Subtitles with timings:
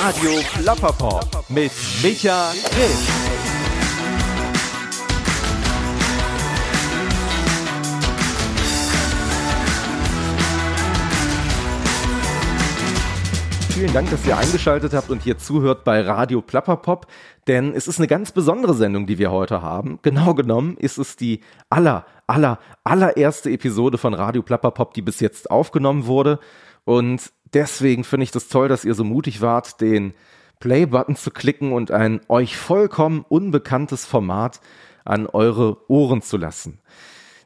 [0.00, 1.72] Radio Plapperpop mit
[2.04, 2.90] Micha Grimm.
[13.70, 17.08] Vielen Dank, dass ihr eingeschaltet habt und hier zuhört bei Radio Plapperpop,
[17.48, 19.98] denn es ist eine ganz besondere Sendung, die wir heute haben.
[20.02, 21.40] Genau genommen ist es die
[21.70, 26.38] aller, aller, allererste Episode von Radio Plapperpop, die bis jetzt aufgenommen wurde.
[26.84, 30.14] Und deswegen finde ich das toll, dass ihr so mutig wart, den
[30.60, 34.60] Play-Button zu klicken und ein euch vollkommen unbekanntes Format
[35.04, 36.80] an eure Ohren zu lassen.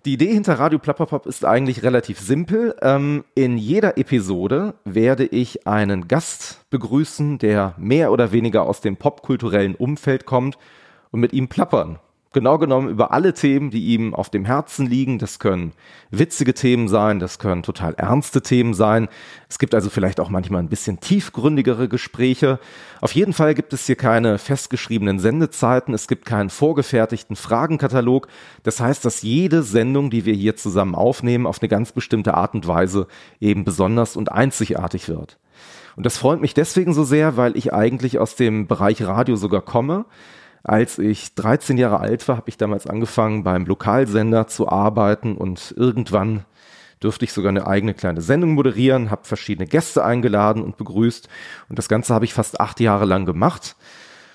[0.04, 2.74] Die Idee hinter Radio Plapperpop ist eigentlich relativ simpel.
[2.82, 8.96] Ähm, in jeder Episode werde ich einen Gast begrüßen, der mehr oder weniger aus dem
[8.96, 10.58] popkulturellen Umfeld kommt
[11.12, 12.00] und mit ihm plappern
[12.32, 15.18] genau genommen über alle Themen, die ihm auf dem Herzen liegen.
[15.18, 15.72] Das können
[16.10, 19.08] witzige Themen sein, das können total ernste Themen sein.
[19.48, 22.58] Es gibt also vielleicht auch manchmal ein bisschen tiefgründigere Gespräche.
[23.00, 28.28] Auf jeden Fall gibt es hier keine festgeschriebenen Sendezeiten, es gibt keinen vorgefertigten Fragenkatalog.
[28.62, 32.54] Das heißt, dass jede Sendung, die wir hier zusammen aufnehmen, auf eine ganz bestimmte Art
[32.54, 33.06] und Weise
[33.40, 35.38] eben besonders und einzigartig wird.
[35.96, 39.60] Und das freut mich deswegen so sehr, weil ich eigentlich aus dem Bereich Radio sogar
[39.60, 40.06] komme.
[40.64, 45.74] Als ich 13 Jahre alt war, habe ich damals angefangen, beim Lokalsender zu arbeiten und
[45.76, 46.44] irgendwann
[47.00, 51.28] durfte ich sogar eine eigene kleine Sendung moderieren, habe verschiedene Gäste eingeladen und begrüßt.
[51.68, 53.76] Und das Ganze habe ich fast acht Jahre lang gemacht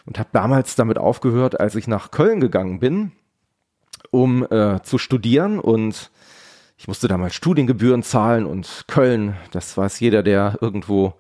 [0.05, 3.13] und habe damals damit aufgehört, als ich nach Köln gegangen bin,
[4.11, 5.59] um äh, zu studieren.
[5.59, 6.11] Und
[6.77, 11.13] ich musste damals Studiengebühren zahlen und Köln, das weiß jeder, der irgendwo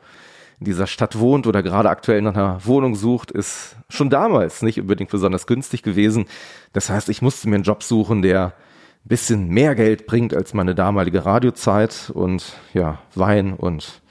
[0.59, 4.79] in dieser Stadt wohnt oder gerade aktuell nach einer Wohnung sucht, ist schon damals nicht
[4.81, 6.25] unbedingt besonders günstig gewesen.
[6.73, 8.53] Das heißt, ich musste mir einen Job suchen, der ein
[9.07, 14.01] bisschen mehr Geld bringt als meine damalige Radiozeit und ja, Wein und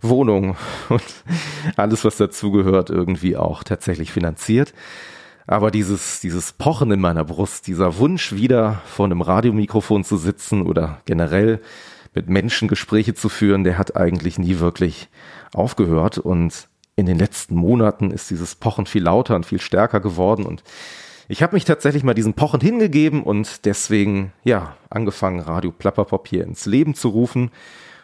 [0.00, 0.56] Wohnung
[0.88, 1.04] und
[1.76, 4.72] alles, was dazugehört, irgendwie auch tatsächlich finanziert.
[5.46, 10.62] Aber dieses, dieses Pochen in meiner Brust, dieser Wunsch wieder vor einem Radiomikrofon zu sitzen
[10.62, 11.60] oder generell
[12.14, 15.08] mit Menschen Gespräche zu führen, der hat eigentlich nie wirklich
[15.54, 20.44] aufgehört und in den letzten Monaten ist dieses Pochen viel lauter und viel stärker geworden
[20.44, 20.62] und
[21.28, 26.44] ich habe mich tatsächlich mal diesem Pochen hingegeben und deswegen, ja, angefangen, Radio Plapperpop hier
[26.44, 27.50] ins Leben zu rufen.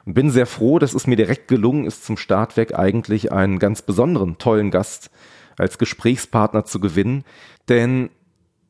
[0.06, 3.58] Und bin sehr froh, dass es mir direkt gelungen ist, zum Start weg eigentlich einen
[3.58, 5.10] ganz besonderen, tollen Gast
[5.58, 7.24] als Gesprächspartner zu gewinnen,
[7.68, 8.08] denn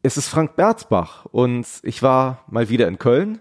[0.03, 3.39] es ist Frank Berzbach und ich war mal wieder in Köln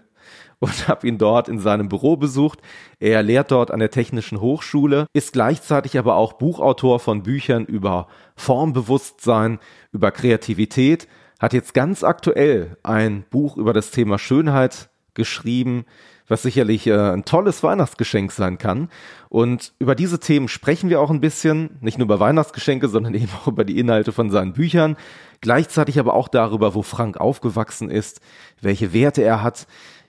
[0.60, 2.60] und habe ihn dort in seinem Büro besucht.
[2.98, 8.08] Er lehrt dort an der Technischen Hochschule, ist gleichzeitig aber auch Buchautor von Büchern über
[8.36, 9.58] Formbewusstsein,
[9.92, 11.08] über Kreativität,
[11.38, 15.84] hat jetzt ganz aktuell ein Buch über das Thema Schönheit geschrieben,
[16.28, 18.88] was sicherlich äh, ein tolles Weihnachtsgeschenk sein kann.
[19.28, 23.30] Und über diese Themen sprechen wir auch ein bisschen, nicht nur über Weihnachtsgeschenke, sondern eben
[23.42, 24.96] auch über die Inhalte von seinen Büchern,
[25.40, 28.20] gleichzeitig aber auch darüber, wo Frank aufgewachsen ist,
[28.60, 29.66] welche Werte er hat,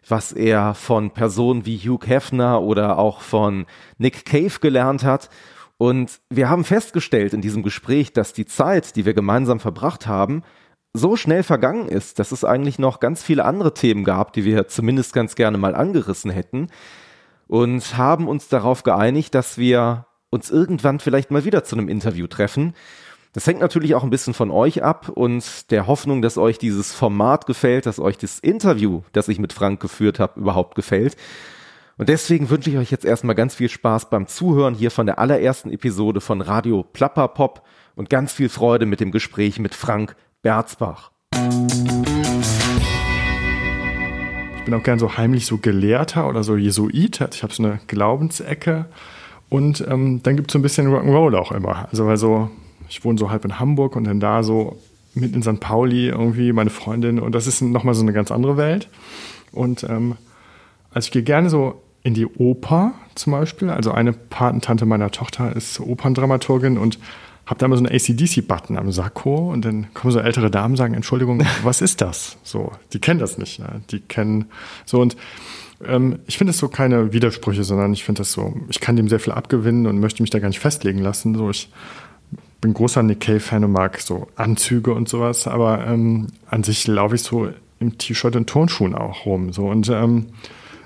[0.09, 3.65] was er von Personen wie Hugh Hefner oder auch von
[3.97, 5.29] Nick Cave gelernt hat.
[5.77, 10.43] Und wir haben festgestellt in diesem Gespräch, dass die Zeit, die wir gemeinsam verbracht haben,
[10.93, 14.67] so schnell vergangen ist, dass es eigentlich noch ganz viele andere Themen gab, die wir
[14.67, 16.67] zumindest ganz gerne mal angerissen hätten.
[17.47, 22.27] Und haben uns darauf geeinigt, dass wir uns irgendwann vielleicht mal wieder zu einem Interview
[22.27, 22.73] treffen.
[23.33, 26.91] Das hängt natürlich auch ein bisschen von euch ab und der Hoffnung, dass euch dieses
[26.91, 31.15] Format gefällt, dass euch das Interview, das ich mit Frank geführt habe, überhaupt gefällt.
[31.99, 35.19] Und deswegen wünsche ich euch jetzt erstmal ganz viel Spaß beim Zuhören hier von der
[35.19, 37.61] allerersten Episode von Radio Plapperpop
[37.95, 41.11] und ganz viel Freude mit dem Gespräch mit Frank Berzbach.
[44.57, 47.21] Ich bin auch gern so heimlich so Gelehrter oder so Jesuit.
[47.33, 48.85] Ich habe so eine Glaubensecke.
[49.49, 51.87] Und ähm, dann gibt es so ein bisschen Rock'n'Roll auch immer.
[51.91, 52.49] Also weil so
[52.89, 54.77] ich wohne so halb in Hamburg und dann da so
[55.13, 55.59] mit in St.
[55.59, 58.89] Pauli irgendwie meine Freundin und das ist nochmal so eine ganz andere Welt.
[59.51, 60.15] Und ähm,
[60.91, 63.69] also ich gehe gerne so in die Oper zum Beispiel.
[63.69, 66.99] Also eine Patentante meiner Tochter ist Operndramaturgin und
[67.45, 70.77] habe da immer so einen ACDC-Button am Sakko und dann kommen so ältere Damen und
[70.77, 72.37] sagen, Entschuldigung, was ist das?
[72.43, 73.59] So, die kennen das nicht.
[73.59, 73.81] Ne?
[73.89, 74.45] Die kennen
[74.85, 75.17] so und
[75.83, 79.09] ähm, ich finde es so keine Widersprüche, sondern ich finde das so, ich kann dem
[79.09, 81.35] sehr viel abgewinnen und möchte mich da gar nicht festlegen lassen.
[81.35, 81.69] So, ich
[82.61, 87.15] bin großer Nick Cave-Fan und mag so Anzüge und sowas, aber ähm, an sich laufe
[87.15, 89.53] ich so im T-Shirt und Turnschuhen auch rum.
[89.53, 89.67] So.
[89.67, 90.27] Und ähm,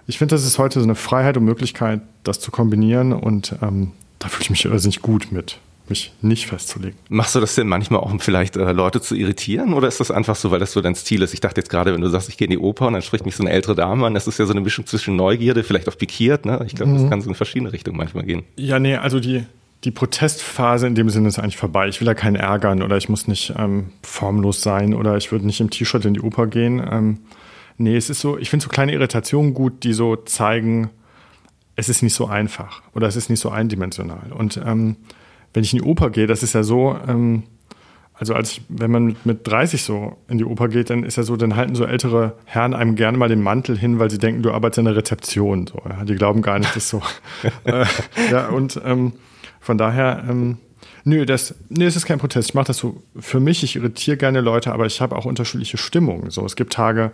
[0.05, 3.91] ich finde, das ist heute so eine Freiheit und Möglichkeit, das zu kombinieren und ähm,
[4.19, 5.59] da fühle ich mich irrsinnig gut mit
[5.89, 6.97] mich nicht festzulegen.
[7.09, 10.11] Machst du das denn manchmal auch, um vielleicht äh, Leute zu irritieren oder ist das
[10.11, 11.33] einfach so, weil das so dein Stil ist?
[11.33, 13.25] Ich dachte jetzt gerade, wenn du sagst, ich gehe in die Oper und dann spricht
[13.25, 15.89] mich so eine ältere Dame an, das ist ja so eine Mischung zwischen Neugierde, vielleicht
[15.89, 16.63] auch pikiert, ne?
[16.65, 17.01] Ich glaube, mhm.
[17.01, 18.43] das kann so in verschiedene Richtungen manchmal gehen.
[18.55, 19.43] Ja, nee, also die,
[19.83, 21.87] die Protestphase in dem Sinne ist eigentlich vorbei.
[21.87, 25.45] Ich will da keinen ärgern oder ich muss nicht ähm, formlos sein oder ich würde
[25.45, 26.81] nicht im T-Shirt in die Oper gehen.
[26.89, 27.19] Ähm,
[27.77, 30.89] nee, es ist so, ich finde so kleine Irritationen gut, die so zeigen,
[31.75, 34.31] es ist nicht so einfach oder es ist nicht so eindimensional.
[34.31, 34.95] Und ähm,
[35.53, 37.43] wenn ich in die Oper gehe, das ist ja so, ähm,
[38.13, 41.17] also als ich, wenn man mit, mit 30 so in die Oper geht, dann ist
[41.17, 44.19] ja so, dann halten so ältere Herren einem gerne mal den Mantel hin, weil sie
[44.19, 45.67] denken, du arbeitest in der Rezeption.
[45.67, 46.05] So, ja.
[46.05, 47.01] Die glauben gar nicht, dass so.
[47.65, 47.85] äh,
[48.31, 49.13] ja, und ähm,
[49.63, 50.57] von daher, ähm,
[51.05, 52.49] nö, das, nö, es ist kein Protest.
[52.49, 53.63] Ich mache das so für mich.
[53.63, 56.31] Ich irritiere gerne Leute, aber ich habe auch unterschiedliche Stimmungen.
[56.31, 57.13] So, es gibt Tage,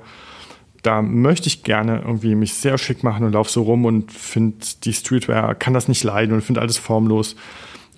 [0.81, 4.65] da möchte ich gerne irgendwie mich sehr schick machen und laufe so rum und finde
[4.83, 7.35] die Streetwear, kann das nicht leiden und finde alles formlos.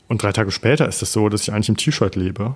[0.10, 2.56] Und drei Tage später ist es das so, dass ich eigentlich im T-Shirt lebe.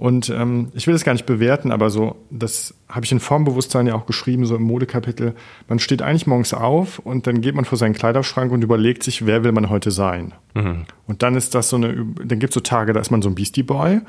[0.00, 3.86] Und ähm, ich will das gar nicht bewerten, aber so, das habe ich in Formbewusstsein
[3.86, 5.34] ja auch geschrieben, so im Modekapitel.
[5.68, 9.26] Man steht eigentlich morgens auf und dann geht man vor seinen Kleiderschrank und überlegt sich,
[9.26, 10.32] wer will man heute sein.
[10.54, 10.86] Mhm.
[11.06, 13.28] Und dann ist das so eine, dann gibt es so Tage, da ist man so
[13.28, 14.02] ein Beastie Boy und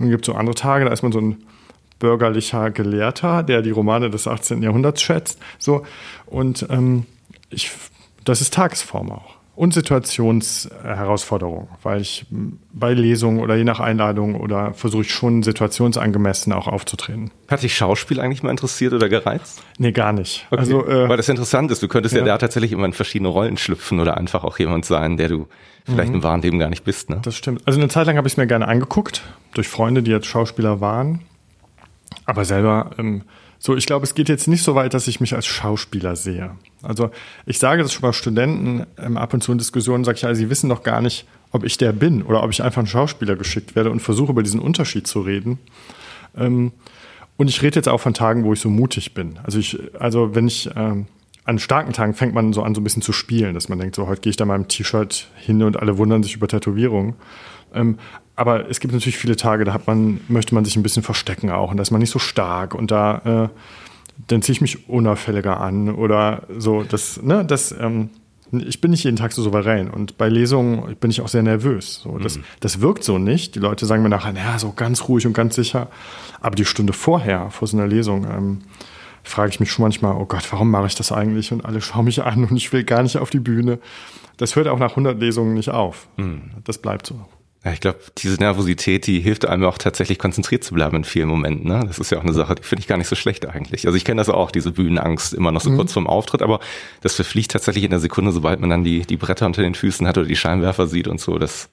[0.00, 1.38] dann gibt es so andere Tage, da ist man so ein
[1.98, 4.62] bürgerlicher Gelehrter, der die Romane des 18.
[4.62, 5.40] Jahrhunderts schätzt.
[5.58, 5.86] So,
[6.26, 7.06] und ähm,
[7.48, 7.70] ich,
[8.22, 12.26] das ist Tagesform auch und Situationsherausforderung, weil ich
[12.72, 17.32] bei Lesungen oder je nach Einladung oder versuche ich schon situationsangemessen auch aufzutreten.
[17.48, 19.60] Hat dich Schauspiel eigentlich mal interessiert oder gereizt?
[19.76, 20.46] Nee, gar nicht.
[20.52, 20.60] Okay.
[20.60, 22.20] Also, äh, weil das interessant ist, du könntest ja.
[22.20, 25.48] ja da tatsächlich immer in verschiedene Rollen schlüpfen oder einfach auch jemand sein, der du
[25.84, 26.16] vielleicht mhm.
[26.16, 27.10] im wahren Leben gar nicht bist.
[27.10, 27.18] Ne?
[27.22, 27.62] Das stimmt.
[27.66, 29.22] Also eine Zeit lang habe ich es mir gerne angeguckt,
[29.54, 31.22] durch Freunde, die jetzt Schauspieler waren.
[32.26, 33.22] Aber selber ähm,
[33.58, 36.52] so, ich glaube, es geht jetzt nicht so weit, dass ich mich als Schauspieler sehe.
[36.82, 37.10] Also
[37.44, 40.34] ich sage das schon mal Studenten ähm, ab und zu in Diskussionen, sage ich, ja,
[40.34, 43.34] sie wissen doch gar nicht, ob ich der bin oder ob ich einfach ein Schauspieler
[43.34, 45.58] geschickt werde und versuche über diesen Unterschied zu reden.
[46.36, 46.72] Ähm,
[47.36, 49.38] und ich rede jetzt auch von Tagen, wo ich so mutig bin.
[49.42, 51.06] Also ich, also wenn ich ähm,
[51.44, 53.96] an starken Tagen fängt man so an, so ein bisschen zu spielen, dass man denkt,
[53.96, 57.14] so heute gehe ich da mal im T-Shirt hin und alle wundern sich über Tätowierungen.
[57.74, 57.98] Ähm,
[58.36, 61.50] aber es gibt natürlich viele Tage, da hat man, möchte man sich ein bisschen verstecken
[61.50, 63.48] auch und da ist man nicht so stark und da äh,
[64.26, 66.82] dann ziehe ich mich unauffälliger an oder so.
[66.82, 68.10] Das, ne, das, ähm,
[68.50, 72.00] ich bin nicht jeden Tag so souverän und bei Lesungen bin ich auch sehr nervös.
[72.02, 72.44] So, das, mhm.
[72.60, 73.54] das wirkt so nicht.
[73.54, 75.88] Die Leute sagen mir nachher, naja, so ganz ruhig und ganz sicher.
[76.40, 78.58] Aber die Stunde vorher, vor so einer Lesung, ähm,
[79.22, 81.52] frage ich mich schon manchmal, oh Gott, warum mache ich das eigentlich?
[81.52, 83.78] Und alle schauen mich an und ich will gar nicht auf die Bühne.
[84.38, 86.08] Das hört auch nach 100 Lesungen nicht auf.
[86.16, 86.42] Mhm.
[86.64, 87.26] Das bleibt so.
[87.64, 91.28] Ja, ich glaube, diese Nervosität, die hilft einem auch tatsächlich konzentriert zu bleiben in vielen
[91.28, 91.68] Momenten.
[91.68, 91.84] Ne?
[91.86, 93.84] Das ist ja auch eine Sache, die finde ich gar nicht so schlecht eigentlich.
[93.86, 95.76] Also ich kenne das auch, diese Bühnenangst immer noch so mhm.
[95.76, 96.60] kurz vorm Auftritt, aber
[97.00, 100.06] das verfliegt tatsächlich in der Sekunde, sobald man dann die, die Bretter unter den Füßen
[100.06, 101.36] hat oder die Scheinwerfer sieht und so.
[101.38, 101.68] Das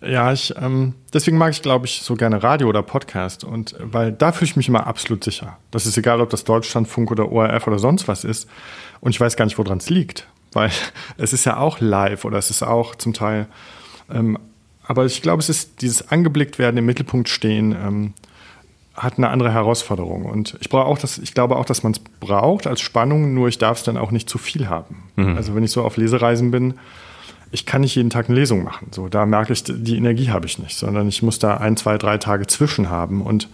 [0.00, 3.44] ja, ich, ähm, deswegen mag ich, glaube ich, so gerne Radio oder Podcast.
[3.44, 5.58] Und weil da fühle ich mich immer absolut sicher.
[5.70, 8.48] Das ist egal, ob das Deutschlandfunk oder ORF oder sonst was ist.
[9.00, 10.28] Und ich weiß gar nicht, woran es liegt.
[10.52, 10.70] Weil
[11.16, 13.46] es ist ja auch live oder es ist auch zum Teil
[14.10, 14.38] ähm,
[14.86, 18.14] aber ich glaube, es ist dieses angeblickt werden, im Mittelpunkt stehen, ähm,
[18.94, 20.24] hat eine andere Herausforderung.
[20.24, 23.48] Und ich brauche auch das, ich glaube auch, dass man es braucht als Spannung, nur
[23.48, 25.04] ich darf es dann auch nicht zu viel haben.
[25.16, 25.36] Mhm.
[25.36, 26.74] Also wenn ich so auf Lesereisen bin,
[27.50, 28.88] ich kann nicht jeden Tag eine Lesung machen.
[28.90, 31.98] So, da merke ich, die Energie habe ich nicht, sondern ich muss da ein, zwei,
[31.98, 33.22] drei Tage zwischen haben.
[33.22, 33.48] Und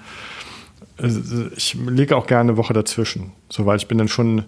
[0.98, 1.08] äh,
[1.56, 3.32] ich lege auch gerne eine Woche dazwischen.
[3.48, 4.44] So, weil ich bin dann schon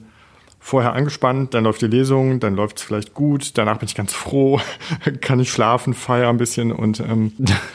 [0.64, 4.14] vorher angespannt, dann läuft die Lesung, dann läuft es vielleicht gut, danach bin ich ganz
[4.14, 4.61] froh,
[5.20, 7.32] kann ich schlafen, feier ein bisschen und ähm,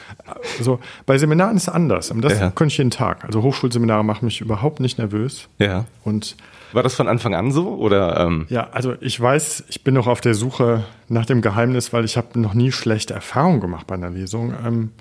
[0.60, 0.80] so.
[1.04, 2.12] Bei Seminaren ist es anders.
[2.16, 2.50] Das ja.
[2.50, 3.26] könnte ich jeden Tag.
[3.26, 5.48] Also Hochschulseminare machen mich überhaupt nicht nervös.
[5.58, 5.84] Ja.
[6.02, 6.36] Und
[6.72, 8.18] war das von Anfang an so oder?
[8.20, 8.46] Ähm?
[8.48, 12.16] Ja, also ich weiß, ich bin noch auf der Suche nach dem Geheimnis, weil ich
[12.16, 14.54] habe noch nie schlechte Erfahrungen gemacht bei einer Lesung.
[14.66, 14.92] Ähm,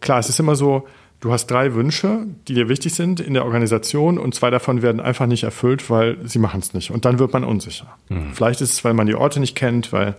[0.00, 0.86] klar, es ist immer so,
[1.24, 5.00] Du hast drei Wünsche, die dir wichtig sind in der Organisation und zwei davon werden
[5.00, 6.90] einfach nicht erfüllt, weil sie machen es nicht.
[6.90, 7.86] Und dann wird man unsicher.
[8.10, 8.34] Mhm.
[8.34, 10.16] Vielleicht ist es, weil man die Orte nicht kennt, weil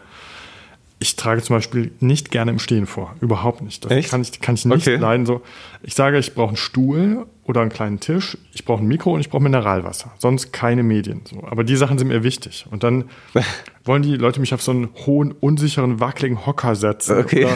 [0.98, 3.16] ich trage zum Beispiel nicht gerne im Stehen vor.
[3.22, 3.86] Überhaupt nicht.
[3.86, 4.10] Das Echt?
[4.10, 4.96] kann ich, kann ich nicht okay.
[4.96, 5.28] leiden.
[5.28, 5.44] So,
[5.84, 9.22] ich sage, ich brauche einen Stuhl oder einen kleinen Tisch, ich brauche ein Mikro und
[9.22, 10.12] ich brauche Mineralwasser.
[10.18, 11.22] Sonst keine Medien.
[11.26, 11.44] So.
[11.44, 12.66] Aber die Sachen sind mir wichtig.
[12.72, 13.06] Und dann
[13.86, 17.20] wollen die Leute mich auf so einen hohen, unsicheren, wackeligen Hocker setzen.
[17.20, 17.48] Okay.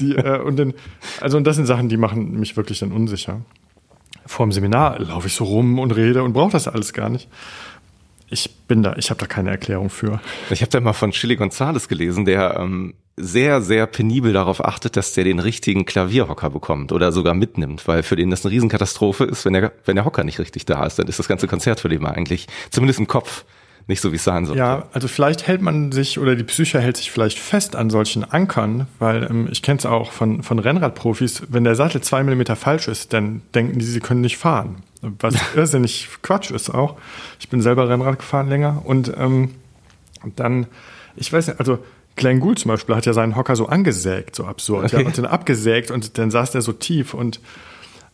[0.00, 0.74] Die, äh, und dann,
[1.20, 3.42] also und das sind Sachen, die machen mich wirklich dann unsicher.
[4.26, 7.28] Vor dem Seminar laufe ich so rum und rede und brauche das alles gar nicht
[8.30, 10.20] ich bin da, ich habe da keine Erklärung für.
[10.50, 14.96] Ich habe da mal von Chili Gonzales gelesen, der ähm, sehr, sehr penibel darauf achtet,
[14.96, 19.24] dass der den richtigen Klavierhocker bekommt oder sogar mitnimmt, weil für den das eine Riesenkatastrophe
[19.24, 21.80] ist, wenn der, wenn der Hocker nicht richtig da ist, dann ist das ganze Konzert
[21.80, 23.44] für den mal eigentlich, zumindest im Kopf,
[23.88, 24.56] nicht so, wie es sein soll.
[24.58, 28.22] Ja, also vielleicht hält man sich oder die Psyche hält sich vielleicht fest an solchen
[28.22, 32.54] Ankern, weil ähm, ich kenne es auch von, von Rennradprofis, wenn der Sattel zwei Millimeter
[32.54, 34.82] falsch ist, dann denken die, sie können nicht fahren.
[35.02, 36.96] Was irrsinnig Quatsch ist auch.
[37.38, 39.54] Ich bin selber Rennrad gefahren länger und ähm,
[40.36, 40.66] dann,
[41.16, 41.78] ich weiß nicht, also
[42.16, 44.86] Glenn Gould zum Beispiel hat ja seinen Hocker so angesägt, so absurd.
[44.86, 45.00] Okay.
[45.00, 47.14] Ja, und den abgesägt und dann saß der so tief.
[47.14, 47.40] Und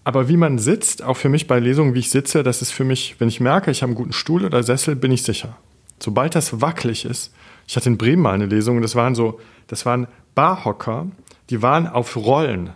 [0.04, 2.84] aber wie man sitzt, auch für mich bei Lesungen, wie ich sitze, das ist für
[2.84, 5.56] mich, wenn ich merke, ich habe einen guten Stuhl oder Sessel, bin ich sicher.
[5.98, 7.32] Sobald das wackelig ist,
[7.66, 11.06] ich hatte in Bremen mal eine Lesung, das waren so, das waren Barhocker,
[11.48, 12.70] die waren auf Rollen.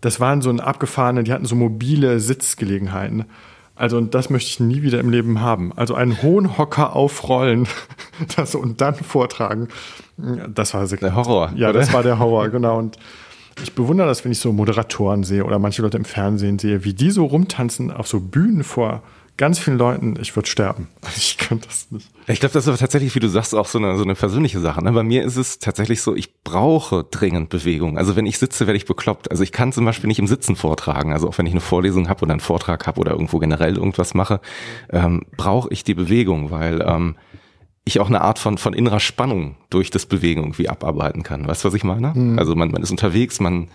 [0.00, 3.26] Das waren so ein abgefahrene, die hatten so mobile Sitzgelegenheiten.
[3.74, 5.72] Also, und das möchte ich nie wieder im Leben haben.
[5.74, 7.66] Also einen hohen Hocker aufrollen
[8.36, 9.68] das, und dann vortragen.
[10.52, 11.52] Das war der Horror.
[11.56, 11.80] Ja, oder?
[11.80, 12.78] das war der Horror, genau.
[12.78, 12.98] Und
[13.62, 16.92] ich bewundere das, wenn ich so Moderatoren sehe oder manche Leute im Fernsehen sehe, wie
[16.92, 19.02] die so rumtanzen auf so Bühnen vor
[19.40, 20.88] ganz vielen Leuten, ich würde sterben.
[21.16, 22.08] Ich könnte das nicht.
[22.26, 24.60] Ich glaube, das ist aber tatsächlich, wie du sagst, auch so eine, so eine persönliche
[24.60, 24.84] Sache.
[24.84, 24.92] Ne?
[24.92, 27.96] Bei mir ist es tatsächlich so, ich brauche dringend Bewegung.
[27.96, 29.30] Also wenn ich sitze, werde ich bekloppt.
[29.30, 31.12] Also ich kann zum Beispiel nicht im Sitzen vortragen.
[31.12, 34.12] Also auch wenn ich eine Vorlesung habe oder einen Vortrag habe oder irgendwo generell irgendwas
[34.12, 34.40] mache,
[34.90, 37.16] ähm, brauche ich die Bewegung, weil ähm,
[37.84, 41.48] ich auch eine Art von, von innerer Spannung durch das Bewegen irgendwie abarbeiten kann.
[41.48, 42.12] Weißt du, was ich meine?
[42.14, 42.38] Mhm.
[42.38, 43.68] Also man, man ist unterwegs, man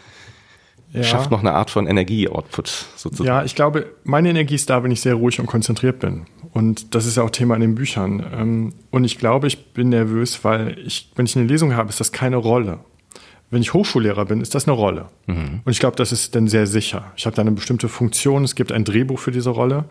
[0.94, 1.04] ja.
[1.04, 3.27] schafft noch eine Art von Energie-Output sozusagen.
[3.27, 6.25] Ja, ich glaube, meine Energie ist da, wenn ich sehr ruhig und konzentriert bin.
[6.54, 8.25] Und das ist ja auch Thema in den Büchern.
[8.34, 12.00] Ähm, und ich glaube, ich bin nervös, weil ich, wenn ich eine Lesung habe, ist
[12.00, 12.80] das keine Rolle.
[13.51, 15.08] Wenn ich Hochschullehrer bin, ist das eine Rolle.
[15.27, 15.62] Mhm.
[15.63, 17.12] Und ich glaube, das ist dann sehr sicher.
[17.15, 19.86] Ich habe da eine bestimmte Funktion, es gibt ein Drehbuch für diese Rolle.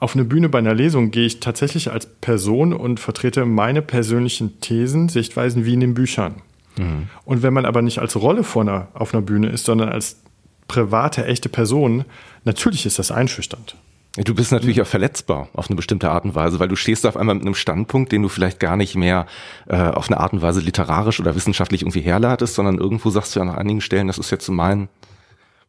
[0.00, 4.60] Auf eine Bühne bei einer Lesung gehe ich tatsächlich als Person und vertrete meine persönlichen
[4.60, 6.36] Thesen, Sichtweisen wie in den Büchern.
[6.76, 7.08] Mhm.
[7.24, 10.22] Und wenn man aber nicht als Rolle vor einer, auf einer Bühne ist, sondern als
[10.68, 12.04] private, echte Person,
[12.44, 13.76] natürlich ist das einschüchternd.
[14.16, 17.16] Du bist natürlich auch verletzbar auf eine bestimmte Art und Weise, weil du stehst auf
[17.16, 19.26] einmal mit einem Standpunkt, den du vielleicht gar nicht mehr
[19.68, 23.40] äh, auf eine Art und Weise literarisch oder wissenschaftlich irgendwie herleitest, sondern irgendwo sagst du
[23.40, 24.88] ja an einigen Stellen, das ist jetzt so mein,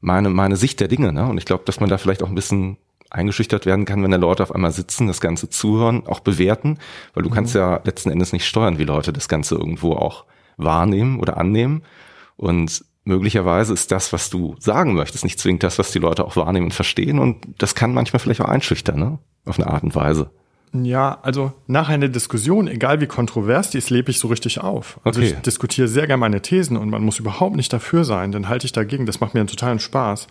[0.02, 1.14] meine, meine Sicht der Dinge.
[1.14, 1.28] Ne?
[1.28, 2.78] Und ich glaube, dass man da vielleicht auch ein bisschen
[3.12, 6.80] eingeschüchtert werden kann, wenn da Leute auf einmal sitzen, das Ganze zuhören, auch bewerten,
[7.14, 7.34] weil du mhm.
[7.34, 10.26] kannst ja letzten Endes nicht steuern, wie Leute das Ganze irgendwo auch
[10.58, 11.84] wahrnehmen oder annehmen.
[12.36, 16.38] Und möglicherweise ist das, was du sagen möchtest, nicht zwingend das, was die Leute auch
[16.38, 17.20] wahrnehmen und verstehen.
[17.20, 19.20] Und das kann manchmal vielleicht auch einschüchtern, ne?
[19.46, 20.30] Auf eine Art und Weise.
[20.72, 25.00] Ja, also nach einer Diskussion, egal wie kontrovers die ist, lebe ich so richtig auf.
[25.04, 25.32] Also okay.
[25.32, 28.68] ich diskutiere sehr gerne meine Thesen und man muss überhaupt nicht dafür sein, dann halte
[28.68, 29.08] ich dagegen.
[29.08, 30.28] Das macht mir einen totalen Spaß.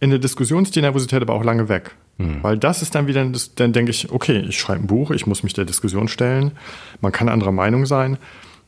[0.00, 1.94] In der Diskussion ist die Nervosität aber auch lange weg.
[2.16, 2.38] Mhm.
[2.42, 5.42] Weil das ist dann wieder, dann denke ich, okay, ich schreibe ein Buch, ich muss
[5.42, 6.52] mich der Diskussion stellen,
[7.02, 8.16] man kann anderer Meinung sein.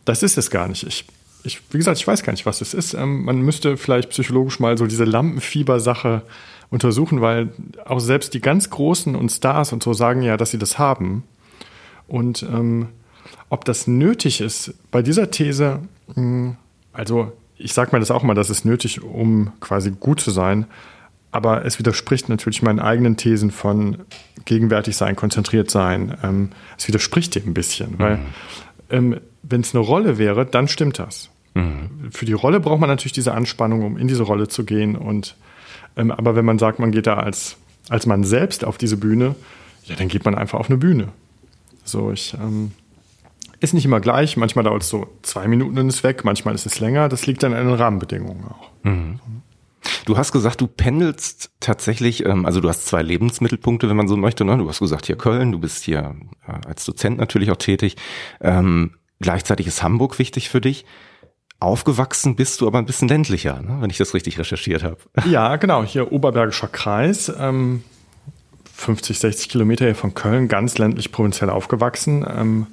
[0.04, 0.82] Das ist es gar nicht.
[0.86, 1.06] Ich,
[1.44, 2.94] ich, wie gesagt, ich weiß gar nicht, was es ist.
[2.94, 6.22] Ähm, man müsste vielleicht psychologisch mal so diese Lampenfieber-Sache
[6.70, 7.50] untersuchen, weil
[7.84, 11.22] auch selbst die ganz Großen und Stars und so sagen ja, dass sie das haben.
[12.08, 12.88] Und ähm,
[13.50, 16.56] ob das nötig ist, bei dieser These, mh, hm,
[16.92, 20.66] also ich sage mir das auch mal, das ist nötig, um quasi gut zu sein,
[21.30, 23.98] aber es widerspricht natürlich meinen eigenen Thesen von
[24.44, 26.16] gegenwärtig sein, konzentriert sein.
[26.22, 27.98] Ähm, es widerspricht dem ein bisschen, mhm.
[27.98, 28.18] weil
[28.90, 31.30] ähm, wenn es eine Rolle wäre, dann stimmt das.
[31.54, 32.10] Mhm.
[32.10, 34.96] Für die Rolle braucht man natürlich diese Anspannung, um in diese Rolle zu gehen.
[34.96, 35.36] Und
[35.96, 37.56] ähm, aber wenn man sagt, man geht da als,
[37.88, 39.34] als man selbst auf diese Bühne,
[39.84, 41.08] ja, dann geht man einfach auf eine Bühne.
[41.84, 42.72] So, ich ähm,
[43.60, 44.36] ist nicht immer gleich.
[44.36, 47.08] Manchmal dauert es so zwei Minuten und ist weg, manchmal ist es länger.
[47.08, 48.70] Das liegt dann an den Rahmenbedingungen auch.
[48.82, 49.20] Mhm.
[50.06, 54.16] Du hast gesagt, du pendelst tatsächlich, ähm, also du hast zwei Lebensmittelpunkte, wenn man so
[54.16, 54.44] möchte.
[54.44, 54.56] Ne?
[54.56, 56.14] Du hast gesagt, hier Köln, du bist hier
[56.46, 57.96] äh, als Dozent natürlich auch tätig.
[58.40, 60.84] Ähm, gleichzeitig ist Hamburg wichtig für dich.
[61.64, 63.78] Aufgewachsen bist du aber ein bisschen ländlicher, ne?
[63.80, 64.98] wenn ich das richtig recherchiert habe.
[65.28, 65.82] Ja, genau.
[65.82, 67.82] Hier Oberbergischer Kreis, ähm,
[68.74, 72.24] 50, 60 Kilometer hier von Köln, ganz ländlich provinziell aufgewachsen.
[72.28, 72.66] Ähm,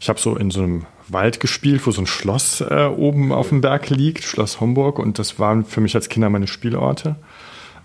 [0.00, 3.48] ich habe so in so einem Wald gespielt, wo so ein Schloss äh, oben auf
[3.48, 4.98] dem Berg liegt, Schloss Homburg.
[4.98, 7.16] Und das waren für mich als Kinder meine Spielorte.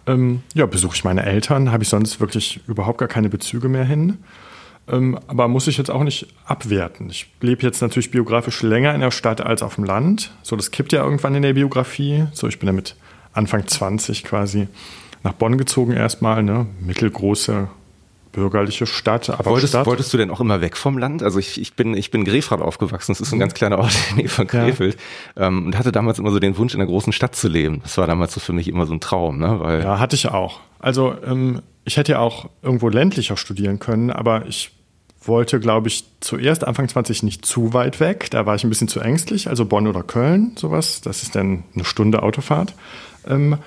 [0.05, 3.85] Ähm, ja, besuche ich meine Eltern, habe ich sonst wirklich überhaupt gar keine Bezüge mehr
[3.85, 4.17] hin.
[4.87, 7.09] Ähm, aber muss ich jetzt auch nicht abwerten.
[7.09, 10.31] Ich lebe jetzt natürlich biografisch länger in der Stadt als auf dem Land.
[10.43, 12.25] So, das kippt ja irgendwann in der Biografie.
[12.33, 12.95] So, ich bin ja mit
[13.33, 14.67] Anfang 20 quasi
[15.23, 16.67] nach Bonn gezogen erstmal, ne?
[16.81, 17.69] Mittelgroße
[18.33, 19.29] bürgerliche Stadt.
[19.29, 19.85] Aber wolltest, Stadt.
[19.85, 21.23] wolltest du denn auch immer weg vom Land?
[21.23, 23.11] Also ich, ich bin ich bin Grefrath aufgewachsen.
[23.11, 24.97] Das ist ein ganz kleiner Ort in der Nähe von Krefeld
[25.37, 25.47] ja.
[25.47, 27.79] ähm, und hatte damals immer so den Wunsch in einer großen Stadt zu leben.
[27.83, 29.59] Das war damals so für mich immer so ein Traum, ne?
[29.59, 30.59] Weil ja, hatte ich auch.
[30.79, 34.71] Also ähm, ich hätte ja auch irgendwo ländlicher studieren können, aber ich
[35.27, 38.29] wollte, glaube ich, zuerst Anfang 20 nicht zu weit weg.
[38.31, 39.47] Da war ich ein bisschen zu ängstlich.
[39.47, 41.01] Also Bonn oder Köln, sowas.
[41.01, 42.73] Das ist dann eine Stunde Autofahrt.
[43.27, 43.57] Ähm,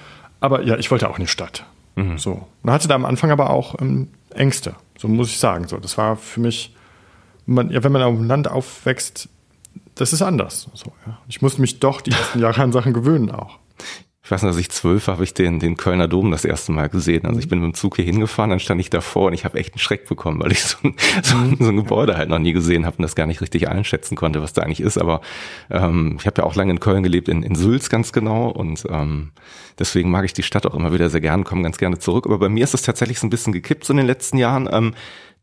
[0.41, 1.65] aber ja, ich wollte auch in die Stadt.
[1.97, 2.19] Mhm.
[2.19, 2.47] So.
[2.63, 4.75] Und hatte da am Anfang aber auch ähm, Ängste.
[4.99, 5.67] So muss ich sagen.
[5.69, 6.75] So, das war für mich,
[7.47, 9.29] man, ja, wenn man auf dem Land aufwächst,
[9.95, 10.69] das ist anders.
[10.75, 11.19] So, ja.
[11.29, 13.59] Ich musste mich doch die ersten Jahre an Sachen gewöhnen auch.
[14.27, 16.89] Ich weiß nicht, als ich zwölf habe ich den, den Kölner Dom das erste Mal
[16.89, 17.27] gesehen.
[17.27, 19.57] Also ich bin mit dem Zug hier hingefahren, dann stand ich davor und ich habe
[19.57, 22.41] echt einen Schreck bekommen, weil ich so ein, so ein, so ein Gebäude halt noch
[22.41, 24.99] nie gesehen habe und das gar nicht richtig einschätzen konnte, was da eigentlich ist.
[24.99, 25.21] Aber
[25.71, 28.49] ähm, ich habe ja auch lange in Köln gelebt, in, in Sülz ganz genau.
[28.49, 29.31] Und ähm,
[29.79, 32.27] deswegen mag ich die Stadt auch immer wieder sehr gern, komme ganz gerne zurück.
[32.27, 34.69] Aber bei mir ist es tatsächlich so ein bisschen gekippt so in den letzten Jahren.
[34.73, 34.95] Ähm,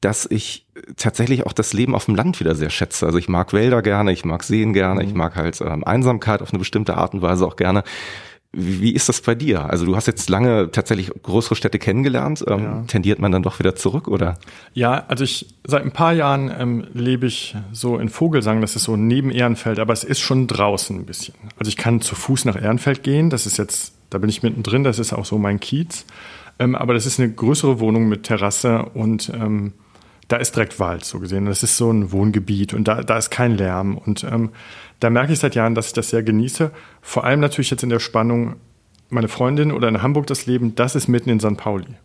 [0.01, 0.65] dass ich
[0.97, 3.05] tatsächlich auch das Leben auf dem Land wieder sehr schätze.
[3.05, 5.07] Also ich mag Wälder gerne, ich mag Seen gerne, mhm.
[5.07, 7.85] ich mag halt ähm, Einsamkeit auf eine bestimmte Art und Weise auch gerne.
[8.55, 9.65] Wie ist das bei dir?
[9.65, 12.45] Also du hast jetzt lange tatsächlich größere Städte kennengelernt.
[12.47, 12.83] Ähm, ja.
[12.85, 14.37] Tendiert man dann doch wieder zurück, oder?
[14.75, 18.83] Ja, also ich seit ein paar Jahren ähm, lebe ich so in Vogelsang, das ist
[18.83, 21.33] so neben Ehrenfeld, aber es ist schon draußen ein bisschen.
[21.57, 24.83] Also ich kann zu Fuß nach Ehrenfeld gehen, das ist jetzt, da bin ich mittendrin,
[24.83, 26.05] das ist auch so mein Kiez.
[26.59, 29.73] Ähm, aber das ist eine größere Wohnung mit Terrasse und ähm,
[30.27, 31.45] da ist direkt Wald, so gesehen.
[31.45, 33.97] Das ist so ein Wohngebiet und da, da ist kein Lärm.
[33.97, 34.51] Und ähm,
[35.03, 36.71] da merke ich seit Jahren, dass ich das sehr genieße.
[37.01, 38.55] Vor allem natürlich jetzt in der Spannung,
[39.09, 41.57] meine Freundin oder in Hamburg das Leben, das ist mitten in St.
[41.57, 41.95] Pauli.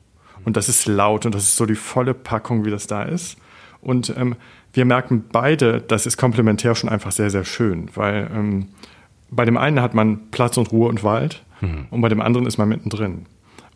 [0.45, 3.39] Und das ist laut und das ist so die volle Packung, wie das da ist.
[3.81, 4.35] Und ähm,
[4.73, 8.69] wir merken beide, das ist komplementär schon einfach sehr, sehr schön, weil ähm,
[9.31, 11.87] bei dem einen hat man Platz und Ruhe und Wald mhm.
[11.91, 13.27] und bei dem anderen ist man mittendrin.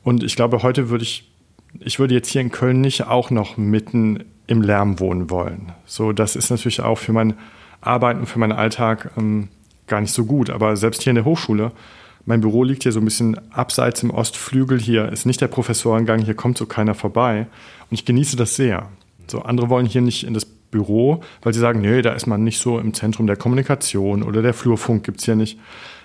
[0.02, 1.30] Und ich glaube, heute würde ich,
[1.78, 5.72] ich würde jetzt hier in Köln nicht auch noch mitten im Lärm wohnen wollen.
[5.86, 7.34] So, das ist natürlich auch für mein
[7.82, 9.48] Arbeiten, für meinen Alltag ähm,
[9.86, 10.48] gar nicht so gut.
[10.50, 11.72] Aber selbst hier in der Hochschule,
[12.24, 14.80] mein Büro liegt hier so ein bisschen abseits im Ostflügel.
[14.80, 17.46] Hier ist nicht der Professorengang, hier kommt so keiner vorbei.
[17.90, 18.88] Und ich genieße das sehr.
[19.26, 22.42] So, andere wollen hier nicht in das Büro, weil sie sagen, nee, da ist man
[22.42, 25.58] nicht so im Zentrum der Kommunikation oder der Flurfunk gibt es hier nicht.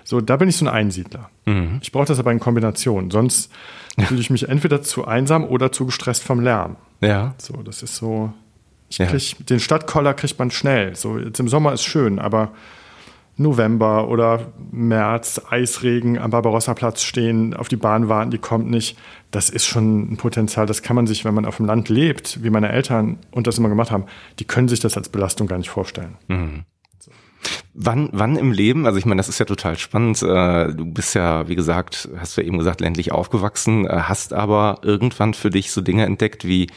[0.04, 1.30] So, da bin ich so ein Einsiedler.
[1.46, 1.78] Mhm.
[1.82, 3.10] Ich brauche das aber in Kombination.
[3.10, 3.50] Sonst
[3.98, 6.76] fühle ich mich entweder zu einsam oder zu gestresst vom Lärm.
[7.00, 7.34] Ja.
[7.38, 8.32] So, das ist so.
[8.88, 9.44] Ich krieg, ja.
[9.50, 10.96] den Stadtkoller kriegt man schnell.
[10.96, 12.52] So, jetzt im Sommer ist schön, aber
[13.38, 18.98] November oder März, Eisregen am Barbarossa-Platz stehen, auf die Bahn warten, die kommt nicht.
[19.30, 22.42] Das ist schon ein Potenzial, das kann man sich, wenn man auf dem Land lebt,
[22.42, 24.06] wie meine Eltern und das immer gemacht haben,
[24.40, 26.16] die können sich das als Belastung gar nicht vorstellen.
[26.26, 26.64] Mhm.
[27.74, 30.22] Wann, wann im Leben, also ich meine, das ist ja total spannend.
[30.22, 34.32] Äh, du bist ja, wie gesagt, hast du ja eben gesagt, ländlich aufgewachsen, äh, hast
[34.32, 36.68] aber irgendwann für dich so Dinge entdeckt wie,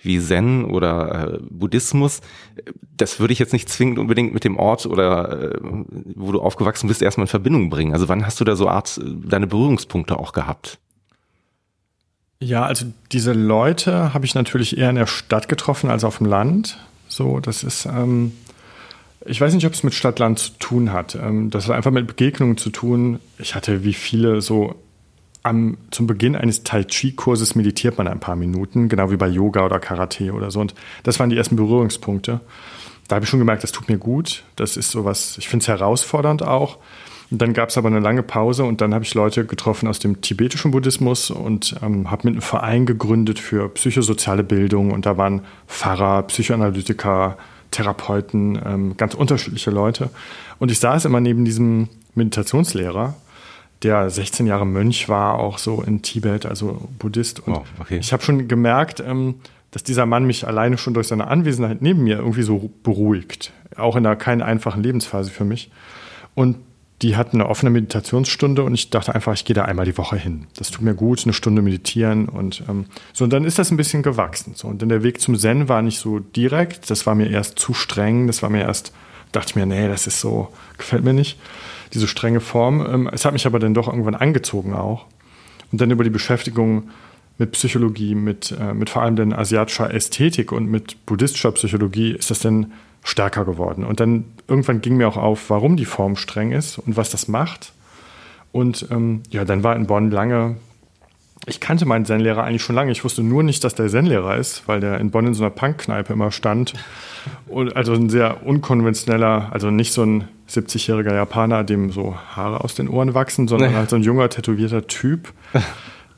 [0.00, 2.22] wie Zen oder äh, Buddhismus.
[2.96, 5.52] Das würde ich jetzt nicht zwingend unbedingt mit dem Ort oder
[6.14, 7.92] wo du aufgewachsen bist, erstmal in Verbindung bringen.
[7.92, 10.78] Also wann hast du da so Art deine Berührungspunkte auch gehabt?
[12.38, 16.26] Ja, also diese Leute habe ich natürlich eher in der Stadt getroffen als auf dem
[16.26, 16.78] Land.
[17.08, 18.32] So, das ist, ähm
[19.26, 21.14] ich weiß nicht, ob es mit Stadtland zu tun hat.
[21.14, 23.18] Ähm, das hat einfach mit Begegnungen zu tun.
[23.38, 24.74] Ich hatte wie viele so
[25.42, 29.64] am, zum Beginn eines Tai Chi-Kurses meditiert man ein paar Minuten, genau wie bei Yoga
[29.64, 30.60] oder Karate oder so.
[30.60, 32.40] Und das waren die ersten Berührungspunkte.
[33.08, 34.42] Da habe ich schon gemerkt, das tut mir gut.
[34.56, 36.78] Das ist sowas, ich finde es herausfordernd auch.
[37.30, 39.98] Und dann gab es aber eine lange Pause und dann habe ich Leute getroffen aus
[39.98, 44.92] dem tibetischen Buddhismus und ähm, habe mit einem Verein gegründet für psychosoziale Bildung.
[44.92, 47.36] Und da waren Pfarrer, Psychoanalytiker,
[47.76, 50.10] Therapeuten, ähm, ganz unterschiedliche Leute.
[50.58, 53.14] Und ich saß immer neben diesem Meditationslehrer,
[53.82, 57.46] der 16 Jahre Mönch war, auch so in Tibet, also Buddhist.
[57.46, 57.98] Und oh, okay.
[57.98, 59.36] ich habe schon gemerkt, ähm,
[59.70, 63.52] dass dieser Mann mich alleine schon durch seine Anwesenheit neben mir irgendwie so beruhigt.
[63.76, 65.70] Auch in einer keinen einfachen Lebensphase für mich.
[66.34, 66.56] Und
[67.02, 70.16] die hatten eine offene Meditationsstunde und ich dachte einfach, ich gehe da einmal die Woche
[70.16, 70.46] hin.
[70.56, 73.24] Das tut mir gut, eine Stunde meditieren und ähm, so.
[73.24, 74.54] Und dann ist das ein bisschen gewachsen.
[74.54, 74.68] So.
[74.68, 76.90] Und dann der Weg zum Zen war nicht so direkt.
[76.90, 78.26] Das war mir erst zu streng.
[78.26, 78.92] Das war mir erst,
[79.32, 81.38] dachte ich mir, nee, das ist so, gefällt mir nicht,
[81.92, 82.86] diese strenge Form.
[82.86, 85.04] Ähm, es hat mich aber dann doch irgendwann angezogen auch.
[85.72, 86.88] Und dann über die Beschäftigung
[87.36, 92.30] mit Psychologie, mit, äh, mit vor allem den asiatischer Ästhetik und mit buddhistischer Psychologie ist
[92.30, 92.72] das dann
[93.06, 93.84] stärker geworden.
[93.84, 97.28] Und dann irgendwann ging mir auch auf, warum die Form streng ist und was das
[97.28, 97.72] macht.
[98.50, 100.56] Und ähm, ja, dann war in Bonn lange,
[101.46, 102.90] ich kannte meinen Zen-Lehrer eigentlich schon lange.
[102.90, 105.50] Ich wusste nur nicht, dass der Zen-Lehrer ist, weil der in Bonn in so einer
[105.50, 106.74] Punk-Kneipe immer stand.
[107.46, 112.74] Und also ein sehr unkonventioneller, also nicht so ein 70-jähriger Japaner, dem so Haare aus
[112.74, 113.76] den Ohren wachsen, sondern nee.
[113.76, 115.32] halt so ein junger, tätowierter Typ,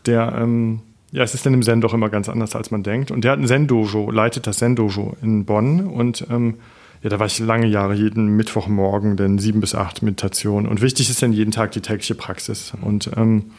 [0.07, 3.11] der ähm, ja, es ist dann im Zen doch immer ganz anders, als man denkt.
[3.11, 6.57] Und der hat ein Zen-Dojo, leitet das Zen-Dojo in Bonn und ähm,
[7.03, 10.67] ja, da war ich lange Jahre jeden Mittwochmorgen, denn sieben bis acht Meditation.
[10.67, 12.73] Und wichtig ist dann jeden Tag die tägliche Praxis.
[12.81, 13.53] Und ähm,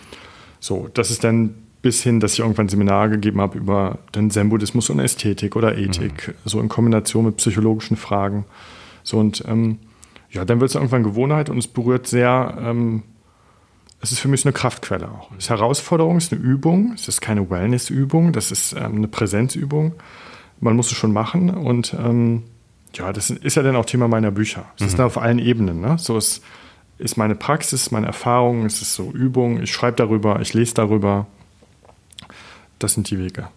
[0.60, 4.30] so, das ist dann bis hin, dass ich irgendwann ein Seminar gegeben habe über den
[4.30, 6.34] Zen-Buddhismus und Ästhetik oder Ethik, mhm.
[6.43, 8.45] so in Kombination mit psychologischen Fragen.
[9.04, 9.80] So und ähm,
[10.30, 13.04] ja, dann wird es irgendwann Gewohnheit und es berührt sehr, ähm,
[14.02, 15.32] es ist für mich eine Kraftquelle auch.
[15.32, 19.08] Es ist Herausforderung, es ist eine Übung, es ist keine Wellness-Übung, das ist ähm, eine
[19.08, 19.93] Präsenzübung.
[20.60, 22.43] Man muss es schon machen und ähm,
[22.95, 24.65] ja, das ist ja dann auch Thema meiner Bücher.
[24.75, 24.88] Es mhm.
[24.88, 25.82] ist da auf allen Ebenen.
[25.82, 25.97] Ne?
[25.97, 26.41] So ist
[26.99, 31.28] ist meine Praxis, meine Erfahrung, es ist so Übung, ich schreibe darüber, ich lese darüber.
[32.78, 33.47] Das sind die Wege.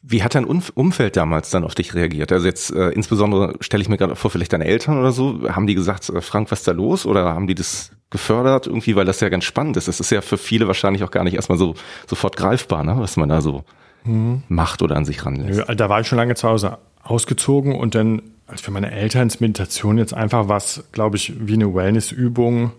[0.00, 2.30] Wie hat dein Umfeld damals dann auf dich reagiert?
[2.30, 5.66] Also jetzt äh, insbesondere stelle ich mir gerade vor, vielleicht deine Eltern oder so, haben
[5.66, 7.06] die gesagt, äh, Frank, was ist da los?
[7.06, 9.88] Oder haben die das gefördert irgendwie, weil das ja ganz spannend ist.
[9.88, 11.74] Das ist ja für viele wahrscheinlich auch gar nicht erstmal so
[12.06, 12.94] sofort greifbar, ne?
[12.98, 13.64] was man da so
[14.04, 14.42] mhm.
[14.48, 15.64] macht oder an sich ranlässt.
[15.74, 19.40] Da war ich schon lange zu Hause ausgezogen und dann, als für meine Eltern ist
[19.40, 22.72] Meditation jetzt einfach was, glaube ich, wie eine Wellnessübung.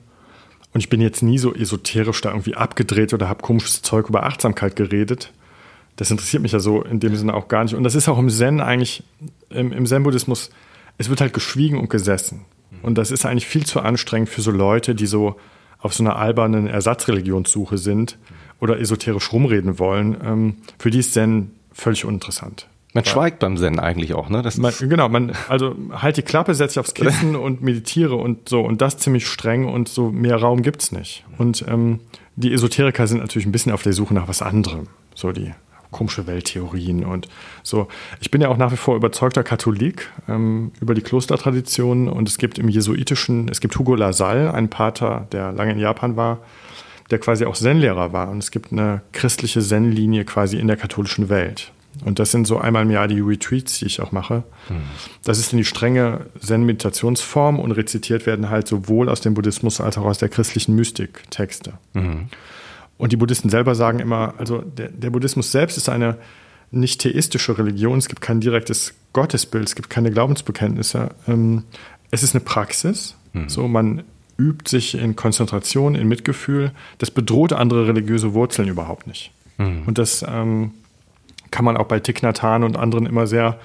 [0.73, 4.23] Und ich bin jetzt nie so esoterisch da irgendwie abgedreht oder habe komisches Zeug über
[4.23, 5.32] Achtsamkeit geredet.
[5.95, 7.73] Das interessiert mich ja so in dem Sinne auch gar nicht.
[7.73, 9.04] Und das ist auch im Zen eigentlich,
[9.49, 10.49] im, im Zen-Buddhismus,
[10.97, 12.45] es wird halt geschwiegen und gesessen.
[12.82, 15.38] Und das ist eigentlich viel zu anstrengend für so Leute, die so
[15.80, 18.17] auf so einer albernen Ersatzreligionssuche sind
[18.60, 20.17] oder esoterisch rumreden wollen.
[20.23, 22.67] Ähm, für die ist Zen völlig uninteressant.
[22.95, 23.12] Man ja.
[23.12, 24.41] schweigt beim Zen eigentlich auch, ne?
[24.55, 28.62] Man, genau, man, also halt die Klappe, setz dich aufs Kissen und meditiere und so
[28.62, 31.25] und das ziemlich streng und so mehr Raum gibt's nicht.
[31.38, 31.99] Und ähm,
[32.38, 34.88] die Esoteriker sind natürlich ein bisschen auf der Suche nach was anderem.
[35.13, 35.51] So die
[35.91, 37.27] komische Welttheorien und
[37.63, 37.89] so.
[38.21, 42.38] Ich bin ja auch nach wie vor überzeugter Katholik ähm, über die Klostertradition und es
[42.38, 46.39] gibt im Jesuitischen, es gibt Hugo Lassalle, einen Pater, der lange in Japan war,
[47.12, 51.27] der quasi auch Zen-Lehrer war und es gibt eine christliche Zen-Linie quasi in der katholischen
[51.27, 51.73] Welt.
[52.03, 54.43] Und das sind so einmal im Jahr die Retreats, die ich auch mache.
[54.67, 54.77] Hm.
[55.23, 59.97] Das ist in die strenge Zen-Meditationsform und rezitiert werden halt sowohl aus dem Buddhismus als
[59.97, 61.73] auch aus der christlichen Mystik Texte.
[61.93, 62.27] Mhm.
[62.97, 66.17] Und die Buddhisten selber sagen immer, also der, der Buddhismus selbst ist eine
[66.71, 71.10] nicht theistische Religion, es gibt kein direktes Gottesbild, es gibt keine Glaubensbekenntnisse.
[71.27, 71.63] Ähm,
[72.12, 73.15] es ist eine Praxis.
[73.34, 73.49] Mhm.
[73.49, 74.03] So, man
[74.38, 76.71] übt sich in Konzentration, in Mitgefühl.
[76.97, 79.31] Das bedroht andere religiöse Wurzeln überhaupt nicht.
[79.58, 79.84] Mhm.
[79.86, 80.71] Und das ähm,
[81.51, 83.60] kann man auch bei Thich Nhat Hanh und anderen immer sehr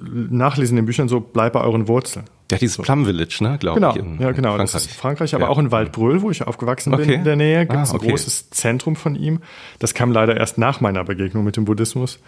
[0.00, 2.24] nachlesen in den Büchern, so bleibt bei euren Wurzeln.
[2.50, 4.20] Ja, dieses Plum Village, ne, glaube genau, ich.
[4.20, 4.50] Ja, genau.
[4.50, 4.72] Frankreich.
[4.72, 5.50] Das ist Frankreich, aber ja.
[5.50, 7.06] auch in Waldbröl, wo ich aufgewachsen okay.
[7.06, 8.06] bin in der Nähe, gibt es ah, okay.
[8.06, 9.40] ein großes Zentrum von ihm.
[9.78, 12.18] Das kam leider erst nach meiner Begegnung mit dem Buddhismus.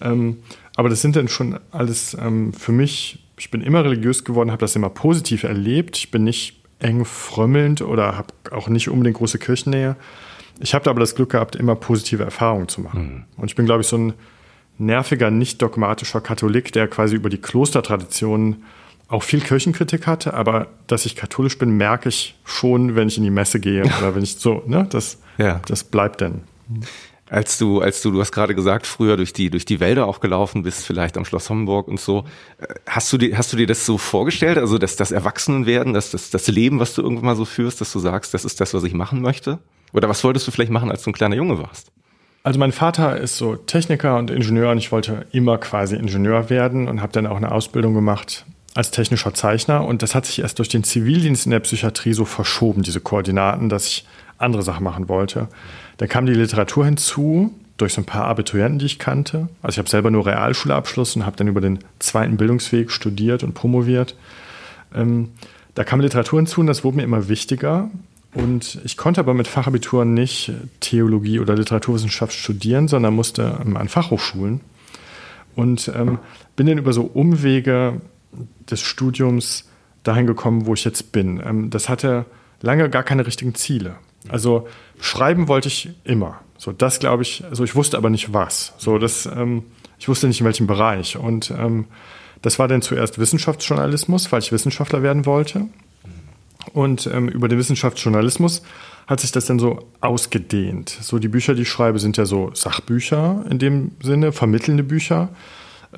[0.00, 0.38] Ähm,
[0.76, 4.60] aber das sind dann schon alles ähm, für mich, ich bin immer religiös geworden, habe
[4.60, 5.96] das immer positiv erlebt.
[5.96, 9.96] Ich bin nicht eng frömmelnd oder habe auch nicht unbedingt große Kirchennähe.
[10.62, 13.02] Ich habe aber das Glück gehabt, immer positive Erfahrungen zu machen.
[13.02, 13.24] Mhm.
[13.36, 14.14] Und ich bin, glaube ich, so ein
[14.78, 18.64] nerviger, nicht dogmatischer Katholik, der quasi über die Klostertraditionen
[19.08, 23.24] auch viel Kirchenkritik hatte, aber dass ich katholisch bin, merke ich schon, wenn ich in
[23.24, 25.60] die Messe gehe oder wenn ich so, ne, das, ja.
[25.66, 26.42] das bleibt dann.
[27.28, 30.20] Als du, als du, du hast gerade gesagt, früher durch die, durch die Wälder auch
[30.20, 32.24] gelaufen bist, vielleicht am Schloss Homburg und so.
[32.58, 34.58] Äh, hast du dir, hast du dir das so vorgestellt?
[34.58, 37.90] Also, dass das Erwachsenenwerden, dass das, das Leben, was du irgendwann mal so führst, dass
[37.90, 39.60] du sagst, das ist das, was ich machen möchte?
[39.92, 41.92] Oder was wolltest du vielleicht machen, als du ein kleiner Junge warst?
[42.44, 46.88] Also mein Vater ist so Techniker und Ingenieur und ich wollte immer quasi Ingenieur werden
[46.88, 50.58] und habe dann auch eine Ausbildung gemacht als technischer Zeichner und das hat sich erst
[50.58, 54.06] durch den Zivildienst in der Psychiatrie so verschoben, diese Koordinaten, dass ich
[54.38, 55.48] andere Sachen machen wollte.
[55.98, 59.48] Dann kam die Literatur hinzu durch so ein paar Abiturienten, die ich kannte.
[59.60, 63.54] Also ich habe selber nur Realschulabschluss und habe dann über den zweiten Bildungsweg studiert und
[63.54, 64.16] promoviert.
[64.94, 65.30] Ähm,
[65.74, 67.90] da kam Literatur hinzu und das wurde mir immer wichtiger.
[68.34, 73.88] Und ich konnte aber mit Fachabitur nicht Theologie oder Literaturwissenschaft studieren, sondern musste ähm, an
[73.88, 74.60] Fachhochschulen.
[75.54, 76.18] Und ähm,
[76.56, 78.00] bin dann über so Umwege
[78.70, 79.68] des Studiums
[80.02, 81.42] dahin gekommen, wo ich jetzt bin.
[81.44, 82.24] Ähm, das hatte
[82.62, 83.96] lange gar keine richtigen Ziele.
[84.28, 84.66] Also
[85.00, 86.40] schreiben wollte ich immer.
[86.56, 88.72] So, das glaube ich, also ich wusste aber nicht was.
[88.78, 89.64] So, das, ähm,
[89.98, 91.16] ich wusste nicht in welchem Bereich.
[91.16, 91.86] Und ähm,
[92.40, 95.66] das war dann zuerst Wissenschaftsjournalismus, weil ich Wissenschaftler werden wollte.
[96.72, 98.62] Und ähm, über den Wissenschaftsjournalismus
[99.06, 100.88] hat sich das dann so ausgedehnt.
[100.88, 105.30] So die Bücher, die ich schreibe, sind ja so Sachbücher in dem Sinne, vermittelnde Bücher.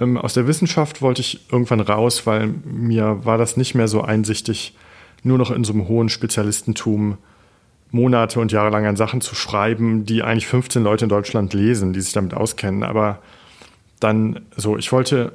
[0.01, 4.03] Ähm, aus der Wissenschaft wollte ich irgendwann raus, weil mir war das nicht mehr so
[4.03, 4.75] einsichtig,
[5.23, 7.19] nur noch in so einem hohen Spezialistentum
[7.91, 11.93] Monate und Jahre lang an Sachen zu schreiben, die eigentlich 15 Leute in Deutschland lesen,
[11.93, 12.83] die sich damit auskennen.
[12.83, 13.21] Aber
[14.01, 15.33] dann so, ich wollte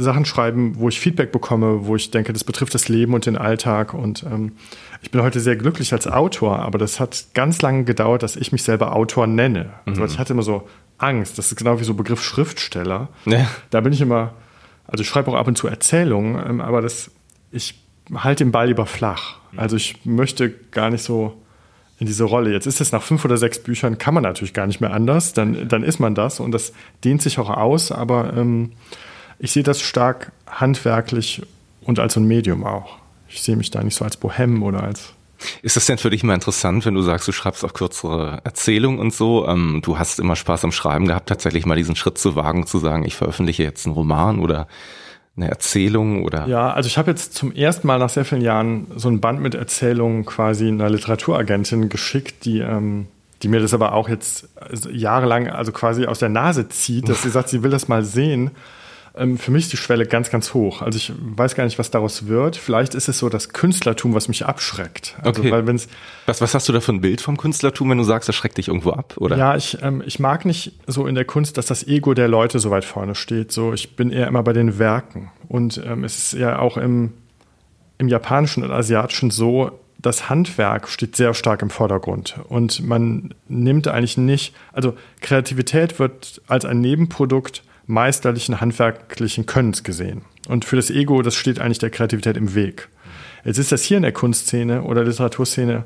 [0.00, 3.36] Sachen schreiben, wo ich Feedback bekomme, wo ich denke, das betrifft das Leben und den
[3.36, 3.94] Alltag.
[3.94, 4.52] Und ähm,
[5.02, 8.52] ich bin heute sehr glücklich als Autor, aber das hat ganz lange gedauert, dass ich
[8.52, 9.70] mich selber Autor nenne.
[9.86, 10.06] Also mhm.
[10.06, 11.36] ich hatte immer so Angst.
[11.36, 13.08] Das ist genau wie so Begriff Schriftsteller.
[13.26, 13.48] Ja.
[13.70, 14.34] Da bin ich immer,
[14.86, 17.10] also ich schreibe auch ab und zu Erzählungen, ähm, aber das,
[17.50, 17.74] ich
[18.14, 19.38] halte den Ball lieber flach.
[19.56, 21.34] Also ich möchte gar nicht so
[21.98, 22.52] in diese Rolle.
[22.52, 25.32] Jetzt ist es nach fünf oder sechs Büchern, kann man natürlich gar nicht mehr anders.
[25.32, 26.72] Dann, dann ist man das und das
[27.04, 28.72] dehnt sich auch aus, aber ähm,
[29.38, 31.42] ich sehe das stark handwerklich
[31.82, 32.98] und als ein Medium auch.
[33.28, 35.12] Ich sehe mich da nicht so als Bohem oder als
[35.62, 38.98] ist das denn für dich mal interessant, wenn du sagst, du schreibst auch kürzere Erzählungen
[38.98, 39.46] und so?
[39.46, 42.78] Ähm, du hast immer Spaß am Schreiben gehabt, tatsächlich mal diesen Schritt zu wagen, zu
[42.78, 44.66] sagen, ich veröffentliche jetzt einen Roman oder
[45.36, 46.48] eine Erzählung oder?
[46.48, 49.40] Ja, also ich habe jetzt zum ersten Mal nach sehr vielen Jahren so ein Band
[49.40, 53.06] mit Erzählungen quasi einer Literaturagentin geschickt, die, ähm,
[53.42, 54.48] die mir das aber auch jetzt
[54.90, 58.50] jahrelang also quasi aus der Nase zieht, dass sie sagt, sie will das mal sehen.
[59.18, 60.82] Ähm, für mich ist die Schwelle ganz, ganz hoch.
[60.82, 62.56] Also ich weiß gar nicht, was daraus wird.
[62.56, 65.16] Vielleicht ist es so das Künstlertum, was mich abschreckt.
[65.22, 65.50] Also okay.
[65.50, 65.88] weil wenn's,
[66.26, 68.58] was, was hast du da für ein Bild vom Künstlertum, wenn du sagst, das schreckt
[68.58, 69.14] dich irgendwo ab?
[69.16, 69.36] Oder?
[69.36, 72.58] Ja, ich, ähm, ich mag nicht so in der Kunst, dass das Ego der Leute
[72.58, 73.52] so weit vorne steht.
[73.52, 75.30] So, ich bin eher immer bei den Werken.
[75.48, 77.12] Und ähm, es ist ja auch im,
[77.98, 83.88] im Japanischen und Asiatischen so, das Handwerk steht sehr stark im Vordergrund und man nimmt
[83.88, 90.22] eigentlich nicht, also Kreativität wird als ein Nebenprodukt meisterlichen handwerklichen Könnens gesehen.
[90.46, 92.88] Und für das Ego, das steht eigentlich der Kreativität im Weg.
[93.44, 95.84] Jetzt ist das hier in der Kunstszene oder Literaturszene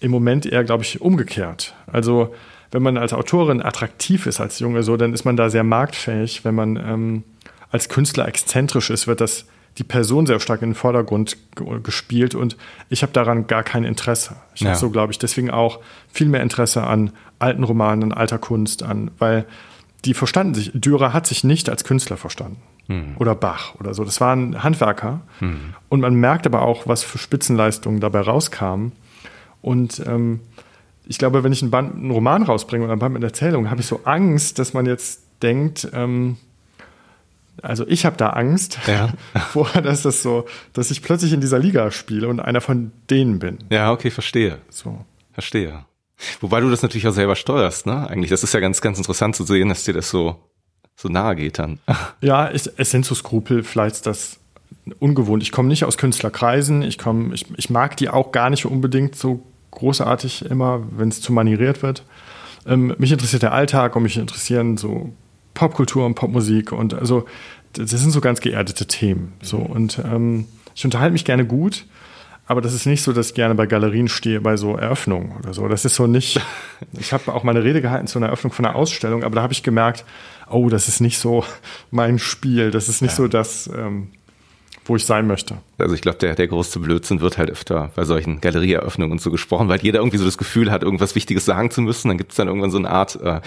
[0.00, 1.74] im Moment eher, glaube ich, umgekehrt.
[1.86, 2.34] Also
[2.70, 6.44] wenn man als Autorin attraktiv ist als Junge, so, dann ist man da sehr marktfähig.
[6.44, 7.24] Wenn man ähm,
[7.70, 9.44] als Künstler exzentrisch ist, wird das
[9.76, 11.36] die Person sehr stark in den Vordergrund
[11.84, 12.56] gespielt und
[12.88, 14.34] ich habe daran gar kein Interesse.
[14.54, 14.70] Ich ja.
[14.70, 15.78] habe so, glaube ich, deswegen auch
[16.12, 19.44] viel mehr Interesse an alten Romanen, an alter Kunst, an, weil
[20.04, 20.70] die verstanden sich.
[20.74, 22.62] Dürer hat sich nicht als Künstler verstanden.
[22.86, 23.16] Mhm.
[23.18, 24.04] Oder Bach oder so.
[24.04, 25.20] Das waren Handwerker.
[25.40, 25.74] Mhm.
[25.88, 28.92] Und man merkt aber auch, was für Spitzenleistungen dabei rauskamen.
[29.60, 30.40] Und ähm,
[31.06, 33.80] ich glaube, wenn ich einen, Band, einen Roman rausbringe oder ein Band mit Erzählung, habe
[33.80, 36.36] ich so Angst, dass man jetzt denkt, ähm,
[37.62, 39.12] also ich habe da Angst ja.
[39.50, 43.38] vor, dass das so, dass ich plötzlich in dieser Liga spiele und einer von denen
[43.38, 43.58] bin.
[43.70, 44.58] Ja, okay, verstehe.
[44.70, 45.04] So.
[45.32, 45.84] Verstehe.
[46.40, 48.08] Wobei du das natürlich auch selber steuerst, ne?
[48.08, 50.36] Eigentlich, das ist ja ganz, ganz interessant zu sehen, dass dir das so,
[50.96, 51.78] so nahe geht dann.
[52.20, 54.38] Ja, es, es sind so Skrupel, vielleicht das
[54.98, 55.42] ungewohnt.
[55.42, 59.14] Ich komme nicht aus Künstlerkreisen, ich komme, ich, ich mag die auch gar nicht unbedingt
[59.16, 62.04] so großartig immer, wenn es zu manieriert wird.
[62.66, 65.12] Ähm, mich interessiert der Alltag und mich interessieren so
[65.54, 67.26] Popkultur und Popmusik und also
[67.72, 69.34] das sind so ganz geerdete Themen.
[69.42, 71.84] So und ähm, ich unterhalte mich gerne gut
[72.48, 75.52] aber das ist nicht so, dass ich gerne bei Galerien stehe, bei so Eröffnungen oder
[75.52, 75.68] so.
[75.68, 76.40] Das ist so nicht.
[76.98, 79.42] Ich habe auch mal eine Rede gehalten zu einer Eröffnung von einer Ausstellung, aber da
[79.42, 80.04] habe ich gemerkt,
[80.48, 81.44] oh, das ist nicht so
[81.90, 82.70] mein Spiel.
[82.70, 83.16] Das ist nicht ja.
[83.16, 84.08] so das, ähm,
[84.84, 85.58] wo ich sein möchte.
[85.76, 89.30] Also ich glaube, der, der größte Blödsinn wird halt öfter bei solchen Galerieeröffnungen und so
[89.30, 92.08] gesprochen, weil jeder irgendwie so das Gefühl hat, irgendwas Wichtiges sagen zu müssen.
[92.08, 93.40] Dann gibt es dann irgendwann so eine Art äh,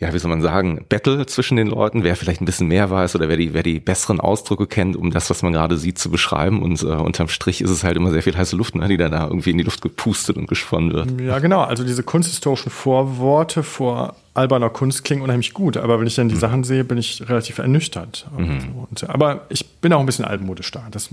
[0.00, 3.14] ja, wie soll man sagen, Battle zwischen den Leuten, wer vielleicht ein bisschen mehr weiß
[3.16, 6.10] oder wer die, wer die besseren Ausdrücke kennt, um das, was man gerade sieht, zu
[6.10, 6.62] beschreiben.
[6.62, 9.12] Und äh, unterm Strich ist es halt immer sehr viel heiße Luft, ne, die dann
[9.12, 11.20] da irgendwie in die Luft gepustet und gesponnen wird.
[11.20, 11.62] Ja, genau.
[11.62, 16.34] Also diese kunsthistorischen Vorworte vor alberner Kunst klingen unheimlich gut, aber wenn ich dann die
[16.34, 16.40] mhm.
[16.40, 18.26] Sachen sehe, bin ich relativ ernüchtert.
[18.36, 18.86] Mhm.
[18.90, 20.88] Und, aber ich bin auch ein bisschen altmodisch da.
[20.90, 21.10] Das,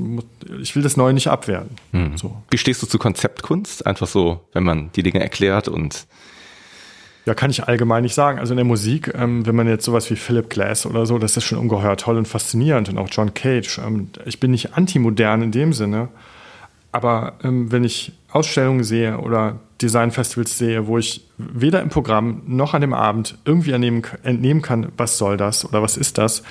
[0.60, 1.76] ich will das Neue nicht abwerten.
[1.92, 2.18] Mhm.
[2.18, 2.36] So.
[2.50, 3.86] Wie stehst du zu Konzeptkunst?
[3.86, 6.08] Einfach so, wenn man die Dinge erklärt und
[7.26, 8.40] ja, kann ich allgemein nicht sagen.
[8.40, 11.38] Also in der Musik, ähm, wenn man jetzt sowas wie Philip Glass oder so, das
[11.38, 13.80] ist schon ungeheuer toll und faszinierend und auch John Cage.
[13.80, 16.10] Ähm, ich bin nicht antimodern in dem Sinne,
[16.92, 22.74] aber ähm, wenn ich Ausstellungen sehe oder Designfestivals sehe, wo ich weder im Programm noch
[22.74, 26.44] an dem Abend irgendwie entnehmen, entnehmen kann, was soll das oder was ist das,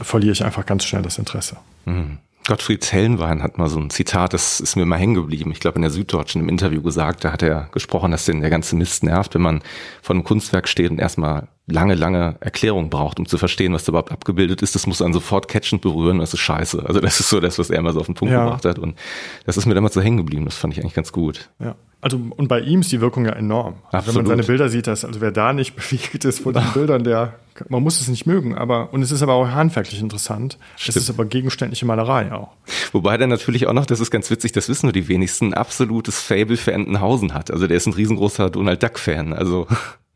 [0.00, 1.56] verliere ich einfach ganz schnell das Interesse.
[1.86, 2.18] Mhm.
[2.48, 5.52] Gottfried Zellenwein hat mal so ein Zitat, das ist mir mal hängen geblieben.
[5.52, 8.48] Ich glaube, in der Süddeutschen im Interview gesagt, da hat er gesprochen, dass den der
[8.48, 9.60] ganze Mist nervt, wenn man
[10.00, 13.90] vor einem Kunstwerk steht und erstmal lange, lange Erklärung braucht, um zu verstehen, was da
[13.90, 14.74] überhaupt abgebildet ist.
[14.74, 16.86] Das muss einen sofort catchend berühren, das ist scheiße.
[16.86, 18.44] Also das ist so das, was er immer so auf den Punkt ja.
[18.44, 18.78] gebracht hat.
[18.78, 18.96] Und
[19.44, 20.46] das ist mir damals so hängen geblieben.
[20.46, 21.50] Das fand ich eigentlich ganz gut.
[21.60, 21.74] Ja.
[22.00, 23.74] Also und bei ihm ist die Wirkung ja enorm.
[23.90, 26.64] Also, wenn man seine Bilder sieht, dass, also wer da nicht bewegt ist von den
[26.74, 27.34] Bildern, der
[27.68, 30.58] man muss es nicht mögen, aber und es ist aber auch handwerklich interessant.
[30.76, 30.96] Stimmt.
[30.96, 32.52] Es ist aber gegenständliche Malerei auch.
[32.92, 36.20] Wobei der natürlich auch noch, das ist ganz witzig, das wissen nur die wenigsten, absolutes
[36.20, 37.50] Fable für Entenhausen hat.
[37.50, 39.32] Also der ist ein riesengroßer Donald Duck Fan.
[39.32, 39.66] Also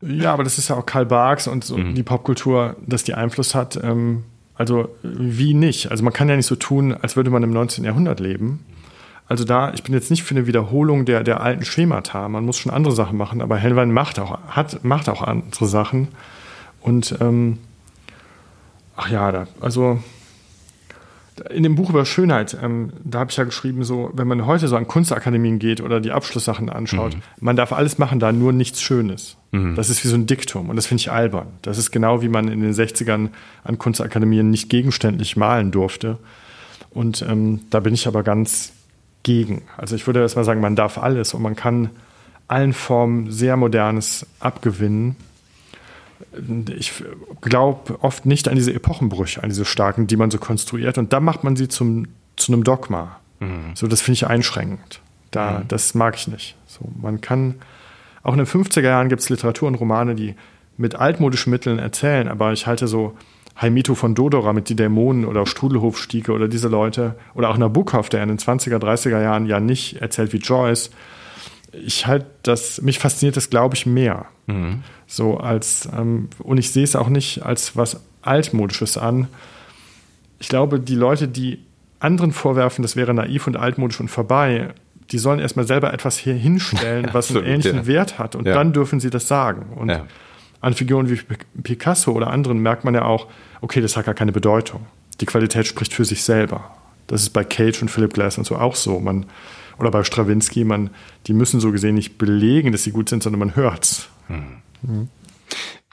[0.01, 1.95] ja, aber das ist ja auch Karl Barks und so mhm.
[1.95, 3.79] die Popkultur, dass die Einfluss hat.
[3.81, 4.23] Ähm,
[4.55, 5.91] also wie nicht?
[5.91, 7.83] Also man kann ja nicht so tun, als würde man im 19.
[7.83, 8.65] Jahrhundert leben.
[9.27, 12.27] Also da, ich bin jetzt nicht für eine Wiederholung der, der alten Schemata.
[12.27, 16.09] Man muss schon andere Sachen machen, aber Hellwein macht auch, hat, macht auch andere Sachen.
[16.83, 17.57] Und ähm,
[18.95, 19.99] ach ja, da, also
[21.49, 24.67] in dem Buch über Schönheit, ähm, da habe ich ja geschrieben, so, wenn man heute
[24.67, 27.21] so an Kunstakademien geht oder die Abschlusssachen anschaut, mhm.
[27.39, 29.37] man darf alles machen, da nur nichts Schönes.
[29.51, 29.75] Mhm.
[29.75, 31.47] Das ist wie so ein Diktum und das finde ich albern.
[31.61, 33.29] Das ist genau wie man in den 60ern
[33.63, 36.19] an Kunstakademien nicht gegenständlich malen durfte.
[36.91, 38.73] Und ähm, da bin ich aber ganz
[39.23, 39.63] gegen.
[39.77, 41.89] Also ich würde erst mal sagen, man darf alles und man kann
[42.47, 45.15] allen Formen sehr Modernes abgewinnen.
[46.77, 46.93] Ich
[47.41, 50.97] glaube oft nicht an diese Epochenbrüche, an diese starken, die man so konstruiert.
[50.97, 53.19] Und da macht man sie zum, zu einem Dogma.
[53.39, 53.75] Mhm.
[53.75, 55.01] So, das finde ich einschränkend.
[55.31, 55.67] Da, mhm.
[55.67, 56.55] Das mag ich nicht.
[56.67, 57.55] So, man kann,
[58.23, 60.35] auch in den 50er Jahren gibt es Literatur und Romane, die
[60.77, 63.15] mit altmodischen Mitteln erzählen, aber ich halte so
[63.61, 68.23] Heimito von Dodora mit die Dämonen oder Strudelhofstiege oder diese Leute oder auch Nabokov, der
[68.23, 70.89] in den 20er, 30er Jahren ja nicht erzählt wie Joyce.
[71.71, 74.25] Ich halt das, mich fasziniert das, glaube ich, mehr.
[74.47, 74.83] Mhm.
[75.13, 79.27] So als, ähm, und ich sehe es auch nicht als was Altmodisches an.
[80.39, 81.59] Ich glaube, die Leute, die
[81.99, 84.69] anderen vorwerfen, das wäre naiv und altmodisch und vorbei,
[85.11, 87.85] die sollen erstmal selber etwas hier hinstellen, was Absolut, einen ähnlichen ja.
[87.85, 88.35] Wert hat.
[88.35, 88.55] Und ja.
[88.55, 89.67] dann dürfen sie das sagen.
[89.75, 89.91] Und
[90.61, 91.19] an Figuren wie
[91.61, 93.27] Picasso oder anderen merkt man ja auch,
[93.61, 94.87] okay, das hat gar keine Bedeutung.
[95.21, 96.75] Die Qualität spricht für sich selber.
[97.05, 98.99] Das ist bei Cage und Philip Glass und so auch so.
[98.99, 99.27] Man,
[99.77, 100.89] oder bei Stravinsky, man,
[101.27, 104.09] die müssen so gesehen nicht belegen, dass sie gut sind, sondern man hört's.
[104.27, 104.62] Hm.
[104.83, 105.09] Mhm.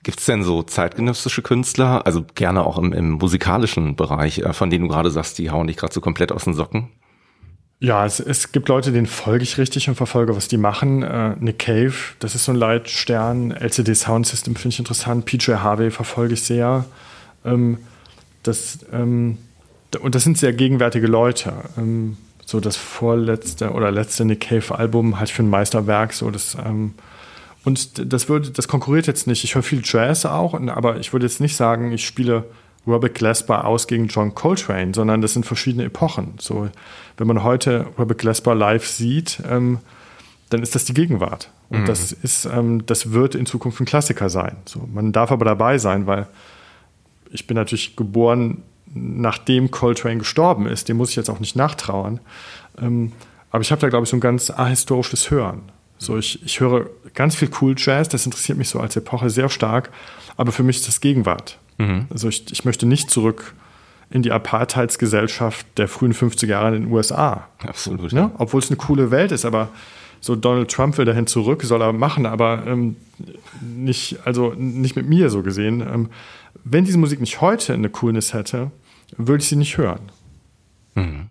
[0.03, 4.71] Gibt es denn so zeitgenössische Künstler, also gerne auch im, im musikalischen Bereich, äh, von
[4.71, 6.89] denen du gerade sagst, die hauen dich gerade so komplett aus den Socken?
[7.83, 11.03] Ja, es, es gibt Leute, denen folge ich richtig und verfolge, was die machen.
[11.03, 13.53] Äh, Nick Cave, das ist so ein Leitstern.
[13.53, 15.25] LCD Sound System finde ich interessant.
[15.25, 16.85] PJ Harvey verfolge ich sehr.
[17.45, 17.79] Ähm,
[18.43, 19.39] das, ähm,
[20.01, 21.53] und das sind sehr gegenwärtige Leute.
[21.79, 26.13] Ähm, so das vorletzte oder letzte Nick Cave Album halt für ein Meisterwerk.
[26.13, 26.95] So das, ähm,
[27.65, 29.45] und das würde, das konkurriert jetzt nicht.
[29.45, 32.45] Ich höre viel Jazz auch, aber ich würde jetzt nicht sagen, ich spiele
[32.87, 36.35] Robert Glasper aus gegen John Coltrane, sondern das sind verschiedene Epochen.
[36.39, 36.69] So,
[37.19, 39.79] wenn man heute Robert Glasper live sieht, ähm,
[40.49, 41.51] dann ist das die Gegenwart.
[41.69, 41.87] Und mhm.
[41.87, 44.57] das ist, ähm, das wird in Zukunft ein Klassiker sein.
[44.65, 46.27] So, man darf aber dabei sein, weil
[47.31, 50.89] ich bin natürlich geboren, nachdem Coltrane gestorben ist.
[50.89, 52.21] Dem muss ich jetzt auch nicht nachtrauern.
[52.81, 53.13] Ähm,
[53.51, 55.63] aber ich habe da, glaube ich, so ein ganz ahistorisches Hören.
[56.01, 59.51] So, ich, ich höre ganz viel Cool Jazz, das interessiert mich so als Epoche sehr
[59.51, 59.91] stark,
[60.39, 61.59] aber für mich ist das Gegenwart.
[61.77, 62.07] Mhm.
[62.09, 63.55] Also ich, ich möchte nicht zurück
[64.09, 67.49] in die Apartheidsgesellschaft der frühen 50er Jahre in den USA.
[67.59, 68.13] Absolut.
[68.15, 68.31] Ne?
[68.39, 69.69] Obwohl es eine coole Welt ist, aber
[70.21, 72.97] so Donald Trump will dahin zurück, soll er machen, aber ähm,
[73.61, 75.81] nicht, also nicht mit mir so gesehen.
[75.81, 76.09] Ähm,
[76.65, 78.71] wenn diese Musik nicht heute eine Coolness hätte,
[79.17, 80.11] würde ich sie nicht hören.
[80.95, 81.30] Mhm.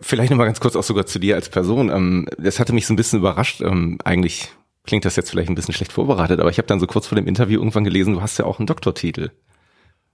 [0.00, 1.90] Vielleicht nochmal ganz kurz auch sogar zu dir als Person.
[1.90, 3.60] Ähm, das hatte mich so ein bisschen überrascht.
[3.60, 4.50] Ähm, eigentlich
[4.84, 7.16] klingt das jetzt vielleicht ein bisschen schlecht vorbereitet, aber ich habe dann so kurz vor
[7.16, 9.30] dem Interview irgendwann gelesen, du hast ja auch einen Doktortitel.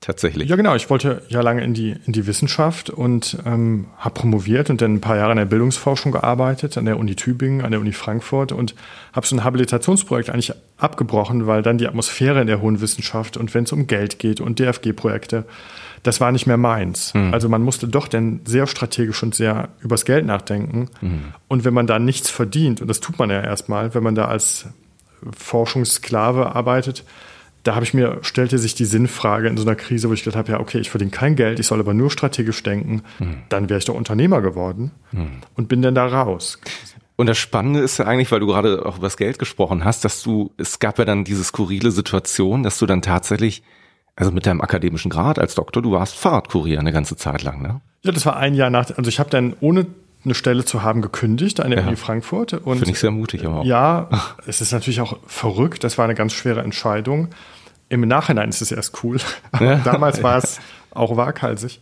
[0.01, 0.49] Tatsächlich.
[0.49, 0.75] Ja, genau.
[0.77, 4.95] Ich wollte ja lange in die, in die Wissenschaft und ähm, habe promoviert und dann
[4.95, 8.53] ein paar Jahre in der Bildungsforschung gearbeitet, an der Uni Tübingen, an der Uni Frankfurt
[8.53, 8.75] und
[9.13, 13.53] habe so ein Habilitationsprojekt eigentlich abgebrochen, weil dann die Atmosphäre in der hohen Wissenschaft und
[13.53, 15.45] wenn es um Geld geht und DFG-Projekte,
[16.03, 17.15] das war nicht mehr meins.
[17.15, 17.33] Mhm.
[17.35, 20.89] Also man musste doch dann sehr strategisch und sehr übers Geld nachdenken.
[21.01, 21.35] Mhm.
[21.49, 24.27] Und wenn man da nichts verdient, und das tut man ja erstmal, wenn man da
[24.27, 24.67] als
[25.37, 27.05] Forschungssklave arbeitet,
[27.63, 30.39] da habe ich mir, stellte sich die Sinnfrage in so einer Krise, wo ich gedacht
[30.39, 33.43] habe, ja, okay, ich verdiene kein Geld, ich soll aber nur strategisch denken, mhm.
[33.51, 35.43] dann wäre ich doch Unternehmer geworden mhm.
[35.57, 36.59] und bin dann da raus.
[37.17, 40.07] Und das Spannende ist ja eigentlich, weil du gerade auch über das Geld gesprochen hast,
[40.07, 43.63] dass du, es gab ja dann diese skurrile Situation, dass du dann tatsächlich,
[44.21, 47.81] also mit deinem akademischen Grad als Doktor, du warst Fahrradkurier eine ganze Zeit lang, ne?
[48.03, 49.87] Ja, das war ein Jahr nach, also ich habe dann ohne
[50.25, 51.87] eine Stelle zu haben gekündigt an der ja.
[51.87, 52.51] Uni Frankfurt.
[52.51, 53.65] Finde ich sehr mutig aber auch.
[53.65, 54.09] Ja,
[54.47, 55.83] es ist natürlich auch verrückt.
[55.83, 57.29] Das war eine ganz schwere Entscheidung.
[57.89, 59.19] Im Nachhinein ist es erst cool.
[59.61, 59.77] Ja.
[59.77, 61.81] Damals war es auch waghalsig.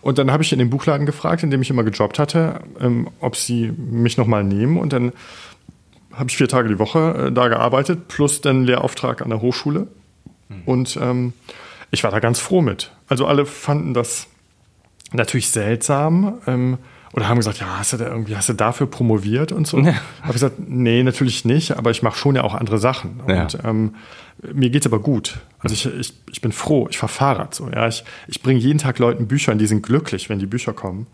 [0.00, 3.08] Und dann habe ich in dem Buchladen gefragt, in dem ich immer gejobbt hatte, ähm,
[3.18, 4.78] ob sie mich nochmal nehmen.
[4.78, 5.12] Und dann
[6.12, 9.88] habe ich vier Tage die Woche äh, da gearbeitet, plus den Lehrauftrag an der Hochschule.
[10.48, 10.62] Mhm.
[10.64, 11.32] Und ähm,
[11.90, 12.92] ich war da ganz froh mit.
[13.08, 14.26] Also alle fanden das
[15.12, 16.40] natürlich seltsam.
[16.46, 16.78] Ähm,
[17.12, 19.78] oder haben gesagt, ja, hast du da irgendwie, hast du dafür promoviert und so?
[19.78, 19.94] Ja.
[20.20, 23.20] Habe ich gesagt, nee, natürlich nicht, aber ich mache schon ja auch andere Sachen.
[23.26, 23.42] Ja.
[23.42, 23.94] Und ähm,
[24.52, 25.40] mir geht's aber gut.
[25.58, 27.68] Also ich, ich, ich bin froh, ich fahre Fahrrad so.
[27.68, 30.72] Ja, ich, ich bringe jeden Tag Leuten Bücher und die sind glücklich, wenn die Bücher
[30.72, 31.08] kommen.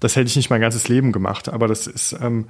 [0.00, 2.46] Das hätte ich nicht mein ganzes Leben gemacht, aber das ist ähm,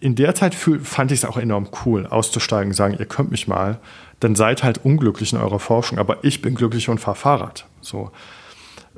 [0.00, 3.48] in der Zeit fühl, fand ich es auch enorm cool, auszusteigen, sagen, ihr könnt mich
[3.48, 3.78] mal,
[4.22, 7.66] dann seid halt unglücklich in eurer Forschung, aber ich bin glücklich und fahre Fahrrad.
[7.80, 8.10] So.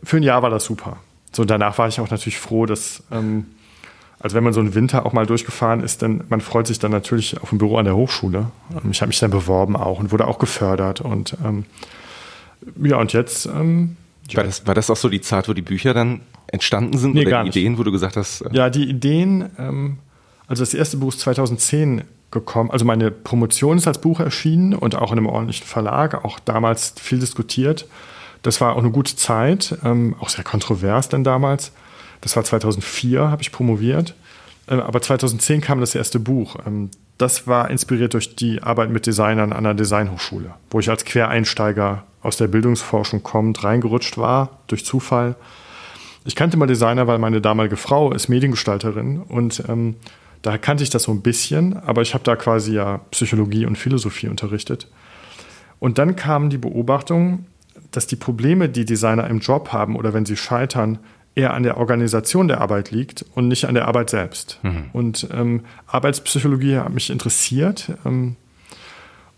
[0.03, 0.99] Für ein Jahr war das super.
[1.33, 3.47] So, danach war ich auch natürlich froh, dass, ähm,
[4.21, 6.91] also wenn man so einen Winter auch mal durchgefahren ist, dann man freut sich dann
[6.91, 8.51] natürlich auf ein Büro an der Hochschule.
[8.73, 11.01] Ähm, ich habe mich dann beworben auch und wurde auch gefördert.
[11.01, 11.65] Und ähm,
[12.83, 13.47] ja, und jetzt.
[13.47, 13.97] Ähm,
[14.33, 17.27] war, das, war das auch so die Zeit, wo die Bücher dann entstanden sind nee,
[17.27, 18.43] oder die Ideen, wo du gesagt hast?
[18.43, 19.99] Äh ja, die Ideen, ähm,
[20.47, 22.71] also das erste Buch ist 2010 gekommen.
[22.71, 26.95] Also meine Promotion ist als Buch erschienen und auch in einem ordentlichen Verlag, auch damals
[27.01, 27.87] viel diskutiert.
[28.43, 31.73] Das war auch eine gute Zeit, ähm, auch sehr kontrovers dann damals.
[32.21, 34.15] Das war 2004, habe ich promoviert.
[34.69, 36.57] Ähm, aber 2010 kam das erste Buch.
[36.67, 41.05] Ähm, das war inspiriert durch die Arbeit mit Designern an der Designhochschule, wo ich als
[41.05, 45.37] Quereinsteiger aus der Bildungsforschung kommend reingerutscht war, durch Zufall.
[46.25, 49.97] Ich kannte mal Designer, weil meine damalige Frau ist Mediengestalterin und ähm,
[50.45, 53.79] da kannte ich das so ein bisschen, aber ich habe da quasi ja Psychologie und
[53.79, 54.89] Philosophie unterrichtet.
[55.79, 57.47] Und dann kam die Beobachtung,
[57.91, 60.99] dass die Probleme, die Designer im Job haben oder wenn sie scheitern,
[61.35, 64.61] eher an der Organisation der Arbeit liegt und nicht an der Arbeit selbst.
[64.63, 64.91] Mhm.
[64.93, 67.93] Und ähm, Arbeitspsychologie hat mich interessiert.
[68.05, 68.37] Ähm,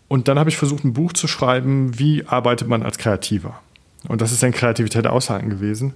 [0.09, 3.61] und dann habe ich versucht, ein Buch zu schreiben, wie arbeitet man als Kreativer.
[4.09, 5.95] Und das ist dann Kreativität aushalten gewesen.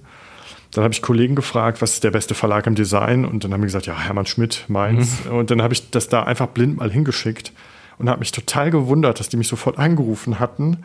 [0.71, 3.25] Dann habe ich Kollegen gefragt, was ist der beste Verlag im Design?
[3.25, 5.25] Und dann haben die gesagt, ja, Hermann Schmidt, Mainz.
[5.25, 5.31] Mhm.
[5.31, 7.51] Und dann habe ich das da einfach blind mal hingeschickt
[7.97, 10.83] und habe mich total gewundert, dass die mich sofort angerufen hatten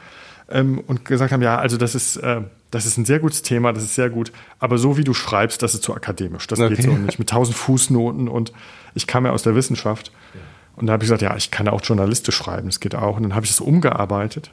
[0.50, 3.72] ähm, und gesagt haben, ja, also das ist, äh, das ist ein sehr gutes Thema,
[3.72, 6.46] das ist sehr gut, aber so wie du schreibst, das ist zu akademisch.
[6.48, 6.74] Das okay.
[6.74, 8.52] geht so nicht mit tausend Fußnoten und
[8.94, 10.10] ich kam ja aus der Wissenschaft.
[10.34, 10.40] Ja.
[10.76, 13.16] Und da habe ich gesagt, ja, ich kann auch journalistisch schreiben, das geht auch.
[13.16, 14.50] Und dann habe ich das umgearbeitet.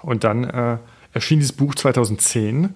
[0.00, 0.78] Und dann äh,
[1.12, 2.70] erschien dieses Buch 2010.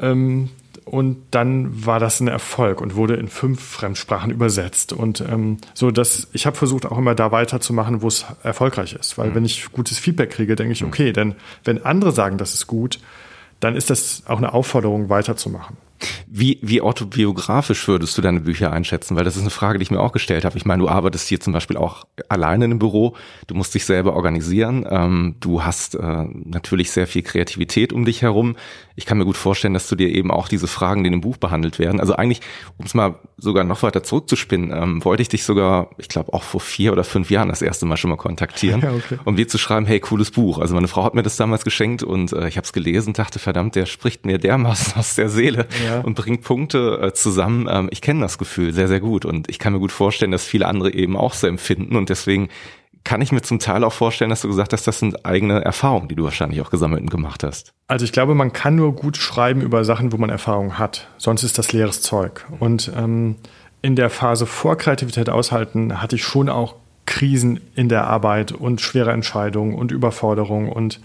[0.00, 0.50] Ähm,
[0.90, 4.92] und dann war das ein Erfolg und wurde in fünf Fremdsprachen übersetzt.
[4.92, 9.18] Und ähm, so, dass ich habe versucht, auch immer da weiterzumachen, wo es erfolgreich ist.
[9.18, 9.34] Weil mhm.
[9.36, 10.88] wenn ich gutes Feedback kriege, denke ich, mhm.
[10.88, 11.34] okay, denn
[11.64, 12.98] wenn andere sagen, das ist gut,
[13.60, 15.76] dann ist das auch eine Aufforderung, weiterzumachen.
[16.26, 19.16] Wie, wie autobiografisch würdest du deine Bücher einschätzen?
[19.16, 20.56] Weil das ist eine Frage, die ich mir auch gestellt habe.
[20.56, 23.16] Ich meine, du arbeitest hier zum Beispiel auch alleine in einem Büro.
[23.46, 24.86] Du musst dich selber organisieren.
[24.88, 28.56] Ähm, du hast äh, natürlich sehr viel Kreativität um dich herum.
[28.94, 31.20] Ich kann mir gut vorstellen, dass du dir eben auch diese Fragen, die in dem
[31.20, 32.00] Buch behandelt werden.
[32.00, 32.40] Also eigentlich,
[32.78, 36.42] um es mal sogar noch weiter zurückzuspinnen, ähm, wollte ich dich sogar, ich glaube auch
[36.42, 39.18] vor vier oder fünf Jahren das erste Mal schon mal kontaktieren, ja, okay.
[39.24, 40.58] um dir zu schreiben, hey, cooles Buch.
[40.58, 43.38] Also meine Frau hat mir das damals geschenkt und äh, ich habe es gelesen, dachte,
[43.38, 45.87] verdammt, der spricht mir dermaßen aus der Seele ja.
[46.02, 47.66] Und bringt Punkte äh, zusammen.
[47.70, 50.44] Ähm, ich kenne das Gefühl sehr, sehr gut und ich kann mir gut vorstellen, dass
[50.44, 52.48] viele andere eben auch so empfinden und deswegen
[53.04, 56.08] kann ich mir zum Teil auch vorstellen, dass du gesagt hast, das sind eigene Erfahrungen,
[56.08, 57.72] die du wahrscheinlich auch gesammelt und gemacht hast.
[57.86, 61.08] Also ich glaube, man kann nur gut schreiben über Sachen, wo man Erfahrung hat.
[61.16, 62.46] Sonst ist das leeres Zeug.
[62.60, 63.36] Und ähm,
[63.80, 66.74] in der Phase vor Kreativität aushalten hatte ich schon auch
[67.06, 70.70] Krisen in der Arbeit und schwere Entscheidungen und Überforderungen.
[70.70, 71.00] Und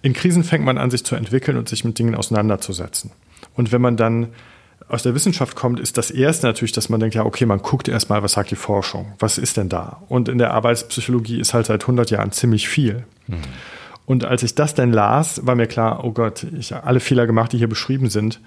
[0.00, 3.10] in Krisen fängt man an, sich zu entwickeln und sich mit Dingen auseinanderzusetzen.
[3.54, 4.28] Und wenn man dann
[4.88, 7.88] aus der Wissenschaft kommt, ist das erste natürlich, dass man denkt, ja, okay, man guckt
[7.88, 9.12] erstmal, was sagt die Forschung?
[9.18, 10.02] Was ist denn da?
[10.08, 13.04] Und in der Arbeitspsychologie ist halt seit 100 Jahren ziemlich viel.
[13.26, 13.36] Mhm.
[14.06, 17.26] Und als ich das dann las, war mir klar, oh Gott, ich habe alle Fehler
[17.26, 18.40] gemacht, die hier beschrieben sind.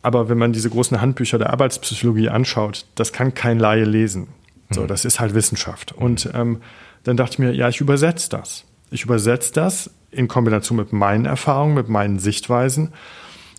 [0.00, 4.28] Aber wenn man diese großen Handbücher der Arbeitspsychologie anschaut, das kann kein Laie lesen.
[4.70, 4.88] So, mhm.
[4.88, 5.92] das ist halt Wissenschaft.
[5.92, 6.62] Und ähm,
[7.04, 8.64] dann dachte ich mir, ja, ich übersetze das.
[8.90, 12.92] Ich übersetze das in Kombination mit meinen Erfahrungen, mit meinen Sichtweisen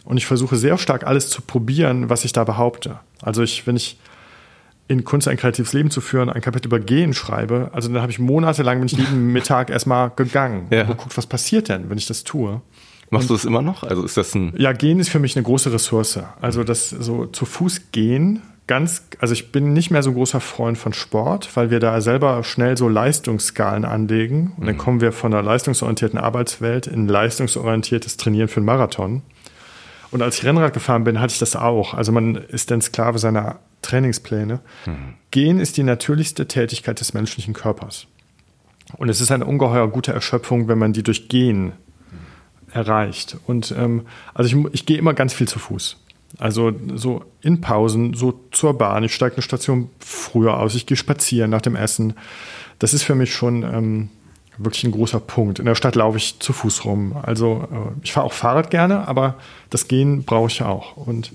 [0.08, 3.00] und ich versuche sehr stark alles zu probieren, was ich da behaupte.
[3.22, 4.00] Also ich, wenn ich
[4.88, 8.12] in Kunst ein kreatives Leben zu führen, ein Kapitel über Gehen schreibe, also dann habe
[8.12, 10.84] ich monatelang, bin ich jeden Mittag erstmal gegangen ja.
[10.84, 12.62] und geguckt, was passiert denn, wenn ich das tue.
[13.10, 13.84] Machst du das immer noch?
[13.84, 14.54] Also ist das ein.
[14.58, 16.20] Ja, gehen ist für mich eine große Ressource.
[16.40, 20.40] Also das so zu Fuß gehen, ganz, also ich bin nicht mehr so ein großer
[20.40, 24.54] Freund von Sport, weil wir da selber schnell so Leistungsskalen anlegen.
[24.56, 24.80] Und dann mhm.
[24.80, 29.22] kommen wir von der leistungsorientierten Arbeitswelt in leistungsorientiertes Trainieren für einen Marathon.
[30.12, 31.94] Und als ich Rennrad gefahren bin, hatte ich das auch.
[31.94, 34.60] Also man ist dann Sklave seiner Trainingspläne.
[34.86, 35.14] Mhm.
[35.32, 38.08] Gehen ist die natürlichste Tätigkeit des menschlichen Körpers.
[38.96, 41.74] Und es ist eine ungeheuer gute Erschöpfung, wenn man die durch Gehen
[42.72, 43.38] erreicht.
[43.46, 45.98] Und ähm, also ich, ich gehe immer ganz viel zu Fuß.
[46.38, 49.04] Also so in Pausen, so zur Bahn.
[49.04, 50.76] Ich steige eine Station früher aus.
[50.76, 52.14] Ich gehe spazieren nach dem Essen.
[52.80, 54.10] Das ist für mich schon ähm,
[54.58, 55.60] wirklich ein großer Punkt.
[55.60, 57.16] In der Stadt laufe ich zu Fuß rum.
[57.22, 59.36] Also äh, ich fahre auch Fahrrad gerne, aber
[59.70, 60.98] das Gehen brauche ich auch.
[60.98, 61.32] Und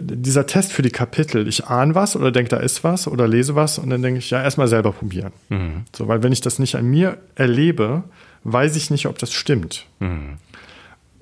[0.00, 3.54] dieser Test für die Kapitel, ich ahne was oder denke, da ist was oder lese
[3.54, 5.32] was und dann denke ich, ja, erstmal selber probieren.
[5.48, 5.84] Mhm.
[5.96, 8.04] So, weil wenn ich das nicht an mir erlebe,
[8.44, 9.86] weiß ich nicht, ob das stimmt.
[9.98, 10.38] Mhm.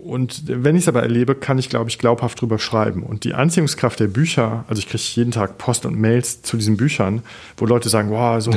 [0.07, 3.03] Und wenn ich es aber erlebe, kann ich, glaube ich, glaubhaft drüber schreiben.
[3.03, 6.77] Und die Anziehungskraft der Bücher, also ich kriege jeden Tag Post und Mails zu diesen
[6.77, 7.23] Büchern,
[7.57, 8.53] wo Leute sagen, wow, so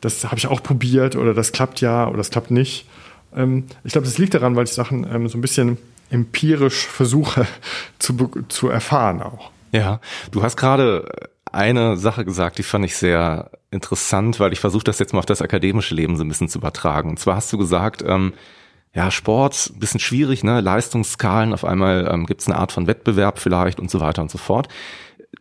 [0.00, 2.86] das habe ich auch probiert oder das klappt ja oder das klappt nicht.
[3.34, 5.78] Ähm, ich glaube, das liegt daran, weil ich Sachen ähm, so ein bisschen
[6.10, 7.46] empirisch versuche
[7.98, 9.50] zu, zu erfahren auch.
[9.72, 10.00] Ja,
[10.32, 11.06] du hast gerade
[11.52, 15.26] eine Sache gesagt, die fand ich sehr interessant, weil ich versuche das jetzt mal auf
[15.26, 17.10] das akademische Leben so ein bisschen zu übertragen.
[17.10, 18.32] Und zwar hast du gesagt, ähm,
[18.94, 20.60] ja, Sport, bisschen schwierig, ne?
[20.60, 24.30] Leistungsskalen, auf einmal ähm, gibt es eine Art von Wettbewerb vielleicht und so weiter und
[24.30, 24.68] so fort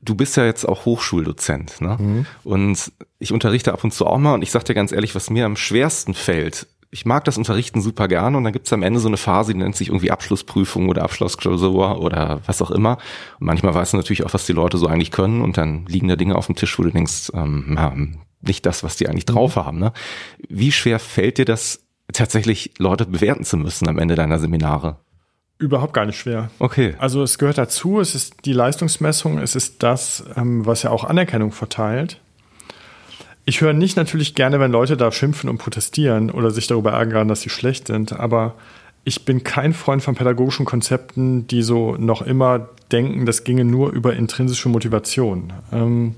[0.02, 1.98] du bist ja jetzt auch Hochschuldozent, ne?
[2.00, 2.26] Mhm.
[2.44, 5.30] Und ich unterrichte ab und zu auch mal und ich sag dir ganz ehrlich, was
[5.30, 9.00] mir am schwersten fällt, ich mag das Unterrichten super gerne und dann gibt's am Ende
[9.00, 12.98] so eine Phase, die nennt sich irgendwie Abschlussprüfung oder Abschlussklausur oder was auch immer.
[13.40, 16.08] Und manchmal weißt du natürlich auch, was die Leute so eigentlich können und dann liegen
[16.08, 17.94] da Dinge auf dem Tisch, wo du denkst, ähm, ja,
[18.42, 19.62] nicht das, was die eigentlich drauf mhm.
[19.62, 19.80] haben.
[19.80, 19.94] Ne?
[20.48, 21.82] Wie schwer fällt dir das
[22.14, 24.98] tatsächlich, Leute bewerten zu müssen am Ende deiner Seminare?
[25.58, 26.50] Überhaupt gar nicht schwer.
[26.60, 26.96] Okay.
[27.00, 31.04] Also es gehört dazu, es ist die Leistungsmessung, es ist das, ähm, was ja auch
[31.04, 32.22] Anerkennung verteilt.
[33.44, 37.28] Ich höre nicht natürlich gerne, wenn Leute da schimpfen und protestieren oder sich darüber ärgern,
[37.28, 38.56] dass sie schlecht sind, aber
[39.04, 43.92] ich bin kein Freund von pädagogischen Konzepten, die so noch immer denken, das ginge nur
[43.92, 45.52] über intrinsische Motivation.
[45.72, 46.16] Ähm,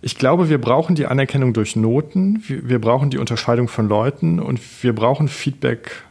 [0.00, 4.40] ich glaube, wir brauchen die Anerkennung durch Noten, wir, wir, brauchen die Unterscheidung von Leuten
[4.40, 6.02] und wir brauchen Feedback,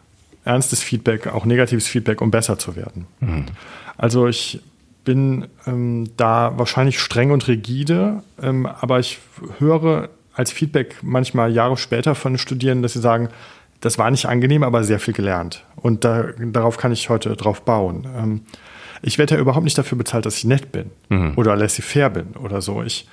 [0.43, 3.05] ernstes Feedback, auch negatives Feedback, um besser zu werden.
[3.19, 3.45] Mhm.
[3.97, 4.61] Also ich
[5.03, 9.19] bin ähm, da wahrscheinlich streng und rigide, ähm, aber ich
[9.59, 13.29] höre als Feedback manchmal Jahre später von Studierenden, dass sie sagen,
[13.79, 15.63] das war nicht angenehm, aber sehr viel gelernt.
[15.75, 18.07] Und da, darauf kann ich heute drauf bauen.
[18.17, 18.41] Ähm,
[19.01, 21.33] ich werde ja überhaupt nicht dafür bezahlt, dass ich nett bin mhm.
[21.35, 22.83] oder laissez-faire bin oder so.
[22.83, 23.07] Ich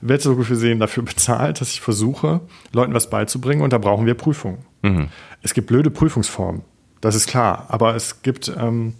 [0.00, 2.40] werde so gesehen dafür bezahlt, dass ich versuche,
[2.72, 4.58] Leuten was beizubringen und da brauchen wir Prüfungen.
[4.82, 5.08] Mhm.
[5.42, 6.62] Es gibt blöde Prüfungsformen,
[7.00, 8.94] das ist klar, aber es gibt ähm,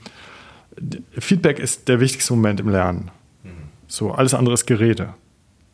[1.19, 3.11] Feedback ist der wichtigste Moment im Lernen.
[3.43, 3.51] Mhm.
[3.87, 5.15] So, alles andere ist Gerede.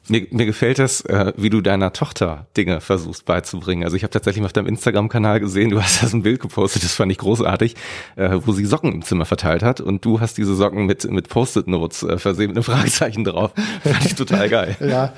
[0.08, 3.84] Mir, mir gefällt es, äh, wie du deiner Tochter Dinge versuchst beizubringen.
[3.84, 6.40] Also ich habe tatsächlich mal auf deinem Instagram-Kanal gesehen, du hast da so ein Bild
[6.40, 7.74] gepostet, das fand ich großartig,
[8.16, 11.28] äh, wo sie Socken im Zimmer verteilt hat und du hast diese Socken mit, mit
[11.28, 13.52] Post-it-Notes äh, versehen, mit einem Fragezeichen drauf.
[13.82, 14.76] fand ich total geil.
[14.80, 15.12] ja,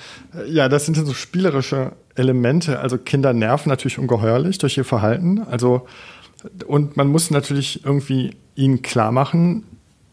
[0.48, 2.78] ja, das sind so spielerische Elemente.
[2.78, 5.40] Also Kinder nerven natürlich ungeheuerlich durch ihr Verhalten.
[5.40, 5.86] Also
[6.66, 9.64] und man muss natürlich irgendwie ihnen klar machen,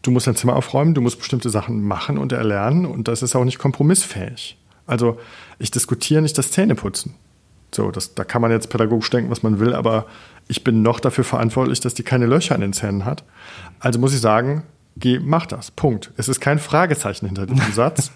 [0.02, 3.34] du musst dein Zimmer aufräumen, du musst bestimmte Sachen machen und erlernen und das ist
[3.34, 4.56] auch nicht kompromissfähig.
[4.86, 5.18] Also
[5.58, 7.14] ich diskutiere nicht das Zähneputzen.
[7.74, 10.06] So, das, da kann man jetzt pädagogisch denken, was man will, aber
[10.46, 13.24] ich bin noch dafür verantwortlich, dass die keine Löcher in den Zähnen hat.
[13.80, 14.62] Also muss ich sagen,
[14.96, 15.70] geh, mach das.
[15.70, 16.12] Punkt.
[16.16, 18.12] Es ist kein Fragezeichen hinter diesem Satz.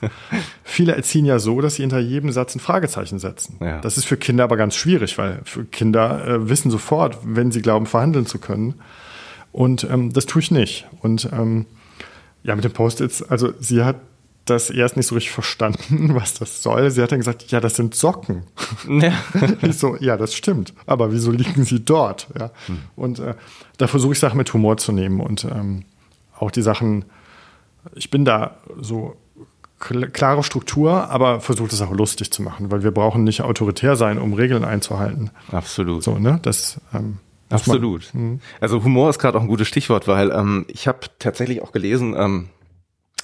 [0.63, 3.57] Viele erziehen ja so, dass sie hinter jedem Satz ein Fragezeichen setzen.
[3.61, 3.81] Ja.
[3.81, 7.63] Das ist für Kinder aber ganz schwierig, weil für Kinder äh, wissen sofort, wenn sie
[7.63, 8.75] glauben, verhandeln zu können.
[9.53, 10.87] Und ähm, das tue ich nicht.
[11.01, 11.67] Und ähm,
[12.43, 13.97] ja, mit den Post-its, also sie hat
[14.51, 16.91] das erst nicht so richtig verstanden, was das soll.
[16.91, 18.45] Sie hat dann gesagt, ja, das sind Socken.
[18.89, 19.13] Ja.
[19.63, 20.75] ich so, ja, das stimmt.
[20.87, 22.29] Aber wieso liegen sie dort?
[22.39, 22.51] Ja.
[22.67, 22.79] Hm.
[22.97, 23.35] Und äh,
[23.77, 25.85] da versuche ich Sachen mit Humor zu nehmen und ähm,
[26.39, 27.05] auch die Sachen,
[27.95, 29.17] ich bin da so
[29.79, 34.19] klare Struktur, aber versuche es auch lustig zu machen, weil wir brauchen nicht autoritär sein,
[34.19, 35.31] um Regeln einzuhalten.
[35.53, 36.03] Absolut.
[36.03, 36.41] So, ne?
[36.43, 37.19] Das, ähm,
[37.51, 38.13] Absolut.
[38.13, 38.41] Mhm.
[38.61, 42.15] Also Humor ist gerade auch ein gutes Stichwort, weil ähm, ich habe tatsächlich auch gelesen,
[42.17, 42.49] ähm,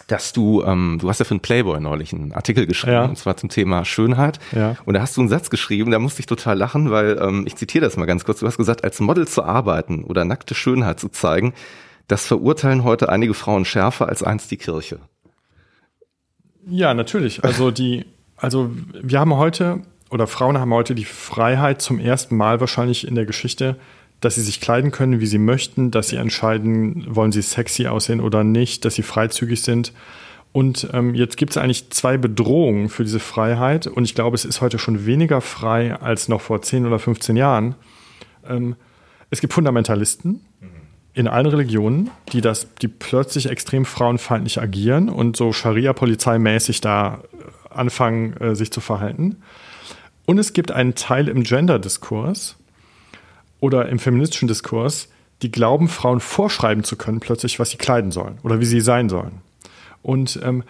[0.06, 3.04] dass du, ähm, du hast ja für einen Playboy neulich einen Artikel geschrieben, ja.
[3.04, 4.38] und zwar zum Thema Schönheit.
[4.52, 4.76] Ja.
[4.84, 7.56] Und da hast du einen Satz geschrieben, da musste ich total lachen, weil ähm, ich
[7.56, 8.40] zitiere das mal ganz kurz.
[8.40, 11.54] Du hast gesagt, als Model zu arbeiten oder nackte Schönheit zu zeigen,
[12.08, 14.98] das verurteilen heute einige Frauen schärfer als einst die Kirche.
[16.66, 17.44] Ja, natürlich.
[17.44, 18.04] Also die,
[18.36, 23.14] also wir haben heute oder Frauen haben heute die Freiheit zum ersten Mal wahrscheinlich in
[23.14, 23.76] der Geschichte,
[24.24, 28.20] dass sie sich kleiden können, wie sie möchten, dass sie entscheiden, wollen sie sexy aussehen
[28.20, 29.92] oder nicht, dass sie freizügig sind.
[30.52, 33.86] Und ähm, jetzt gibt es eigentlich zwei Bedrohungen für diese Freiheit.
[33.86, 37.36] Und ich glaube, es ist heute schon weniger frei als noch vor 10 oder 15
[37.36, 37.74] Jahren.
[38.48, 38.76] Ähm,
[39.30, 40.40] es gibt Fundamentalisten
[41.12, 47.74] in allen Religionen, die das, die plötzlich extrem frauenfeindlich agieren und so Scharia-Polizeimäßig da äh,
[47.74, 49.36] anfangen, äh, sich zu verhalten.
[50.26, 52.56] Und es gibt einen Teil im Gender-Diskurs,
[53.64, 55.08] oder im feministischen Diskurs,
[55.40, 59.08] die glauben, Frauen vorschreiben zu können, plötzlich, was sie kleiden sollen oder wie sie sein
[59.08, 59.40] sollen.
[60.02, 60.64] Und ähm,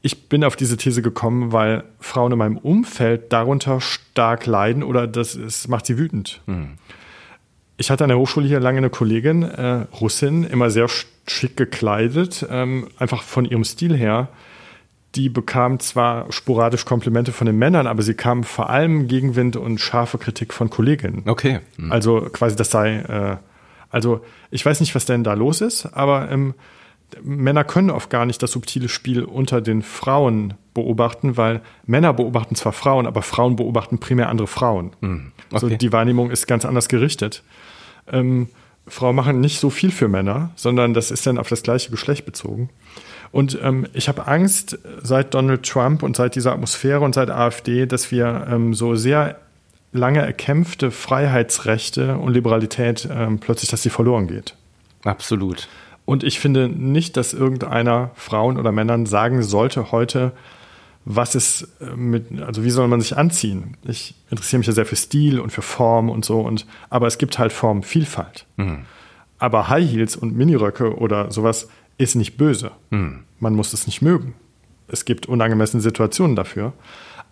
[0.00, 5.08] ich bin auf diese These gekommen, weil Frauen in meinem Umfeld darunter stark leiden oder
[5.08, 6.40] das, das macht sie wütend.
[6.46, 6.74] Mhm.
[7.78, 10.86] Ich hatte an der Hochschule hier lange eine Kollegin, äh, Russin, immer sehr
[11.26, 14.28] schick gekleidet, ähm, einfach von ihrem Stil her
[15.16, 19.80] die bekam zwar sporadisch Komplimente von den Männern, aber sie kam vor allem Gegenwind und
[19.80, 21.22] scharfe Kritik von Kolleginnen.
[21.26, 21.60] Okay.
[21.78, 21.90] Mhm.
[21.90, 23.36] Also quasi das sei, äh,
[23.90, 26.54] also ich weiß nicht, was denn da los ist, aber ähm,
[27.22, 32.56] Männer können oft gar nicht das subtile Spiel unter den Frauen beobachten, weil Männer beobachten
[32.56, 34.90] zwar Frauen, aber Frauen beobachten primär andere Frauen.
[35.00, 35.32] Mhm.
[35.46, 35.54] Okay.
[35.54, 37.42] Also die Wahrnehmung ist ganz anders gerichtet.
[38.10, 38.48] Ähm,
[38.88, 42.24] Frauen machen nicht so viel für Männer, sondern das ist dann auf das gleiche Geschlecht
[42.24, 42.70] bezogen.
[43.32, 47.86] Und ähm, ich habe Angst seit Donald Trump und seit dieser Atmosphäre und seit AfD,
[47.86, 49.36] dass wir ähm, so sehr
[49.92, 54.54] lange erkämpfte Freiheitsrechte und Liberalität ähm, plötzlich, dass sie verloren geht.
[55.04, 55.68] Absolut.
[56.04, 60.32] Und ich finde nicht, dass irgendeiner Frauen oder Männern sagen sollte heute,
[61.04, 63.76] was ist äh, mit, also wie soll man sich anziehen?
[63.84, 67.18] Ich interessiere mich ja sehr für Stil und für Form und so, und aber es
[67.18, 68.44] gibt halt Formvielfalt.
[68.56, 68.84] Mhm.
[69.38, 71.68] Aber High Heels und Miniröcke oder sowas
[71.98, 72.72] ist nicht böse.
[72.90, 73.24] Hm.
[73.40, 74.34] Man muss es nicht mögen.
[74.88, 76.72] Es gibt unangemessene Situationen dafür.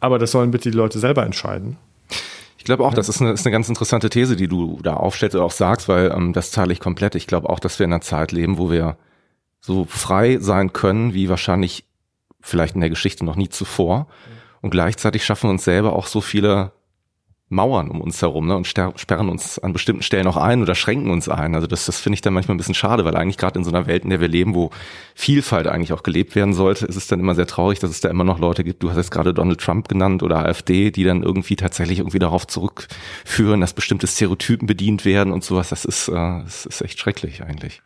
[0.00, 1.76] Aber das sollen bitte die Leute selber entscheiden.
[2.58, 5.36] Ich glaube auch, das ist eine, ist eine ganz interessante These, die du da aufstellst
[5.36, 7.14] oder auch sagst, weil ähm, das zahle ich komplett.
[7.14, 8.96] Ich glaube auch, dass wir in einer Zeit leben, wo wir
[9.60, 11.84] so frei sein können, wie wahrscheinlich
[12.40, 14.06] vielleicht in der Geschichte noch nie zuvor.
[14.60, 16.72] Und gleichzeitig schaffen wir uns selber auch so viele
[17.50, 21.10] Mauern um uns herum ne, und sperren uns an bestimmten Stellen auch ein oder schränken
[21.10, 21.54] uns ein.
[21.54, 23.70] Also das, das finde ich dann manchmal ein bisschen schade, weil eigentlich gerade in so
[23.70, 24.70] einer Welt, in der wir leben, wo
[25.14, 28.08] Vielfalt eigentlich auch gelebt werden sollte, ist es dann immer sehr traurig, dass es da
[28.08, 31.22] immer noch Leute gibt, du hast jetzt gerade Donald Trump genannt oder AfD, die dann
[31.22, 35.68] irgendwie tatsächlich irgendwie darauf zurückführen, dass bestimmte Stereotypen bedient werden und sowas.
[35.68, 37.82] Das ist, äh, das ist echt schrecklich eigentlich.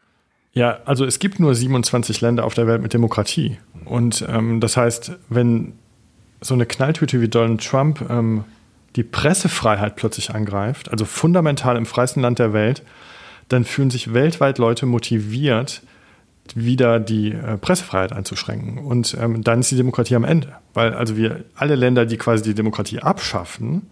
[0.52, 3.58] Ja, also es gibt nur 27 Länder auf der Welt mit Demokratie.
[3.84, 5.74] Und ähm, das heißt, wenn
[6.40, 8.44] so eine Knalltüte wie Donald Trump ähm,
[8.96, 12.82] die Pressefreiheit plötzlich angreift, also fundamental im freiesten Land der Welt,
[13.48, 15.82] dann fühlen sich weltweit Leute motiviert,
[16.54, 18.78] wieder die äh, Pressefreiheit einzuschränken.
[18.78, 20.56] Und ähm, dann ist die Demokratie am Ende.
[20.72, 23.82] Weil also wir alle Länder, die quasi die Demokratie abschaffen,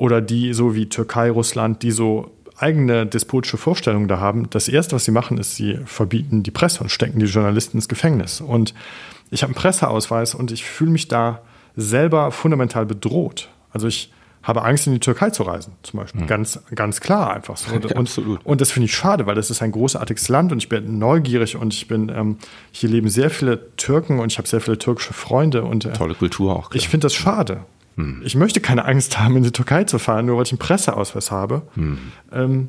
[0.00, 4.96] oder die so wie Türkei, Russland, die so eigene despotische Vorstellungen da haben, das Erste,
[4.96, 8.40] was sie machen, ist, sie verbieten die Presse und stecken die Journalisten ins Gefängnis.
[8.40, 8.72] Und
[9.30, 11.42] ich habe einen Presseausweis und ich fühle mich da
[11.76, 13.50] selber fundamental bedroht.
[13.72, 14.12] Also ich
[14.42, 16.22] habe Angst, in die Türkei zu reisen, zum Beispiel.
[16.22, 16.26] Mhm.
[16.26, 17.74] Ganz, ganz klar einfach so.
[17.74, 18.40] Und, Absolut.
[18.44, 21.56] und das finde ich schade, weil das ist ein großartiges Land und ich bin neugierig
[21.56, 22.38] und ich bin, ähm,
[22.72, 26.14] hier leben sehr viele Türken und ich habe sehr viele türkische Freunde und äh, tolle
[26.14, 26.70] Kultur auch.
[26.70, 26.80] Klar.
[26.80, 27.64] Ich finde das schade.
[27.96, 28.22] Mhm.
[28.24, 31.30] Ich möchte keine Angst haben, in die Türkei zu fahren, nur weil ich einen Presseausweis
[31.30, 31.62] habe.
[31.74, 31.98] Mhm.
[32.32, 32.68] Ähm,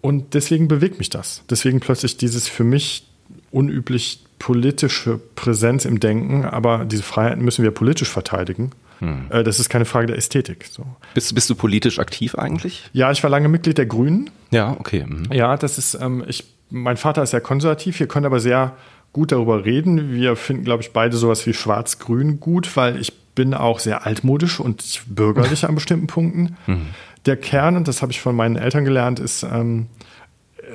[0.00, 1.42] und deswegen bewegt mich das.
[1.50, 3.06] Deswegen plötzlich dieses für mich
[3.50, 8.70] unüblich politische Präsenz im Denken, aber diese Freiheiten müssen wir politisch verteidigen.
[9.00, 9.26] Hm.
[9.30, 10.66] Das ist keine Frage der Ästhetik.
[10.70, 10.84] So.
[11.14, 12.88] Bist, bist du politisch aktiv eigentlich?
[12.92, 14.30] Ja, ich war lange Mitglied der Grünen.
[14.50, 15.04] Ja, okay.
[15.06, 15.32] Mhm.
[15.32, 18.76] Ja, das ist, ähm, ich, mein Vater ist sehr konservativ, wir können aber sehr
[19.12, 20.12] gut darüber reden.
[20.12, 24.60] Wir finden, glaube ich, beide sowas wie Schwarz-Grün gut, weil ich bin auch sehr altmodisch
[24.60, 26.56] und bürgerlich an bestimmten Punkten.
[26.66, 26.86] Mhm.
[27.26, 29.86] Der Kern, und das habe ich von meinen Eltern gelernt, ist, ähm,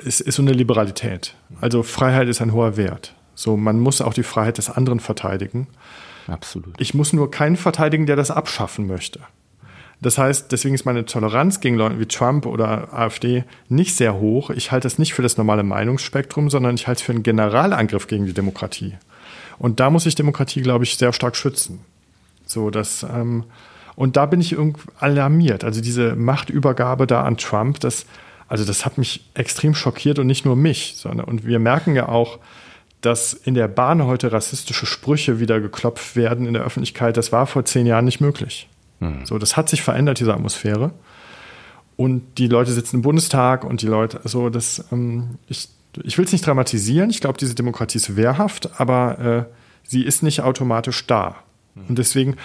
[0.02, 1.34] ist, ist so eine Liberalität.
[1.60, 3.14] Also Freiheit ist ein hoher Wert.
[3.34, 5.66] So, man muss auch die Freiheit des anderen verteidigen.
[6.26, 6.74] Absolut.
[6.80, 9.20] Ich muss nur keinen verteidigen, der das abschaffen möchte.
[10.00, 14.50] Das heißt, deswegen ist meine Toleranz gegen Leute wie Trump oder AfD nicht sehr hoch.
[14.50, 18.06] Ich halte es nicht für das normale Meinungsspektrum, sondern ich halte es für einen Generalangriff
[18.06, 18.94] gegen die Demokratie.
[19.58, 21.80] Und da muss ich Demokratie, glaube ich, sehr stark schützen.
[22.44, 23.44] So, dass, ähm,
[23.96, 25.64] und da bin ich irgendwie alarmiert.
[25.64, 28.04] Also diese Machtübergabe da an Trump, das,
[28.48, 32.08] also das hat mich extrem schockiert und nicht nur mich, sondern und wir merken ja
[32.08, 32.38] auch,
[33.04, 37.46] dass in der Bahn heute rassistische Sprüche wieder geklopft werden in der Öffentlichkeit, das war
[37.46, 38.68] vor zehn Jahren nicht möglich.
[39.00, 39.26] Mhm.
[39.26, 40.92] So, das hat sich verändert, diese Atmosphäre.
[41.96, 45.68] Und die Leute sitzen im Bundestag und die Leute, also das, ähm, ich,
[46.02, 49.44] ich will es nicht dramatisieren, ich glaube, diese Demokratie ist wehrhaft, aber äh,
[49.84, 51.36] sie ist nicht automatisch da.
[51.74, 51.82] Mhm.
[51.90, 52.36] Und deswegen,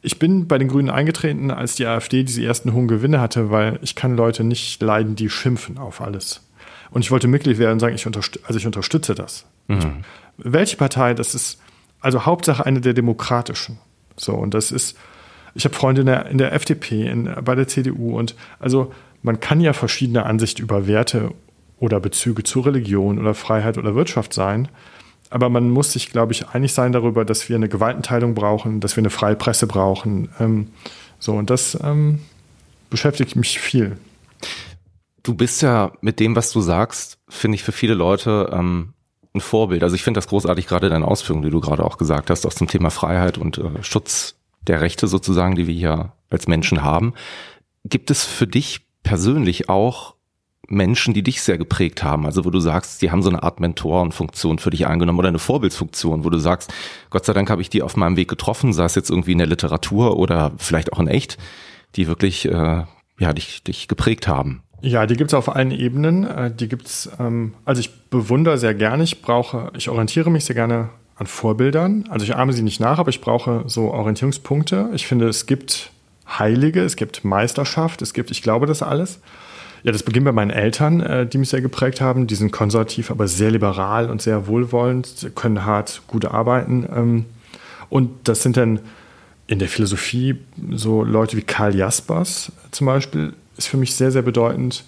[0.00, 3.78] ich bin bei den Grünen eingetreten, als die AfD diese ersten hohen Gewinne hatte, weil
[3.82, 6.42] ich kann Leute nicht leiden, die schimpfen auf alles.
[6.90, 9.44] Und ich wollte Mitglied werden und sagen, ich, unterstütze, also ich unterstütze das.
[9.68, 10.04] Mhm.
[10.38, 11.60] Welche Partei, das ist
[12.00, 13.78] also Hauptsache eine der demokratischen.
[14.16, 14.96] So, und das ist,
[15.54, 18.92] ich habe Freunde in der, in der FDP, in, bei der CDU und also
[19.22, 21.32] man kann ja verschiedene Ansichten über Werte
[21.78, 24.68] oder Bezüge zu Religion oder Freiheit oder Wirtschaft sein.
[25.30, 28.96] Aber man muss sich, glaube ich, einig sein darüber, dass wir eine Gewaltenteilung brauchen, dass
[28.96, 30.28] wir eine freie Presse brauchen.
[30.38, 30.68] Ähm,
[31.18, 32.20] so, und das ähm,
[32.90, 33.96] beschäftigt mich viel.
[35.24, 38.92] Du bist ja mit dem, was du sagst, finde ich für viele Leute ähm,
[39.36, 39.82] ein Vorbild.
[39.82, 42.54] Also ich finde das großartig, gerade deine Ausführungen, die du gerade auch gesagt hast, auch
[42.54, 47.14] zum Thema Freiheit und äh, Schutz der Rechte sozusagen, die wir hier als Menschen haben.
[47.84, 50.16] Gibt es für dich persönlich auch
[50.68, 52.26] Menschen, die dich sehr geprägt haben?
[52.26, 55.38] Also wo du sagst, die haben so eine Art Mentorenfunktion für dich eingenommen oder eine
[55.38, 56.72] Vorbildsfunktion, wo du sagst,
[57.10, 59.38] Gott sei Dank habe ich die auf meinem Weg getroffen, sei es jetzt irgendwie in
[59.38, 61.38] der Literatur oder vielleicht auch in echt,
[61.94, 62.84] die wirklich äh,
[63.18, 64.62] ja dich, dich geprägt haben.
[64.82, 66.24] Ja, die gibt es auf allen Ebenen.
[66.24, 70.54] Äh, die gibt's, ähm, also ich bewundere sehr gerne, ich brauche, ich orientiere mich sehr
[70.54, 72.04] gerne an Vorbildern.
[72.10, 74.90] Also ich ahme sie nicht nach, aber ich brauche so Orientierungspunkte.
[74.94, 75.90] Ich finde, es gibt
[76.28, 79.20] Heilige, es gibt Meisterschaft, es gibt, ich glaube das alles.
[79.82, 82.26] Ja, das beginnt bei meinen Eltern, äh, die mich sehr geprägt haben.
[82.26, 86.86] Die sind konservativ, aber sehr liberal und sehr wohlwollend, können hart, gut arbeiten.
[86.94, 87.24] Ähm,
[87.88, 88.80] und das sind dann
[89.46, 90.40] in der Philosophie
[90.72, 94.84] so Leute wie Karl Jaspers zum Beispiel, ist für mich sehr, sehr bedeutend.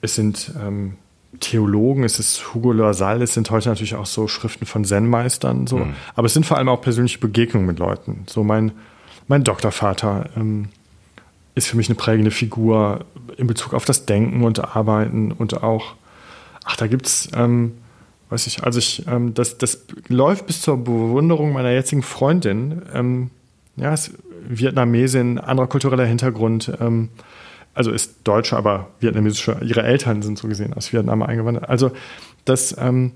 [0.00, 0.96] Es sind ähm,
[1.38, 5.78] Theologen, es ist Hugo Loisal, es sind heute natürlich auch so Schriften von Zen-Meistern, so.
[5.78, 5.94] Mhm.
[6.16, 8.24] aber es sind vor allem auch persönliche Begegnungen mit Leuten.
[8.26, 8.72] So mein,
[9.28, 10.68] mein Doktorvater ähm,
[11.54, 13.04] ist für mich eine prägende Figur
[13.36, 15.94] in Bezug auf das Denken und Arbeiten und auch,
[16.64, 17.74] ach, da gibt's, ähm,
[18.30, 23.30] weiß ich, also ich, ähm, das, das läuft bis zur Bewunderung meiner jetzigen Freundin, ähm,
[23.76, 24.12] ja, ist
[24.48, 27.08] Vietnamesin, anderer kultureller Hintergrund, ähm,
[27.74, 31.68] also ist Deutsche, aber vietnamesische, ihre Eltern sind so gesehen aus Vietnam eingewandert.
[31.68, 31.92] Also
[32.44, 33.12] das ähm,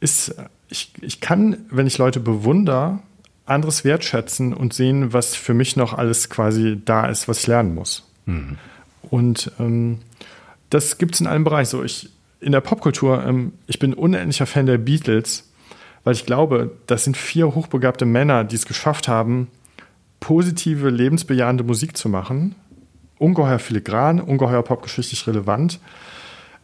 [0.00, 0.34] ist,
[0.68, 3.00] ich, ich kann, wenn ich Leute bewundere,
[3.46, 7.74] anderes wertschätzen und sehen, was für mich noch alles quasi da ist, was ich lernen
[7.74, 8.04] muss.
[8.26, 8.58] Mhm.
[9.02, 9.98] Und ähm,
[10.70, 11.70] das gibt es in allen Bereichen.
[11.70, 15.48] So, ich, in der Popkultur, ähm, ich bin unendlicher Fan der Beatles,
[16.04, 19.48] weil ich glaube, das sind vier hochbegabte Männer, die es geschafft haben,
[20.20, 22.54] positive, lebensbejahende Musik zu machen.
[23.18, 25.80] Ungeheuer filigran, ungeheuer popgeschichtlich relevant.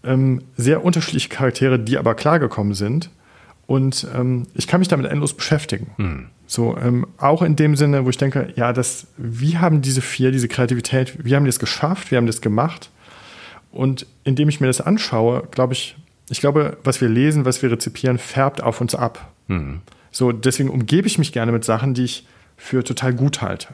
[0.05, 3.11] Ähm, sehr unterschiedliche Charaktere, die aber klargekommen sind.
[3.67, 5.93] Und ähm, ich kann mich damit endlos beschäftigen.
[5.97, 6.27] Mhm.
[6.47, 10.33] So, ähm, auch in dem Sinne, wo ich denke, ja, das, wie haben diese vier,
[10.33, 12.91] diese Kreativität, wie haben die es geschafft, wie haben die es gemacht?
[13.71, 15.97] Und indem ich mir das anschaue, glaube ich,
[16.29, 19.33] ich glaube, was wir lesen, was wir rezipieren, färbt auf uns ab.
[19.49, 19.81] Mhm.
[20.11, 22.27] So, deswegen umgebe ich mich gerne mit Sachen, die ich
[22.59, 23.69] für total gut halte.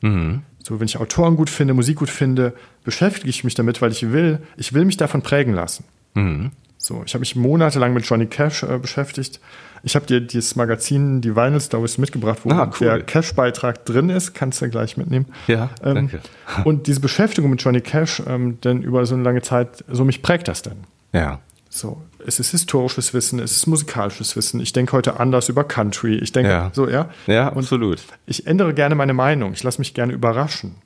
[0.00, 0.42] Mhm.
[0.66, 2.54] So, wenn ich Autoren gut finde, Musik gut finde,
[2.84, 5.84] beschäftige ich mich damit, weil ich will, ich will mich davon prägen lassen.
[6.14, 6.52] Mhm.
[6.78, 9.40] So, ich habe mich monatelang mit Johnny Cash äh, beschäftigt.
[9.82, 12.86] Ich habe dir dieses Magazin, die Vinyl Stories mitgebracht, wo ah, cool.
[12.86, 14.32] der Cash-Beitrag drin ist.
[14.32, 15.26] Kannst du gleich mitnehmen.
[15.46, 16.20] Ja, ähm, danke.
[16.64, 20.22] Und diese Beschäftigung mit Johnny Cash, ähm, denn über so eine lange Zeit, so mich
[20.22, 20.78] prägt das denn.
[21.12, 21.40] Ja.
[21.76, 24.60] So, es ist historisches Wissen, es ist musikalisches Wissen.
[24.60, 26.14] Ich denke heute anders über Country.
[26.14, 26.70] Ich denke ja.
[26.72, 27.10] so, ja.
[27.26, 27.98] Ja, absolut.
[27.98, 29.54] Und ich ändere gerne meine Meinung.
[29.54, 30.76] Ich lasse mich gerne überraschen.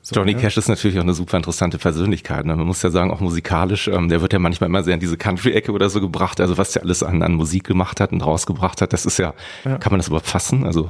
[0.00, 0.38] So, Johnny ja.
[0.38, 2.46] Cash ist natürlich auch eine super interessante Persönlichkeit.
[2.46, 2.56] Ne?
[2.56, 5.18] Man muss ja sagen, auch musikalisch, ähm, der wird ja manchmal immer sehr in diese
[5.18, 6.40] Country-Ecke oder so gebracht.
[6.40, 9.34] Also was der alles an, an Musik gemacht hat und rausgebracht hat, das ist ja,
[9.66, 9.76] ja.
[9.76, 10.64] kann man das überhaupt fassen?
[10.64, 10.88] Also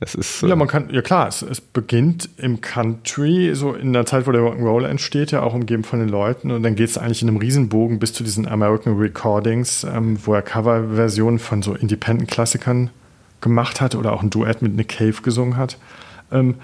[0.00, 0.42] es ist.
[0.42, 4.26] Äh ja, man kann, ja klar, es, es beginnt im Country, so in der Zeit,
[4.26, 6.50] wo der Rock'n'Roll entsteht, ja auch umgeben von den Leuten.
[6.50, 10.34] Und dann geht es eigentlich in einem Riesenbogen bis zu diesen American Recordings, ähm, wo
[10.34, 12.90] er Coverversionen von so Independent-Klassikern
[13.40, 15.78] gemacht hat oder auch ein Duett mit Nick Cave gesungen hat.
[16.32, 16.56] Ähm,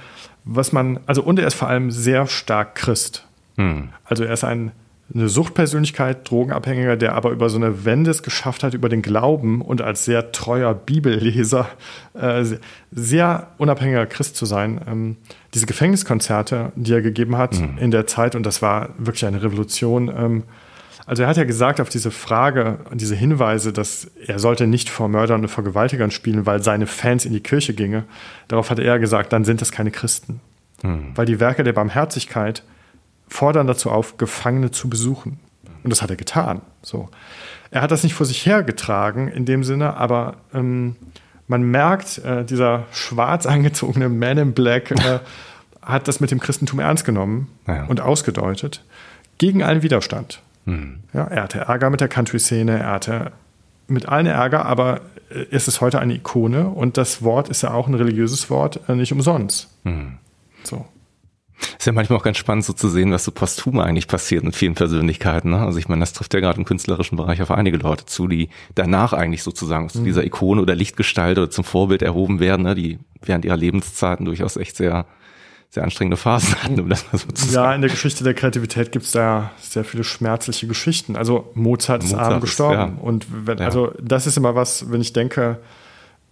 [0.44, 3.26] was man, also und er ist vor allem sehr stark Christ.
[3.56, 3.90] Hm.
[4.04, 4.72] Also er ist ein,
[5.12, 9.61] eine Suchtpersönlichkeit, Drogenabhängiger, der aber über so eine Wende es geschafft hat, über den Glauben
[9.61, 11.68] und als sehr treuer Bibelleser
[12.14, 12.44] äh,
[12.92, 14.80] sehr unabhängiger Christ zu sein.
[14.86, 15.16] Ähm,
[15.54, 17.78] diese Gefängniskonzerte, die er gegeben hat hm.
[17.78, 20.42] in der Zeit, und das war wirklich eine Revolution, ähm,
[21.06, 25.08] also er hat ja gesagt auf diese Frage, diese Hinweise, dass er sollte nicht vor
[25.08, 28.04] Mördern und Vergewaltigern spielen, weil seine Fans in die Kirche ginge.
[28.46, 30.40] Darauf hat er gesagt, dann sind das keine Christen.
[30.82, 31.11] Hm.
[31.16, 32.62] Weil die Werke der Barmherzigkeit
[33.30, 35.40] fordern dazu auf, Gefangene zu besuchen.
[35.82, 36.60] Und das hat er getan.
[36.82, 37.08] So.
[37.70, 40.96] Er hat das nicht vor sich hergetragen in dem Sinne, aber ähm,
[41.46, 45.20] man merkt, äh, dieser schwarz angezogene Man in Black äh,
[45.82, 47.86] hat das mit dem Christentum ernst genommen ja.
[47.86, 48.84] und ausgedeutet
[49.38, 50.42] gegen allen Widerstand.
[50.66, 50.98] Mhm.
[51.14, 53.32] Ja, er hatte Ärger mit der Country-Szene, er hatte
[53.86, 55.00] mit allen Ärger, aber
[55.50, 58.94] es ist heute eine Ikone und das Wort ist ja auch ein religiöses Wort, äh,
[58.94, 59.68] nicht umsonst.
[59.84, 60.18] Mhm.
[60.64, 60.84] So.
[61.78, 64.54] Ist ja manchmal auch ganz spannend so zu sehen, was so posthum eigentlich passiert mit
[64.54, 65.50] vielen Persönlichkeiten.
[65.50, 65.58] Ne?
[65.58, 68.48] Also ich meine, das trifft ja gerade im künstlerischen Bereich auf einige Leute zu, die
[68.74, 70.04] danach eigentlich sozusagen zu mhm.
[70.04, 72.74] dieser Ikone oder Lichtgestalt oder zum Vorbild erhoben werden, ne?
[72.74, 75.06] die während ihrer Lebenszeiten durchaus echt sehr
[75.72, 77.54] sehr anstrengende Phasen hatten, um das mal so zu sagen.
[77.54, 81.14] Ja, in der Geschichte der Kreativität gibt es da sehr viele schmerzliche Geschichten.
[81.14, 82.94] Also Mozart ist Mozart arm gestorben.
[82.94, 83.02] Ist, ja.
[83.04, 83.66] Und wenn, ja.
[83.66, 85.61] also das ist immer was, wenn ich denke,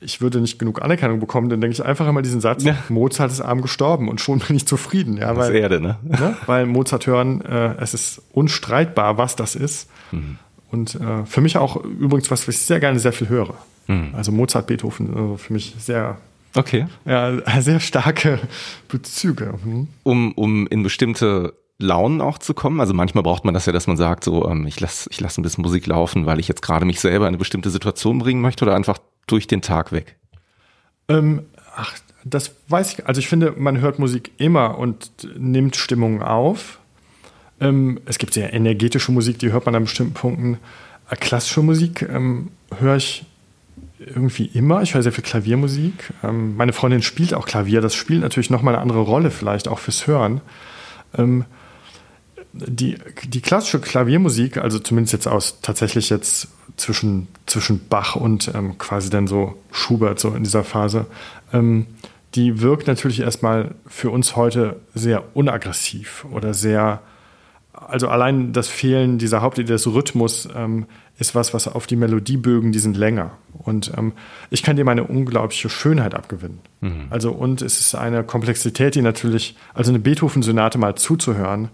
[0.00, 2.76] ich würde nicht genug Anerkennung bekommen, dann denke ich einfach immer diesen Satz, ja.
[2.88, 5.16] Mozart ist arm gestorben und schon bin ich zufrieden.
[5.16, 5.98] Ja, weil, das Erde, ne?
[6.02, 6.36] ne?
[6.46, 9.88] Weil Mozart hören, äh, es ist unstreitbar, was das ist.
[10.12, 10.38] Mhm.
[10.70, 13.54] Und äh, für mich auch übrigens was, was ich sehr gerne sehr viel höre.
[13.86, 14.10] Mhm.
[14.12, 16.18] Also Mozart, Beethoven, also für mich sehr
[16.54, 16.86] Okay.
[17.04, 18.40] Ja, sehr starke
[18.88, 19.54] Bezüge.
[19.64, 19.88] Mhm.
[20.02, 22.80] Um, um in bestimmte Launen auch zu kommen.
[22.80, 25.38] Also manchmal braucht man das ja, dass man sagt, so ähm, ich lasse ich lass
[25.38, 28.40] ein bisschen Musik laufen, weil ich jetzt gerade mich selber in eine bestimmte Situation bringen
[28.40, 28.98] möchte oder einfach
[29.30, 30.16] durch den Tag weg.
[31.08, 31.44] Ähm,
[31.76, 33.06] ach, das weiß ich.
[33.06, 36.78] Also ich finde, man hört Musik immer und nimmt Stimmungen auf.
[37.60, 40.58] Ähm, es gibt sehr energetische Musik, die hört man an bestimmten Punkten.
[41.10, 43.24] Äh, klassische Musik ähm, höre ich
[43.98, 44.82] irgendwie immer.
[44.82, 46.12] Ich höre sehr viel Klaviermusik.
[46.22, 47.80] Ähm, meine Freundin spielt auch Klavier.
[47.80, 50.40] Das spielt natürlich nochmal eine andere Rolle, vielleicht auch fürs Hören.
[52.66, 58.78] Die, die klassische Klaviermusik, also zumindest jetzt aus tatsächlich jetzt zwischen, zwischen Bach und ähm,
[58.78, 61.06] quasi dann so Schubert, so in dieser Phase,
[61.52, 61.86] ähm,
[62.34, 67.00] die wirkt natürlich erstmal für uns heute sehr unaggressiv oder sehr,
[67.72, 70.86] also allein das Fehlen dieser Hauptidee des Rhythmus ähm,
[71.18, 73.32] ist was, was auf die Melodiebögen, die sind länger.
[73.54, 74.12] Und ähm,
[74.50, 76.60] ich kann dem eine unglaubliche Schönheit abgewinnen.
[76.80, 77.06] Mhm.
[77.10, 81.70] Also, und es ist eine Komplexität, die natürlich, also eine Beethoven-Sonate mal zuzuhören,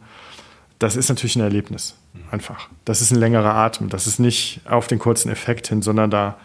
[0.78, 1.96] das ist natürlich ein Erlebnis.
[2.30, 2.68] Einfach.
[2.84, 3.88] Das ist ein längerer Atem.
[3.88, 6.36] Das ist nicht auf den kurzen Effekt hin, sondern da,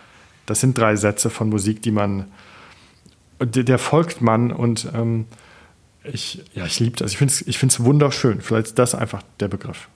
[0.45, 2.25] das sind drei Sätze von Musik, die man,
[3.39, 5.25] der, der folgt man und ähm,
[6.03, 7.11] ich, ja, ich liebe das.
[7.11, 8.41] Ich finde es ich wunderschön.
[8.41, 9.89] Vielleicht ist das einfach der Begriff.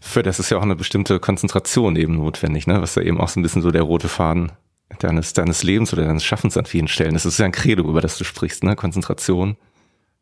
[0.00, 2.80] Für das ist ja auch eine bestimmte Konzentration eben notwendig, ne?
[2.80, 4.52] was ja eben auch so ein bisschen so der rote Faden
[4.98, 7.24] deines, deines Lebens oder deines Schaffens an vielen Stellen ist.
[7.24, 8.76] Das ist ja ein Credo, über das du sprichst, ne?
[8.76, 9.56] Konzentration.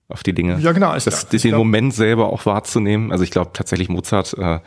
[0.08, 0.58] Auf die Dinge.
[0.60, 0.94] Ja, genau.
[0.96, 3.12] Ich das, glaub, den glaub, Moment selber auch wahrzunehmen.
[3.12, 4.60] Also ich glaube tatsächlich Mozart, äh,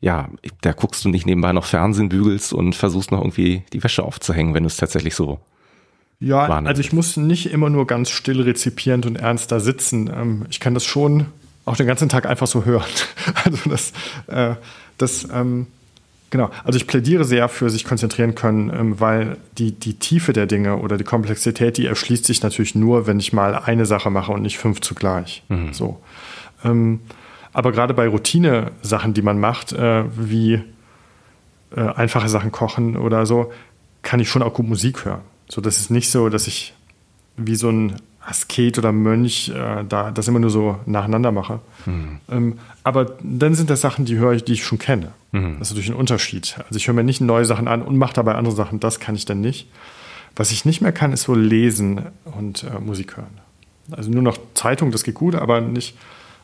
[0.00, 0.28] ja,
[0.60, 4.54] da guckst du nicht nebenbei noch Fernsehen bügelst und versuchst noch irgendwie die Wäsche aufzuhängen,
[4.54, 5.40] wenn du es tatsächlich so
[6.20, 6.68] ja, wahrnimmst.
[6.68, 10.08] also ich muss nicht immer nur ganz still rezipierend und ernst da sitzen.
[10.08, 11.26] Ähm, ich kann das schon
[11.64, 12.84] auch den ganzen Tag einfach so hören.
[13.44, 13.92] Also das,
[14.28, 14.54] äh,
[14.98, 15.66] das ähm,
[16.30, 20.46] Genau, also ich plädiere sehr für sich konzentrieren können, ähm, weil die, die Tiefe der
[20.46, 24.32] Dinge oder die Komplexität, die erschließt sich natürlich nur, wenn ich mal eine Sache mache
[24.32, 25.44] und nicht fünf zugleich.
[25.48, 25.72] Mhm.
[25.72, 26.00] So.
[26.64, 27.00] Ähm,
[27.52, 30.62] aber gerade bei Routine-Sachen, die man macht, äh, wie
[31.74, 33.52] äh, einfache Sachen kochen oder so,
[34.02, 35.20] kann ich schon auch gut Musik hören.
[35.48, 36.74] So, das ist nicht so, dass ich
[37.36, 37.96] wie so ein
[38.26, 41.60] Asket oder Mönch äh, da das immer nur so nacheinander mache.
[41.86, 42.18] Mhm.
[42.28, 45.12] Ähm, aber dann sind das Sachen, die höre ich, die ich schon kenne.
[45.36, 45.58] Mhm.
[45.58, 46.56] Das ist natürlich ein Unterschied.
[46.66, 48.80] Also ich höre mir nicht neue Sachen an und mache dabei andere Sachen.
[48.80, 49.68] Das kann ich dann nicht.
[50.34, 52.06] Was ich nicht mehr kann, ist so lesen
[52.36, 53.40] und äh, Musik hören.
[53.90, 55.96] Also nur noch Zeitung, das geht gut, aber nicht.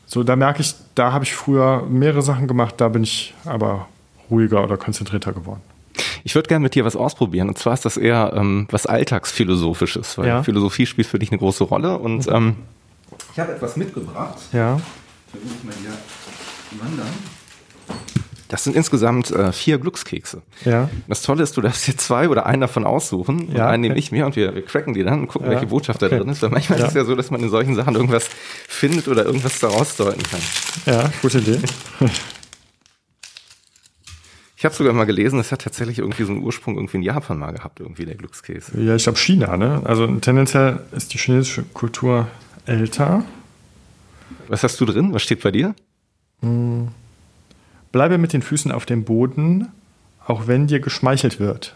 [0.07, 3.89] So, da merke ich, da habe ich früher mehrere Sachen gemacht, da bin ich aber
[4.31, 5.61] ruhiger oder konzentrierter geworden.
[6.25, 7.49] Ich würde gerne mit dir was ausprobieren.
[7.49, 10.43] Und zwar ist das eher ähm, was Alltagsphilosophisches, weil ja.
[10.43, 11.99] Philosophie spielt für dich eine große Rolle.
[11.99, 12.57] Und ähm,
[13.33, 14.39] ich habe etwas mitgebracht.
[14.53, 14.81] Ja.
[15.35, 17.42] Ich mal hier wandern.
[18.53, 20.43] Das sind insgesamt äh, vier Glückskekse.
[20.67, 20.91] Ja.
[21.09, 23.47] Das Tolle ist, du darfst hier zwei oder einen davon aussuchen.
[23.47, 25.55] Und ja, einen nehme ich mir und wir, wir cracken die dann und gucken, ja.
[25.55, 26.11] welche Botschaft okay.
[26.11, 26.43] da drin ist.
[26.43, 26.85] Weil manchmal ja.
[26.85, 28.29] ist es ja so, dass man in solchen Sachen irgendwas
[28.69, 30.41] findet oder irgendwas daraus deuten kann.
[30.85, 31.61] Ja, gute Idee.
[34.55, 37.37] Ich habe sogar mal gelesen, es hat tatsächlich irgendwie so einen Ursprung irgendwie in Japan
[37.37, 38.81] mal gehabt, irgendwie der Glückskäse.
[38.81, 39.83] Ja, ich glaube China, ne?
[39.83, 42.29] Also tendenziell ist die chinesische Kultur
[42.65, 43.25] älter.
[44.47, 45.13] Was hast du drin?
[45.13, 45.75] Was steht bei dir?
[46.43, 46.91] Hm.
[47.93, 49.69] Bleibe mit den Füßen auf dem Boden,
[50.27, 51.75] auch wenn dir geschmeichelt wird.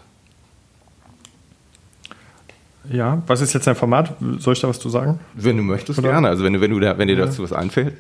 [2.91, 4.15] Ja, was ist jetzt dein Format?
[4.39, 5.21] Soll ich da was zu sagen?
[5.35, 6.11] Wenn du möchtest, Oder?
[6.11, 6.29] gerne.
[6.29, 7.95] Also wenn, du, wenn, du da, wenn dir dazu was einfällt.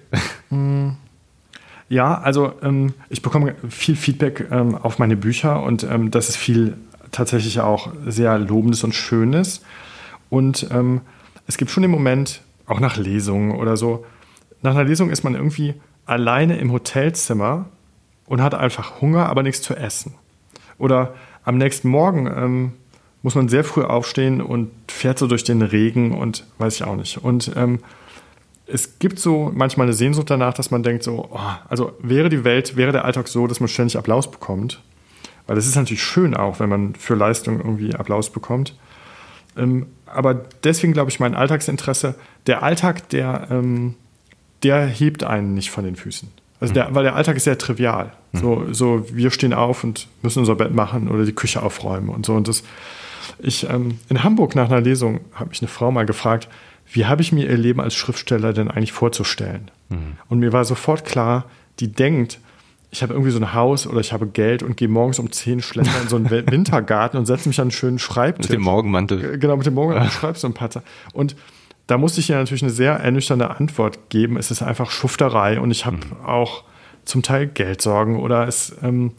[1.88, 6.36] Ja, also ähm, ich bekomme viel Feedback ähm, auf meine Bücher und ähm, das ist
[6.36, 6.76] viel
[7.12, 9.62] tatsächlich auch sehr Lobendes und Schönes.
[10.28, 11.00] Und ähm,
[11.46, 14.04] es gibt schon den Moment, auch nach Lesungen oder so,
[14.62, 15.74] nach einer Lesung ist man irgendwie
[16.06, 17.66] alleine im Hotelzimmer
[18.26, 20.14] und hat einfach Hunger, aber nichts zu essen.
[20.78, 21.14] Oder
[21.44, 22.72] am nächsten Morgen ähm,
[23.22, 26.96] muss man sehr früh aufstehen und fährt so durch den Regen und weiß ich auch
[26.96, 27.18] nicht.
[27.18, 27.80] Und ähm,
[28.66, 32.44] es gibt so manchmal eine Sehnsucht danach, dass man denkt, so, oh, also wäre die
[32.44, 34.82] Welt, wäre der Alltag so, dass man ständig Applaus bekommt.
[35.46, 38.74] Weil das ist natürlich schön auch, wenn man für Leistung irgendwie Applaus bekommt.
[39.56, 42.16] Ähm, aber deswegen glaube ich, mein Alltagsinteresse,
[42.46, 43.94] der Alltag, der, ähm,
[44.62, 46.28] der hebt einen nicht von den Füßen.
[46.60, 48.12] Also der, weil der Alltag ist sehr trivial.
[48.32, 48.38] Mhm.
[48.38, 52.24] So, so, wir stehen auf und müssen unser Bett machen oder die Küche aufräumen und
[52.24, 52.34] so.
[52.34, 52.62] Und das,
[53.38, 56.48] ich, ähm, in Hamburg nach einer Lesung habe mich eine Frau mal gefragt,
[56.92, 59.70] wie habe ich mir ihr Leben als Schriftsteller denn eigentlich vorzustellen?
[59.88, 60.16] Mhm.
[60.28, 61.44] Und mir war sofort klar,
[61.80, 62.38] die denkt,
[62.90, 65.60] ich habe irgendwie so ein Haus oder ich habe Geld und gehe morgens um 10
[65.60, 68.48] Schlender in so einen Wintergarten und setze mich an einen schönen Schreibtisch.
[68.48, 69.38] Mit dem Morgenmantel.
[69.38, 70.70] Genau, mit dem Morgenmantel schreibst du ein paar
[71.12, 71.36] Und
[71.86, 74.36] da musste ich ihr natürlich eine sehr ernüchternde Antwort geben.
[74.36, 76.24] Es ist einfach Schufterei und ich habe mhm.
[76.24, 76.64] auch
[77.04, 79.12] zum Teil Geldsorgen oder es, ähm,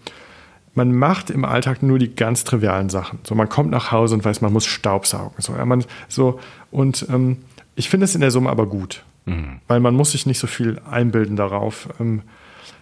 [0.74, 3.20] man macht im Alltag nur die ganz trivialen Sachen.
[3.24, 5.42] So, man kommt nach Hause und weiß, man muss Staubsaugen.
[5.42, 6.40] So, ja, man, so
[6.70, 7.38] und ähm,
[7.76, 9.62] ich finde es in der Summe aber gut, mhm.
[9.68, 11.88] weil man muss sich nicht so viel einbilden darauf.
[12.00, 12.22] Ähm,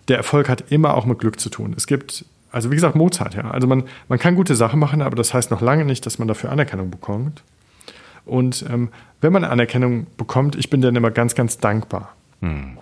[0.07, 1.73] der Erfolg hat immer auch mit Glück zu tun.
[1.77, 3.51] Es gibt, also wie gesagt, Mozart, ja.
[3.51, 6.27] Also man, man kann gute Sachen machen, aber das heißt noch lange nicht, dass man
[6.27, 7.43] dafür Anerkennung bekommt.
[8.25, 8.89] Und ähm,
[9.21, 12.15] wenn man Anerkennung bekommt, ich bin dann immer ganz, ganz dankbar.
[12.41, 12.77] Mhm.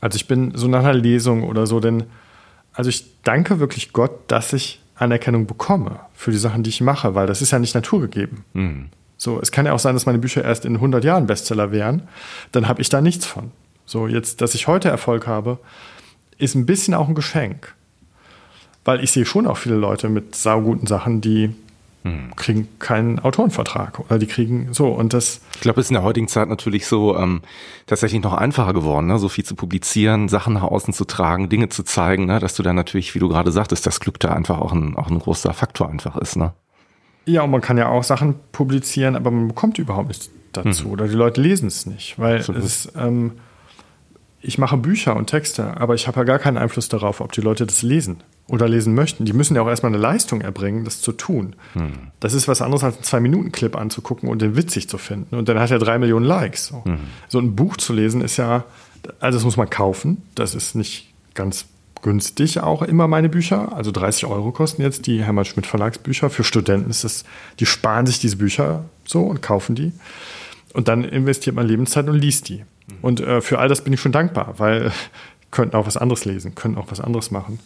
[0.00, 2.04] Also ich bin so nach einer Lesung oder so, denn
[2.72, 7.14] also ich danke wirklich Gott, dass ich Anerkennung bekomme für die Sachen, die ich mache,
[7.14, 8.44] weil das ist ja nicht naturgegeben.
[8.52, 8.86] Mhm.
[9.16, 12.02] So, es kann ja auch sein, dass meine Bücher erst in 100 Jahren Bestseller wären.
[12.52, 13.50] Dann habe ich da nichts von.
[13.84, 15.58] So, jetzt, dass ich heute Erfolg habe,
[16.38, 17.74] ist ein bisschen auch ein Geschenk.
[18.84, 21.54] Weil ich sehe schon auch viele Leute mit sauguten Sachen, die
[22.04, 22.34] hm.
[22.36, 25.40] kriegen keinen Autorenvertrag oder die kriegen so und das.
[25.54, 27.42] Ich glaube, es ist in der heutigen Zeit natürlich so ähm,
[27.86, 29.18] tatsächlich noch einfacher geworden, ne?
[29.18, 32.38] so viel zu publizieren, Sachen nach außen zu tragen, Dinge zu zeigen, ne?
[32.38, 35.10] dass du dann natürlich, wie du gerade sagtest, das Glück da einfach auch ein, auch
[35.10, 36.36] ein großer Faktor einfach ist.
[36.36, 36.52] Ne?
[37.26, 40.86] Ja, und man kann ja auch Sachen publizieren, aber man bekommt überhaupt nichts dazu.
[40.86, 40.92] Mhm.
[40.92, 42.18] Oder die Leute lesen es nicht.
[42.18, 43.32] Weil es, ähm,
[44.40, 47.40] ich mache Bücher und Texte, aber ich habe ja gar keinen Einfluss darauf, ob die
[47.40, 49.24] Leute das lesen oder lesen möchten.
[49.24, 51.54] Die müssen ja auch erstmal eine Leistung erbringen, das zu tun.
[51.74, 51.92] Mhm.
[52.18, 55.36] Das ist was anderes als einen Zwei-Minuten-Clip anzugucken und den witzig zu finden.
[55.36, 56.66] Und dann hat er drei Millionen Likes.
[56.66, 56.82] So.
[56.84, 56.98] Mhm.
[57.28, 58.64] so ein Buch zu lesen ist ja,
[59.20, 60.22] also das muss man kaufen.
[60.34, 61.66] Das ist nicht ganz
[62.02, 63.74] günstig auch immer meine Bücher.
[63.76, 66.30] Also 30 Euro kosten jetzt die Hermann Schmidt Verlagsbücher.
[66.30, 67.24] Für Studenten ist es,
[67.60, 69.92] die sparen sich diese Bücher so und kaufen die.
[70.74, 72.64] Und dann investiert man Lebenszeit und liest die.
[73.02, 74.92] Und äh, für all das bin ich schon dankbar, weil
[75.50, 77.58] könnten auch was anderes lesen, könnten auch was anderes machen.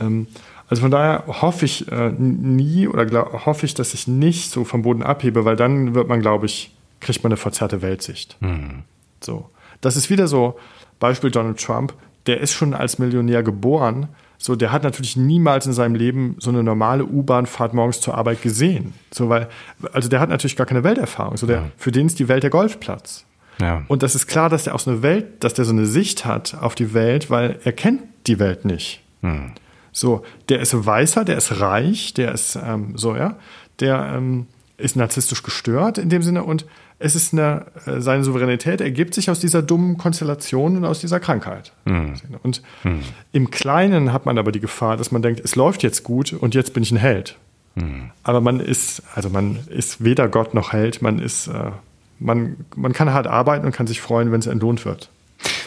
[0.00, 0.26] Ähm,
[0.68, 4.64] also von daher hoffe ich äh, nie oder glaub, hoffe ich, dass ich nicht so
[4.64, 8.36] vom Boden abhebe, weil dann wird man, glaube ich, kriegt man eine verzerrte Weltsicht.
[8.40, 8.82] Mhm.
[9.20, 9.48] So.
[9.80, 10.58] Das ist wieder so,
[10.98, 11.94] Beispiel Donald Trump,
[12.26, 16.50] der ist schon als Millionär geboren, so, der hat natürlich niemals in seinem Leben so
[16.50, 18.92] eine normale U-Bahn-Fahrt morgens zur Arbeit gesehen.
[19.10, 19.48] So, weil,
[19.92, 21.36] also der hat natürlich gar keine Welterfahrung.
[21.36, 21.70] So, der, ja.
[21.78, 23.24] für den ist die Welt der Golfplatz.
[23.60, 23.82] Ja.
[23.88, 26.56] Und das ist klar, dass der aus einer Welt, dass der so eine Sicht hat
[26.60, 29.00] auf die Welt, weil er kennt die Welt nicht.
[29.22, 29.52] Mhm.
[29.96, 33.36] So, der ist weißer, der ist reich, der ist ähm, so, ja,
[33.80, 36.66] der ähm, ist narzisstisch gestört in dem Sinne und
[36.98, 41.18] es ist eine, äh, seine Souveränität ergibt sich aus dieser dummen Konstellation und aus dieser
[41.18, 41.72] Krankheit.
[41.86, 42.12] Mhm.
[42.42, 43.00] Und mhm.
[43.32, 46.54] im Kleinen hat man aber die Gefahr, dass man denkt, es läuft jetzt gut und
[46.54, 47.38] jetzt bin ich ein Held.
[47.74, 48.10] Mhm.
[48.22, 51.70] Aber man ist, also man ist weder Gott noch Held, man ist, äh,
[52.18, 55.08] man, man kann hart arbeiten und kann sich freuen, wenn es entlohnt wird.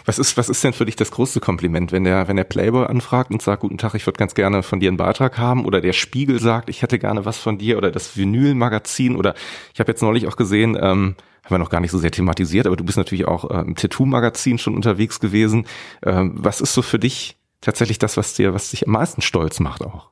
[0.09, 2.87] Was ist, was ist denn für dich das größte Kompliment, wenn der, wenn der Playboy
[2.87, 5.81] anfragt und sagt, guten Tag, ich würde ganz gerne von dir einen Beitrag haben oder
[5.81, 9.35] der Spiegel sagt, ich hätte gerne was von dir oder das Vinyl-Magazin oder
[9.71, 12.65] ich habe jetzt neulich auch gesehen, ähm, haben wir noch gar nicht so sehr thematisiert,
[12.65, 15.67] aber du bist natürlich auch äh, im Tattoo-Magazin schon unterwegs gewesen.
[16.03, 19.59] Ähm, was ist so für dich tatsächlich das, was dir, was dich am meisten stolz
[19.59, 20.09] macht auch?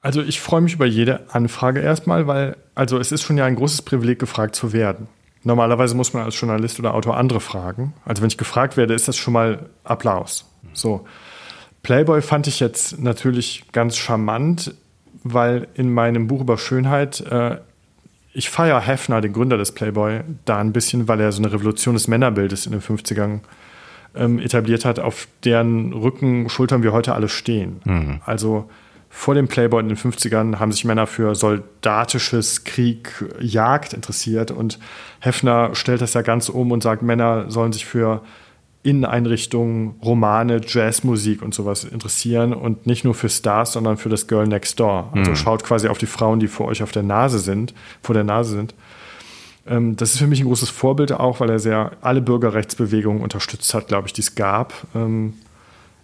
[0.00, 3.54] Also ich freue mich über jede Anfrage erstmal, weil, also es ist schon ja ein
[3.54, 5.06] großes Privileg, gefragt zu werden.
[5.42, 7.94] Normalerweise muss man als Journalist oder Autor andere fragen.
[8.04, 10.44] Also wenn ich gefragt werde, ist das schon mal Applaus.
[10.72, 11.06] So.
[11.82, 14.74] Playboy fand ich jetzt natürlich ganz charmant,
[15.24, 17.56] weil in meinem Buch über Schönheit, äh,
[18.32, 21.94] ich feiere Hefner, den Gründer des Playboy, da ein bisschen, weil er so eine Revolution
[21.94, 23.40] des Männerbildes in den 50ern
[24.14, 27.80] ähm, etabliert hat, auf deren Rücken, Schultern wir heute alle stehen.
[27.84, 28.20] Mhm.
[28.24, 28.68] Also
[29.12, 34.78] vor dem Playboy in den 50ern haben sich Männer für soldatisches Krieg, Jagd interessiert und
[35.18, 38.22] Hefner stellt das ja ganz um und sagt, Männer sollen sich für
[38.82, 44.46] Inneneinrichtungen, Romane, Jazzmusik und sowas interessieren und nicht nur für Stars, sondern für das Girl
[44.46, 45.10] Next Door.
[45.12, 45.36] Also mhm.
[45.36, 48.52] schaut quasi auf die Frauen, die vor euch auf der Nase sind, vor der Nase
[48.52, 48.74] sind.
[49.66, 53.74] Ähm, das ist für mich ein großes Vorbild auch, weil er sehr alle Bürgerrechtsbewegungen unterstützt
[53.74, 54.72] hat, glaube ich, die es gab.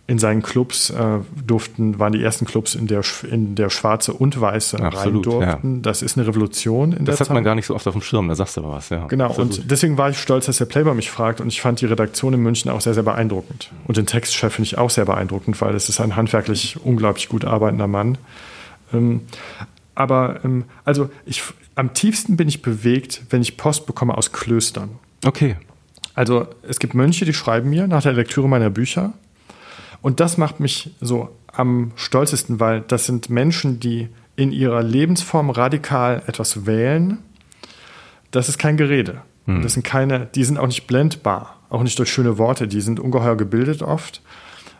[0.08, 4.40] In seinen Clubs äh, durften, waren die ersten Clubs, in der, in der Schwarze und
[4.40, 5.74] Weiße Absolut, rein durften.
[5.76, 5.80] Ja.
[5.82, 8.28] Das ist eine Revolution in das hat man gar nicht so oft auf dem Schirm,
[8.28, 9.06] da sagst du aber was, ja.
[9.08, 9.58] Genau, Absolut.
[9.58, 12.34] und deswegen war ich stolz, dass der Playboy mich fragt und ich fand die Redaktion
[12.34, 13.72] in München auch sehr, sehr beeindruckend.
[13.88, 17.44] Und den Textchef finde ich auch sehr beeindruckend, weil es ist ein handwerklich unglaublich gut
[17.44, 18.16] arbeitender Mann.
[18.92, 19.22] Ähm,
[19.96, 21.42] aber ähm, also ich,
[21.74, 24.90] am tiefsten bin ich bewegt, wenn ich Post bekomme aus Klöstern.
[25.24, 25.56] Okay.
[26.14, 29.12] Also es gibt Mönche, die schreiben mir nach der Lektüre meiner Bücher
[30.06, 35.50] und das macht mich so am stolzesten, weil das sind Menschen, die in ihrer Lebensform
[35.50, 37.18] radikal etwas wählen.
[38.30, 39.22] Das ist kein Gerede.
[39.46, 39.62] Hm.
[39.62, 43.00] Das sind keine, die sind auch nicht blendbar, auch nicht durch schöne Worte, die sind
[43.00, 44.22] ungeheuer gebildet oft.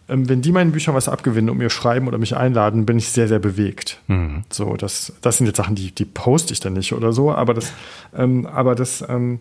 [0.09, 3.09] Ähm, wenn die meinen Büchern was abgewinnen und mir schreiben oder mich einladen, bin ich
[3.09, 3.99] sehr, sehr bewegt.
[4.07, 4.45] Mhm.
[4.49, 7.53] So, das, das sind jetzt Sachen, die, die poste ich dann nicht oder so, aber
[7.53, 7.73] das,
[8.17, 9.41] ähm, aber das, ähm,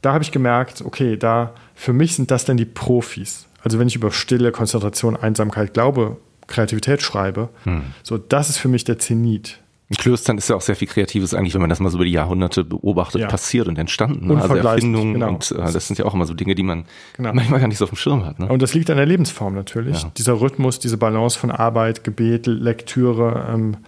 [0.00, 3.47] da habe ich gemerkt, okay, da, für mich sind das dann die Profis.
[3.62, 7.82] Also wenn ich über Stille, Konzentration, Einsamkeit, Glaube, Kreativität schreibe, hm.
[8.02, 9.60] so das ist für mich der Zenit.
[9.90, 12.04] In Klöstern ist ja auch sehr viel Kreatives eigentlich, wenn man das mal so über
[12.04, 13.26] die Jahrhunderte beobachtet, ja.
[13.26, 14.26] passiert und entstanden.
[14.26, 14.40] Ne?
[14.40, 15.28] Also Erfindungen genau.
[15.28, 16.84] und äh, das sind ja auch immer so Dinge, die man
[17.16, 17.32] genau.
[17.32, 18.38] manchmal gar nicht so auf dem Schirm hat.
[18.38, 18.48] Ne?
[18.48, 20.02] Und das liegt an der Lebensform natürlich.
[20.02, 20.12] Ja.
[20.18, 23.78] Dieser Rhythmus, diese Balance von Arbeit, Gebet, Lektüre, ähm,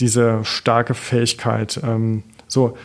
[0.00, 2.76] diese starke Fähigkeit, ähm, so,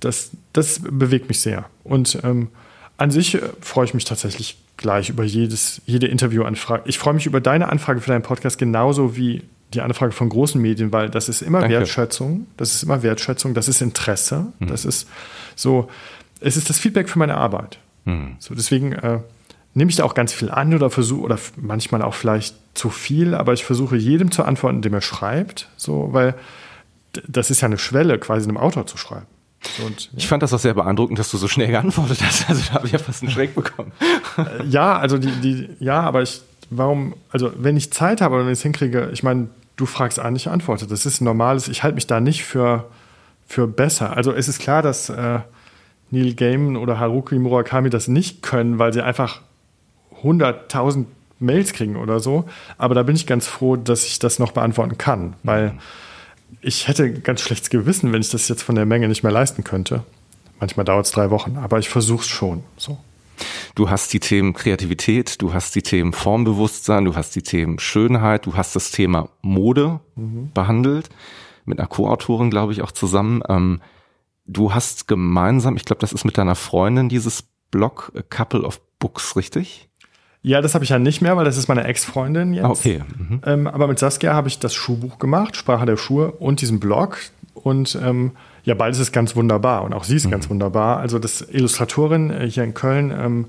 [0.00, 1.66] das, das bewegt mich sehr.
[1.84, 2.48] Und ähm,
[2.96, 6.84] an sich äh, freue ich mich tatsächlich gleich über jedes, jede Interviewanfrage.
[6.86, 9.42] Ich freue mich über deine Anfrage für deinen Podcast genauso wie
[9.74, 11.76] die Anfrage von großen Medien, weil das ist immer Danke.
[11.76, 14.68] Wertschätzung, das ist immer Wertschätzung, das ist Interesse, mhm.
[14.68, 15.06] das ist
[15.54, 15.90] so,
[16.40, 17.78] es ist das Feedback für meine Arbeit.
[18.06, 18.36] Mhm.
[18.38, 19.18] So, deswegen äh,
[19.74, 23.34] nehme ich da auch ganz viel an oder versuche, oder manchmal auch vielleicht zu viel,
[23.34, 26.34] aber ich versuche jedem zu antworten, dem er schreibt, so, weil
[27.26, 29.26] das ist ja eine Schwelle, quasi einem Autor zu schreiben.
[29.84, 30.10] Und, ja.
[30.16, 32.48] Ich fand das auch sehr beeindruckend, dass du so schnell geantwortet hast.
[32.48, 33.92] Also da habe ich ja fast einen Schreck bekommen.
[34.36, 38.42] Äh, ja, also die, die, ja, aber ich, warum, also wenn ich Zeit habe und
[38.42, 40.86] wenn ich es hinkriege, ich meine, du fragst an, ich antworte.
[40.86, 42.88] Das ist ein normales, ich halte mich da nicht für,
[43.46, 44.16] für besser.
[44.16, 45.40] Also es ist klar, dass äh,
[46.10, 49.40] Neil Gaiman oder Haruki Murakami das nicht können, weil sie einfach
[50.22, 51.06] 100.000
[51.40, 52.48] Mails kriegen oder so.
[52.78, 55.78] Aber da bin ich ganz froh, dass ich das noch beantworten kann, weil mhm
[56.60, 59.64] ich hätte ganz schlechtes Gewissen, wenn ich das jetzt von der Menge nicht mehr leisten
[59.64, 60.04] könnte.
[60.60, 62.64] Manchmal dauert es drei Wochen, aber ich versuche es schon.
[62.76, 62.98] So.
[63.74, 68.46] Du hast die Themen Kreativität, du hast die Themen Formbewusstsein, du hast die Themen Schönheit,
[68.46, 70.50] du hast das Thema Mode mhm.
[70.52, 71.10] behandelt,
[71.64, 73.42] mit einer Co-Autorin, glaube ich, auch zusammen.
[73.48, 73.80] Ähm,
[74.46, 78.80] du hast gemeinsam, ich glaube, das ist mit deiner Freundin, dieses Blog A Couple of
[78.98, 79.87] Books, richtig?
[80.42, 82.64] Ja, das habe ich ja nicht mehr, weil das ist meine Ex-Freundin jetzt.
[82.64, 83.02] Ah, okay.
[83.16, 83.40] Mhm.
[83.44, 87.18] Ähm, aber mit Saskia habe ich das Schuhbuch gemacht, Sprache der Schuhe und diesen Blog.
[87.54, 88.32] Und ähm,
[88.64, 90.30] ja, beides ist ganz wunderbar und auch sie ist mhm.
[90.30, 90.98] ganz wunderbar.
[90.98, 93.46] Also das Illustratorin äh, hier in Köln, ähm,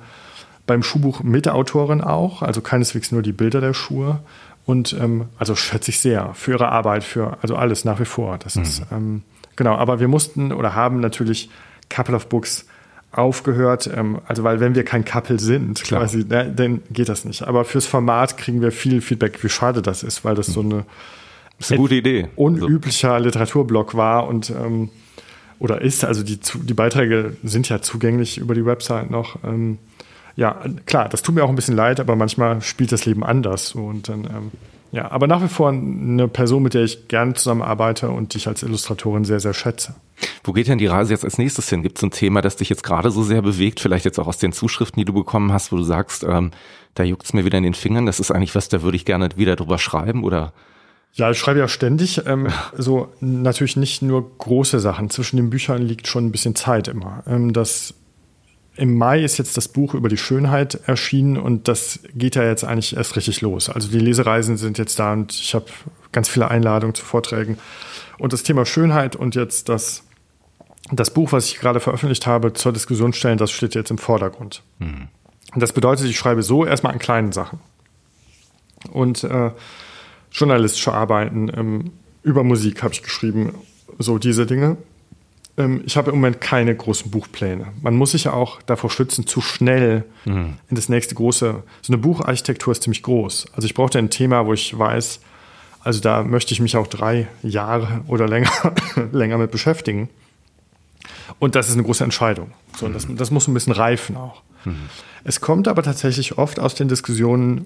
[0.66, 4.20] beim Schuhbuch Mitautorin auch, also keineswegs nur die Bilder der Schuhe.
[4.66, 8.38] Und ähm, also schätze ich sehr für ihre Arbeit, für also alles nach wie vor.
[8.38, 8.62] Das mhm.
[8.62, 9.24] ist ähm,
[9.56, 11.50] genau, aber wir mussten oder haben natürlich
[11.90, 12.66] Couple of Books
[13.12, 16.02] aufgehört, ähm, also weil wenn wir kein Couple sind, Klar.
[16.02, 17.44] quasi, ne, dann geht das nicht.
[17.44, 20.86] Aber fürs Format kriegen wir viel Feedback, wie schade das ist, weil das so eine,
[21.58, 22.28] das eine gute Idee.
[22.36, 23.24] unüblicher so.
[23.24, 24.90] Literaturblock war und ähm,
[25.58, 29.44] oder ist, also die, die Beiträge sind ja zugänglich über die Website noch.
[29.44, 29.78] Ähm,
[30.36, 33.70] ja, klar, das tut mir auch ein bisschen leid, aber manchmal spielt das Leben anders.
[33.70, 34.52] So, und dann, ähm,
[34.92, 38.48] ja, aber nach wie vor eine Person, mit der ich gerne zusammenarbeite und die ich
[38.48, 39.96] als Illustratorin sehr, sehr schätze.
[40.44, 41.84] Wo geht denn die Reise jetzt als nächstes hin?
[41.84, 43.80] Gibt es ein Thema, das dich jetzt gerade so sehr bewegt?
[43.80, 46.52] Vielleicht jetzt auch aus den Zuschriften, die du bekommen hast, wo du sagst, ähm,
[46.96, 48.06] da juckt's mir wieder in den Fingern.
[48.06, 50.54] Das ist eigentlich was, da würde ich gerne wieder drüber schreiben oder?
[51.14, 52.26] Ja, ich schreibe ja ständig.
[52.26, 55.10] Ähm, so natürlich nicht nur große Sachen.
[55.10, 57.24] Zwischen den Büchern liegt schon ein bisschen Zeit immer.
[57.28, 57.94] Ähm, das
[58.80, 62.64] im Mai ist jetzt das Buch über die Schönheit erschienen und das geht ja jetzt
[62.64, 63.70] eigentlich erst richtig los.
[63.70, 65.66] Also die Lesereisen sind jetzt da und ich habe
[66.14, 67.58] ganz viele Einladungen zu Vorträgen.
[68.20, 70.04] Und das Thema Schönheit und jetzt das,
[70.92, 74.64] das Buch, was ich gerade veröffentlicht habe, zur Diskussion stellen, das steht jetzt im Vordergrund.
[74.80, 75.10] Mhm.
[75.56, 77.60] Das bedeutet, ich schreibe so erstmal an kleinen Sachen.
[78.92, 79.52] Und äh,
[80.32, 81.92] journalistische Arbeiten ähm,
[82.24, 83.56] über Musik habe ich geschrieben,
[83.98, 84.78] so diese Dinge.
[85.60, 87.68] Ähm, ich habe im Moment keine großen Buchpläne.
[87.82, 90.56] Man muss sich ja auch davor schützen, zu schnell mhm.
[90.70, 91.64] in das nächste große.
[91.82, 93.48] So eine Bucharchitektur ist ziemlich groß.
[93.54, 95.20] Also ich brauchte ein Thema, wo ich weiß,
[95.84, 98.52] also da möchte ich mich auch drei Jahre oder länger,
[99.12, 100.10] länger mit beschäftigen.
[101.38, 102.52] Und das ist eine große Entscheidung.
[102.78, 102.94] So, mhm.
[102.94, 104.42] das, das, muss ein bisschen reifen auch.
[104.66, 104.90] Mhm.
[105.26, 107.66] Es kommt aber tatsächlich oft aus den Diskussionen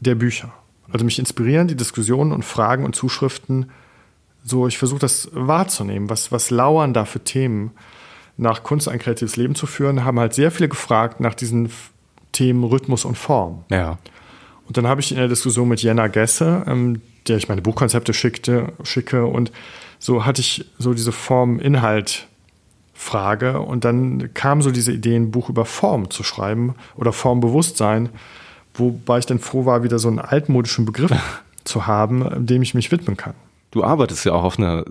[0.00, 0.52] der Bücher.
[0.90, 3.70] Also mich inspirieren die Diskussionen und Fragen und Zuschriften
[4.48, 6.10] so, ich versuche das wahrzunehmen.
[6.10, 7.72] Was, was lauern da für Themen?
[8.36, 11.70] Nach Kunst ein kreatives Leben zu führen, haben halt sehr viele gefragt nach diesen
[12.32, 13.64] Themen Rhythmus und Form.
[13.70, 13.98] Ja.
[14.66, 18.14] Und dann habe ich in der Diskussion mit Jenna Gesse, ähm, der ich meine Buchkonzepte
[18.14, 19.50] schickte, schicke, und
[19.98, 23.60] so hatte ich so diese Form-Inhalt-Frage.
[23.60, 28.10] Und dann kam so diese Idee, ein Buch über Form zu schreiben oder Formbewusstsein,
[28.74, 31.10] wobei ich dann froh war, wieder so einen altmodischen Begriff
[31.64, 33.34] zu haben, dem ich mich widmen kann.
[33.70, 34.84] Du arbeitest ja auch auf eine,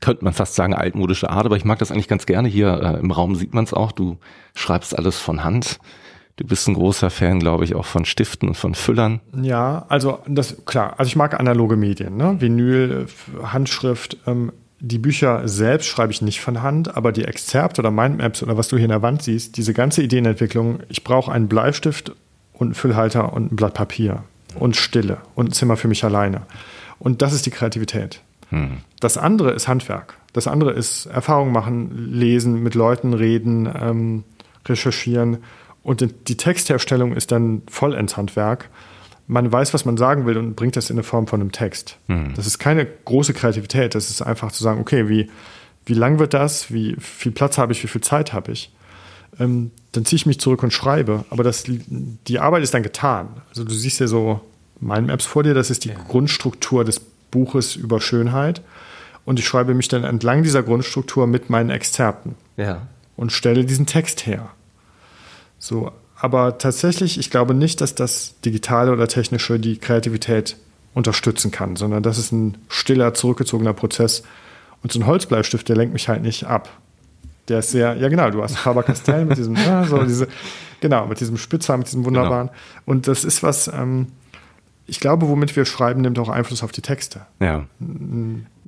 [0.00, 2.48] könnte man fast sagen, altmodische Art, aber ich mag das eigentlich ganz gerne.
[2.48, 3.92] Hier äh, im Raum sieht man es auch.
[3.92, 4.18] Du
[4.54, 5.78] schreibst alles von Hand.
[6.36, 9.20] Du bist ein großer Fan, glaube ich, auch von Stiften und von Füllern.
[9.42, 10.94] Ja, also das klar.
[10.98, 12.36] Also ich mag analoge Medien, ne?
[12.40, 13.06] Vinyl,
[13.42, 14.18] Handschrift.
[14.26, 18.56] Ähm, die Bücher selbst schreibe ich nicht von Hand, aber die Exzerpte oder Mindmaps oder
[18.56, 20.80] was du hier in der Wand siehst, diese ganze Ideenentwicklung.
[20.88, 22.12] Ich brauche einen Bleistift
[22.52, 24.22] und einen Füllhalter und ein Blatt Papier
[24.54, 26.42] und Stille und ein Zimmer für mich alleine.
[26.98, 28.22] Und das ist die Kreativität.
[28.50, 28.78] Hm.
[29.00, 30.16] Das andere ist Handwerk.
[30.32, 34.24] Das andere ist Erfahrung machen, lesen, mit Leuten reden, ähm,
[34.66, 35.38] recherchieren.
[35.82, 38.68] Und die Textherstellung ist dann vollends Handwerk.
[39.26, 41.98] Man weiß, was man sagen will und bringt das in der Form von einem Text.
[42.08, 42.32] Hm.
[42.34, 43.94] Das ist keine große Kreativität.
[43.94, 45.30] Das ist einfach zu sagen, okay, wie,
[45.86, 46.72] wie lang wird das?
[46.72, 47.82] Wie viel Platz habe ich?
[47.82, 48.72] Wie viel Zeit habe ich?
[49.38, 51.24] Ähm, dann ziehe ich mich zurück und schreibe.
[51.30, 53.28] Aber das, die Arbeit ist dann getan.
[53.50, 54.40] Also du siehst ja so
[54.80, 55.54] Mindmaps vor dir.
[55.54, 55.94] Das ist die ja.
[56.08, 58.62] Grundstruktur des Buches über Schönheit.
[59.24, 62.34] Und ich schreibe mich dann entlang dieser Grundstruktur mit meinen Exzerpten.
[62.56, 62.86] Ja.
[63.16, 64.48] Und stelle diesen Text her.
[65.58, 70.56] So, aber tatsächlich, ich glaube nicht, dass das Digitale oder Technische die Kreativität
[70.94, 74.22] unterstützen kann, sondern das ist ein stiller, zurückgezogener Prozess.
[74.82, 76.68] Und so ein Holzbleistift, der lenkt mich halt nicht ab.
[77.48, 80.28] Der ist sehr, ja genau, du hast Faber-Castell mit diesem, ja, so diese,
[80.80, 82.48] genau, mit diesem Spitzer, mit diesem wunderbaren.
[82.48, 82.58] Genau.
[82.86, 84.08] Und das ist was, ähm,
[84.88, 87.26] ich glaube, womit wir schreiben, nimmt auch Einfluss auf die Texte.
[87.40, 87.66] Ja.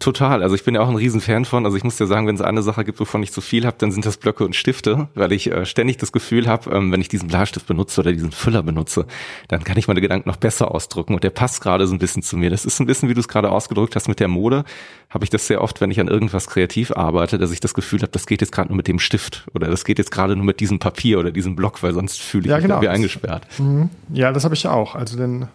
[0.01, 0.43] Total.
[0.43, 1.65] Also ich bin ja auch ein Riesenfan von.
[1.65, 3.77] Also ich muss dir sagen, wenn es eine Sache gibt, wovon ich zu viel habe,
[3.79, 7.01] dann sind das Blöcke und Stifte, weil ich äh, ständig das Gefühl habe, ähm, wenn
[7.01, 9.07] ich diesen Bleistift benutze oder diesen Füller benutze,
[9.49, 11.15] dann kann ich meine Gedanken noch besser ausdrücken.
[11.15, 12.51] Und der passt gerade so ein bisschen zu mir.
[12.51, 14.65] Das ist ein bisschen, wie du es gerade ausgedrückt hast mit der Mode,
[15.11, 18.01] habe ich das sehr oft, wenn ich an irgendwas kreativ arbeite, dass ich das Gefühl
[18.01, 20.45] habe, das geht jetzt gerade nur mit dem Stift oder das geht jetzt gerade nur
[20.45, 22.77] mit diesem Papier oder diesem Block, weil sonst fühle ich ja, mich genau.
[22.77, 23.47] irgendwie eingesperrt.
[23.59, 23.91] Mhm.
[24.13, 24.95] Ja, das habe ich auch.
[24.95, 25.49] Also denn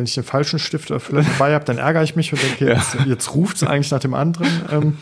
[0.00, 2.94] wenn ich den falschen Stift Füller dabei habe, dann ärgere ich mich und denke, jetzt,
[2.94, 3.04] ja.
[3.04, 4.48] jetzt ruft es eigentlich nach dem anderen.
[4.72, 4.96] Ähm,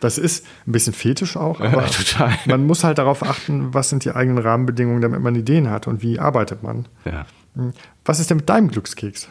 [0.00, 4.04] das ist ein bisschen fetisch auch, aber ja, man muss halt darauf achten, was sind
[4.04, 6.84] die eigenen Rahmenbedingungen, damit man Ideen hat und wie arbeitet man.
[7.06, 7.24] Ja.
[7.56, 7.72] Hm.
[8.04, 9.30] Was ist denn mit deinem Glückskeks?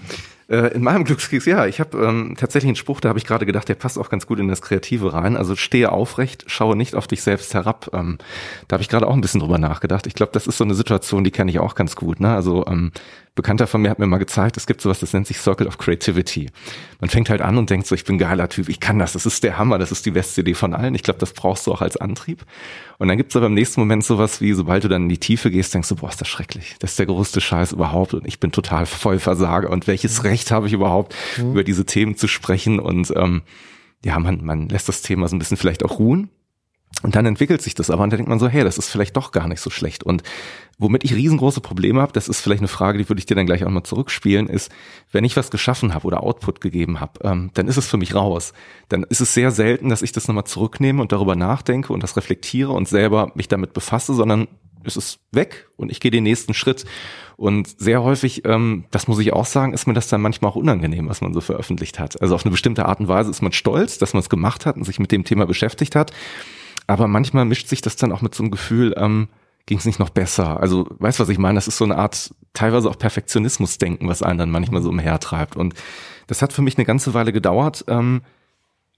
[0.49, 3.45] Äh, in meinem Glückskeks, ja, ich habe ähm, tatsächlich einen Spruch, da habe ich gerade
[3.45, 5.37] gedacht, der passt auch ganz gut in das Kreative rein.
[5.37, 7.91] Also stehe aufrecht, schaue nicht auf dich selbst herab.
[7.93, 8.17] Ähm,
[8.67, 10.07] da habe ich gerade auch ein bisschen drüber nachgedacht.
[10.07, 12.19] Ich glaube, das ist so eine Situation, die kenne ich auch ganz gut.
[12.19, 12.33] Ne?
[12.33, 12.91] Also ähm,
[13.37, 15.77] Bekannter von mir hat mir mal gezeigt, es gibt sowas, das nennt sich Circle of
[15.77, 16.49] Creativity.
[16.99, 19.25] Man fängt halt an und denkt so, ich bin geiler Typ, ich kann das, das
[19.25, 20.95] ist der Hammer, das ist die beste Idee von allen.
[20.95, 22.43] Ich glaube, das brauchst du auch als Antrieb.
[22.97, 25.19] Und dann gibt es aber im nächsten Moment sowas wie, sobald du dann in die
[25.19, 26.75] Tiefe gehst, denkst du, boah, ist das schrecklich.
[26.79, 30.51] Das ist der größte Scheiß überhaupt und ich bin total voll Versager und welches Recht
[30.51, 31.51] habe ich überhaupt, mhm.
[31.51, 33.43] über diese Themen zu sprechen und ähm,
[34.03, 36.29] ja, man, man lässt das Thema so ein bisschen vielleicht auch ruhen
[37.03, 39.15] und dann entwickelt sich das aber und dann denkt man so, hey, das ist vielleicht
[39.15, 40.03] doch gar nicht so schlecht.
[40.03, 40.23] Und
[40.77, 43.47] womit ich riesengroße Probleme habe, das ist vielleicht eine Frage, die würde ich dir dann
[43.47, 44.71] gleich auch mal zurückspielen, ist,
[45.11, 48.13] wenn ich was geschaffen habe oder Output gegeben habe, ähm, dann ist es für mich
[48.13, 48.53] raus.
[48.89, 52.15] Dann ist es sehr selten, dass ich das nochmal zurücknehme und darüber nachdenke und das
[52.15, 54.47] reflektiere und selber mich damit befasse, sondern
[54.83, 56.85] es ist weg und ich gehe den nächsten Schritt.
[57.35, 60.55] Und sehr häufig, ähm, das muss ich auch sagen, ist mir das dann manchmal auch
[60.55, 62.21] unangenehm, was man so veröffentlicht hat.
[62.21, 64.77] Also auf eine bestimmte Art und Weise ist man stolz, dass man es gemacht hat
[64.77, 66.11] und sich mit dem Thema beschäftigt hat.
[66.85, 69.27] Aber manchmal mischt sich das dann auch mit so einem Gefühl, ähm,
[69.67, 70.59] ging es nicht noch besser?
[70.59, 71.55] Also, weißt du, was ich meine?
[71.55, 75.55] Das ist so eine Art, teilweise auch Perfektionismus-Denken, was einen dann manchmal so umhertreibt.
[75.55, 75.75] Und
[76.25, 78.21] das hat für mich eine ganze Weile gedauert, ähm,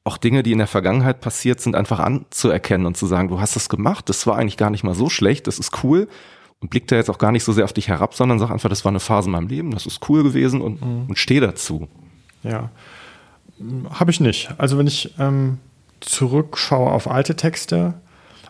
[0.06, 3.56] auch Dinge, die in der Vergangenheit passiert sind, einfach anzuerkennen und zu sagen, du hast
[3.56, 6.08] das gemacht, das war eigentlich gar nicht mal so schlecht, das ist cool
[6.62, 8.70] und blickt da jetzt auch gar nicht so sehr auf dich herab, sondern sag einfach,
[8.70, 11.06] das war eine Phase in meinem Leben, das ist cool gewesen und, mhm.
[11.10, 11.88] und steh dazu.
[12.44, 12.70] Ja,
[13.92, 14.54] habe ich nicht.
[14.58, 15.58] Also wenn ich ähm,
[16.00, 17.96] zurückschaue auf alte Texte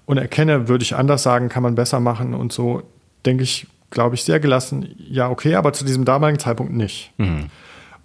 [0.10, 2.82] und erkenne, würde ich anders sagen, kann man besser machen und so,
[3.28, 7.12] denke ich, glaube ich, sehr gelassen, ja, okay, aber zu diesem damaligen Zeitpunkt nicht.
[7.20, 7.52] Mhm.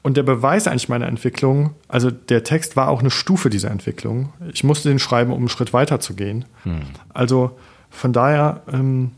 [0.03, 4.35] Und der Beweis eigentlich meiner Entwicklung, also der Text war auch eine Stufe dieser Entwicklung.
[4.53, 6.45] Ich musste den schreiben, um einen Schritt weiter zu gehen.
[6.65, 6.83] Mhm.
[7.15, 7.57] Also
[7.89, 9.13] von daher ähm,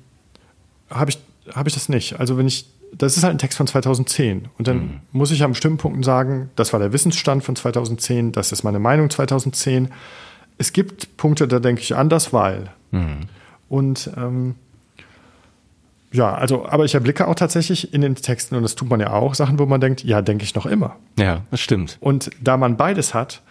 [0.89, 1.19] habe ich,
[1.53, 2.21] hab ich das nicht.
[2.21, 5.01] Also wenn ich, das ist halt ein Text von 2010 und dann mhm.
[5.11, 8.79] muss ich an bestimmten Punkten sagen, das war der Wissensstand von 2010, das ist meine
[8.79, 9.89] Meinung 2010
[10.59, 12.71] es gibt Punkte, da denke ich anders, weil.
[12.91, 13.21] Mhm.
[13.69, 14.55] Und ähm,
[16.13, 19.11] ja, also, aber ich erblicke auch tatsächlich in den Texten, und das tut man ja
[19.13, 20.97] auch, Sachen, wo man denkt, ja, denke ich noch immer.
[21.19, 21.99] Ja, das stimmt.
[22.01, 23.43] Und da man beides hat,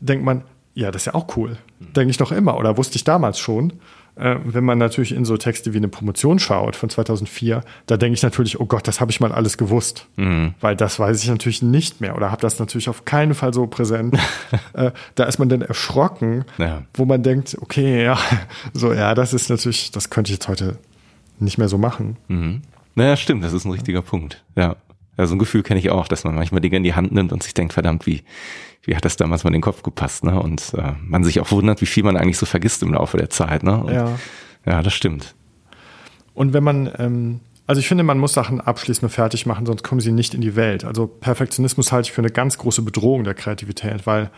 [0.00, 0.42] denkt man,
[0.74, 1.56] ja, das ist ja auch cool.
[1.78, 3.74] Denke ich noch immer oder wusste ich damals schon.
[4.16, 8.14] Äh, wenn man natürlich in so Texte wie eine Promotion schaut von 2004, da denke
[8.14, 10.06] ich natürlich, oh Gott, das habe ich mal alles gewusst.
[10.16, 10.54] Mhm.
[10.60, 13.66] Weil das weiß ich natürlich nicht mehr oder habe das natürlich auf keinen Fall so
[13.66, 14.16] präsent.
[14.74, 16.82] äh, da ist man dann erschrocken, ja.
[16.94, 18.18] wo man denkt, okay, ja,
[18.72, 20.78] so, ja, das ist natürlich, das könnte ich jetzt heute
[21.40, 22.16] nicht mehr so machen.
[22.28, 22.62] Mhm.
[22.94, 24.44] Naja, stimmt, das ist ein richtiger Punkt.
[24.56, 24.76] Ja.
[25.16, 27.32] Ja, so ein Gefühl kenne ich auch, dass man manchmal Dinge in die Hand nimmt
[27.32, 28.24] und sich denkt, verdammt, wie,
[28.84, 30.40] wie hat das damals mal in den Kopf gepasst, ne?
[30.40, 33.30] Und äh, man sich auch wundert, wie viel man eigentlich so vergisst im Laufe der
[33.30, 33.82] Zeit, ne?
[33.82, 34.18] Und, ja.
[34.66, 35.34] Ja, das stimmt.
[36.32, 39.82] Und wenn man, ähm, also ich finde, man muss Sachen abschließend und fertig machen, sonst
[39.82, 40.84] kommen sie nicht in die Welt.
[40.84, 44.30] Also Perfektionismus halte ich für eine ganz große Bedrohung der Kreativität, weil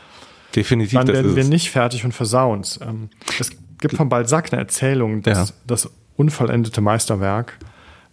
[0.54, 2.62] Definitiv, dann werden wir nicht fertig und versauen.
[2.80, 5.54] Ähm, es gibt von Balzac eine Erzählung, dass ja.
[5.66, 7.58] das unvollendete Meisterwerk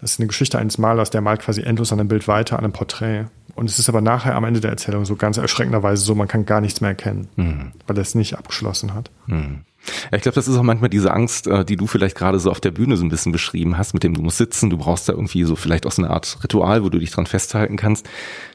[0.04, 2.66] das ist eine Geschichte eines Malers, der malt quasi endlos an einem Bild weiter, an
[2.66, 3.28] einem Porträt.
[3.56, 6.46] Und es ist aber nachher am Ende der Erzählung so ganz erschreckenderweise so, man kann
[6.46, 7.72] gar nichts mehr erkennen, mhm.
[7.86, 9.12] weil er es nicht abgeschlossen hat.
[9.28, 9.62] Mhm.
[10.12, 12.50] Ja, ich glaube, das ist auch manchmal diese Angst, äh, die du vielleicht gerade so
[12.50, 15.10] auf der Bühne so ein bisschen beschrieben hast, mit dem du musst sitzen, du brauchst
[15.10, 18.08] da irgendwie so vielleicht auch so eine Art Ritual, wo du dich dran festhalten kannst,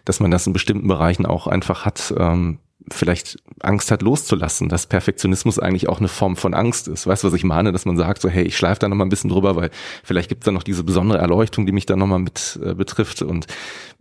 [0.05, 2.59] dass man das in bestimmten Bereichen auch einfach hat, ähm,
[2.93, 7.07] vielleicht Angst hat loszulassen, dass Perfektionismus eigentlich auch eine Form von Angst ist.
[7.07, 7.73] Weißt du, was ich meine?
[7.73, 9.71] Dass man sagt so, hey, ich schleife da noch mal ein bisschen drüber, weil
[10.05, 12.75] vielleicht gibt es da noch diese besondere Erleuchtung, die mich da noch mal mit äh,
[12.75, 13.47] betrifft und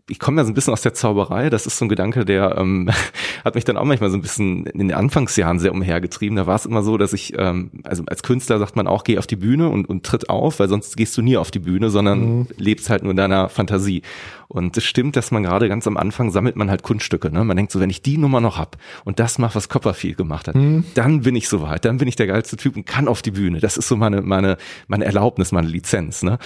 [0.10, 1.50] ich komme ja so ein bisschen aus der Zauberei.
[1.50, 2.90] Das ist so ein Gedanke, der ähm,
[3.46, 6.38] hat mich dann auch manchmal so ein bisschen in den Anfangsjahren sehr umhergetrieben.
[6.38, 9.18] Da war es immer so, dass ich, ähm, also als Künstler sagt man auch, geh
[9.18, 11.90] auf die Bühne und, und tritt auf, weil sonst gehst du nie auf die Bühne,
[11.90, 12.48] sondern mhm.
[12.56, 14.02] lebst halt nur in deiner Fantasie.
[14.48, 17.30] Und es stimmt, dass man gerade ganz am Anfang sammelt man halt Kunststücke.
[17.30, 17.44] Ne?
[17.44, 20.48] Man denkt so, wenn ich die Nummer noch hab und das macht, was Copperfield gemacht
[20.48, 20.84] hat, mhm.
[20.94, 23.60] dann bin ich soweit, dann bin ich der geilste Typ und kann auf die Bühne.
[23.60, 26.24] Das ist so meine, meine, meine Erlaubnis, meine Lizenz.
[26.24, 26.38] Ne?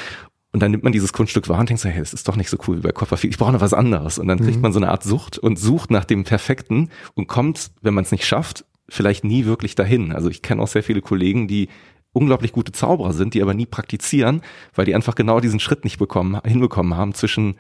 [0.54, 2.50] Und dann nimmt man dieses Kunststück wahr und denkt so, hey, das ist doch nicht
[2.50, 3.34] so cool wie bei Copperfield.
[3.34, 4.20] Ich brauche noch was anderes.
[4.20, 4.62] Und dann kriegt mhm.
[4.62, 8.12] man so eine Art Sucht und sucht nach dem Perfekten und kommt, wenn man es
[8.12, 10.12] nicht schafft, vielleicht nie wirklich dahin.
[10.12, 11.70] Also ich kenne auch sehr viele Kollegen, die
[12.14, 14.42] unglaublich gute Zauberer sind, die aber nie praktizieren,
[14.76, 17.56] weil die einfach genau diesen Schritt nicht bekommen, hinbekommen haben zwischen,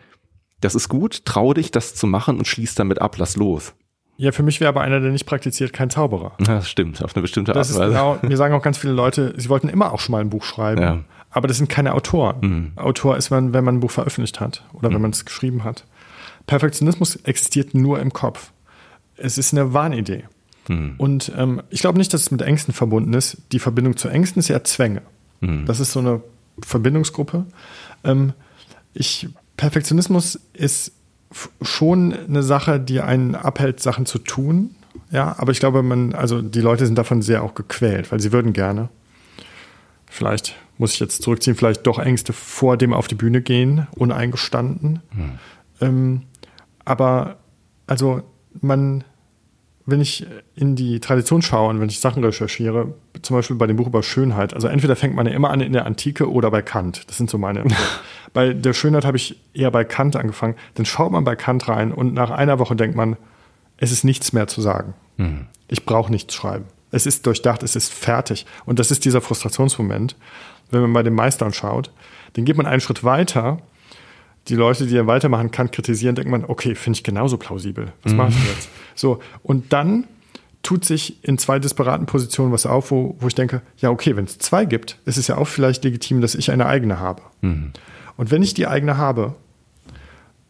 [0.59, 3.73] das ist gut, trau dich, das zu machen und schließ damit ab, lass los.
[4.21, 6.33] Ja, für mich wäre aber einer, der nicht praktiziert, kein Zauberer.
[6.37, 7.93] Das stimmt, auf eine bestimmte Art das ist Weise.
[7.93, 10.43] Genau, mir sagen auch ganz viele Leute, sie wollten immer auch schon mal ein Buch
[10.43, 10.81] schreiben.
[10.81, 10.99] Ja
[11.31, 12.35] aber das sind keine Autoren.
[12.41, 12.71] Mhm.
[12.75, 14.95] Autor ist man, wenn man ein Buch veröffentlicht hat oder mhm.
[14.95, 15.85] wenn man es geschrieben hat.
[16.45, 18.51] Perfektionismus existiert nur im Kopf.
[19.15, 20.25] Es ist eine Wahnidee.
[20.67, 20.95] Mhm.
[20.97, 23.37] Und ähm, ich glaube nicht, dass es mit Ängsten verbunden ist.
[23.51, 25.01] Die Verbindung zu Ängsten ist ja Zwänge.
[25.39, 25.65] Mhm.
[25.65, 26.21] Das ist so eine
[26.61, 27.45] Verbindungsgruppe.
[28.03, 28.33] Ähm,
[28.93, 30.91] ich, Perfektionismus ist
[31.61, 34.75] schon eine Sache, die einen abhält, Sachen zu tun.
[35.11, 38.31] Ja, aber ich glaube, man, also die Leute sind davon sehr auch gequält, weil sie
[38.31, 38.89] würden gerne.
[40.07, 45.01] Vielleicht muss ich jetzt zurückziehen, vielleicht doch Ängste vor dem auf die Bühne gehen, uneingestanden.
[45.11, 45.31] Hm.
[45.79, 46.21] Ähm,
[46.83, 47.37] aber
[47.87, 48.23] also
[48.59, 49.03] man,
[49.85, 50.25] wenn ich
[50.55, 54.03] in die Tradition schaue und wenn ich Sachen recherchiere, zum Beispiel bei dem Buch über
[54.03, 57.09] Schönheit, also entweder fängt man ja immer an in der Antike oder bei Kant.
[57.09, 57.63] Das sind so meine.
[58.33, 60.55] bei der Schönheit habe ich eher bei Kant angefangen.
[60.75, 63.17] Dann schaut man bei Kant rein und nach einer Woche denkt man,
[63.77, 64.93] es ist nichts mehr zu sagen.
[65.17, 65.47] Mhm.
[65.67, 66.65] Ich brauche nichts schreiben.
[66.91, 68.45] Es ist durchdacht, es ist fertig.
[68.65, 70.15] Und das ist dieser Frustrationsmoment.
[70.69, 71.91] Wenn man bei den Meistern schaut,
[72.33, 73.59] dann geht man einen Schritt weiter.
[74.47, 77.93] Die Leute, die dann weitermachen, kann kritisieren, denkt man, okay, finde ich genauso plausibel.
[78.03, 78.17] Was mhm.
[78.17, 78.69] mache ich denn jetzt?
[78.95, 80.05] So, und dann
[80.63, 84.25] tut sich in zwei disparaten Positionen was auf, wo, wo ich denke, ja, okay, wenn
[84.25, 87.21] es zwei gibt, ist es ja auch vielleicht legitim, dass ich eine eigene habe.
[87.41, 87.71] Mhm.
[88.17, 89.35] Und wenn ich die eigene habe,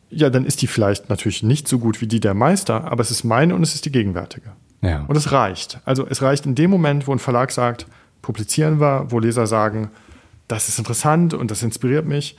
[0.10, 3.12] ja, dann ist die vielleicht natürlich nicht so gut wie die der Meister, aber es
[3.12, 4.52] ist meine und es ist die gegenwärtige.
[4.82, 5.06] Ja.
[5.08, 5.80] Und es reicht.
[5.86, 7.88] Also es reicht in dem Moment, wo ein Verlag sagt,
[8.22, 9.90] publizieren wir, wo Leser sagen,
[10.48, 12.36] das ist interessant und das inspiriert mich.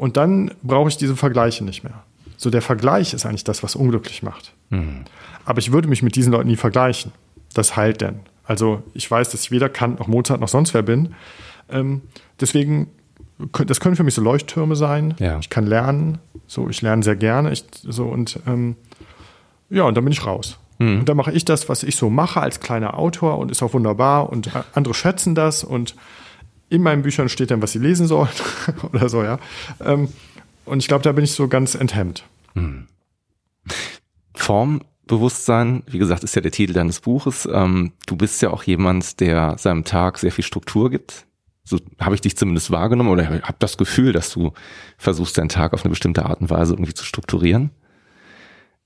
[0.00, 2.02] Und dann brauche ich diese Vergleiche nicht mehr.
[2.38, 4.54] So der Vergleich ist eigentlich das, was unglücklich macht.
[4.70, 5.04] Mhm.
[5.44, 7.12] Aber ich würde mich mit diesen Leuten nie vergleichen.
[7.52, 8.20] Das heilt denn.
[8.44, 11.14] Also ich weiß, dass ich weder Kant noch Mozart noch sonst wer bin.
[11.70, 12.00] Ähm,
[12.40, 12.86] deswegen,
[13.66, 15.14] das können für mich so Leuchttürme sein.
[15.18, 15.38] Ja.
[15.38, 16.16] Ich kann lernen.
[16.46, 17.52] So, ich lerne sehr gerne.
[17.52, 18.76] Ich, so und ähm,
[19.68, 20.58] ja, und dann bin ich raus.
[20.78, 21.00] Mhm.
[21.00, 23.74] Und dann mache ich das, was ich so mache als kleiner Autor und ist auch
[23.74, 25.94] wunderbar und andere schätzen das und
[26.70, 28.30] in meinen Büchern steht dann, was sie lesen sollen
[28.92, 29.38] oder so, ja.
[29.80, 30.08] Ähm,
[30.64, 32.24] und ich glaube, da bin ich so ganz enthemmt.
[32.54, 32.86] Mhm.
[34.34, 37.46] Formbewusstsein, wie gesagt, ist ja der Titel deines Buches.
[37.52, 41.26] Ähm, du bist ja auch jemand, der seinem Tag sehr viel Struktur gibt.
[41.64, 44.52] So habe ich dich zumindest wahrgenommen oder habe das Gefühl, dass du
[44.96, 47.70] versuchst, deinen Tag auf eine bestimmte Art und Weise irgendwie zu strukturieren.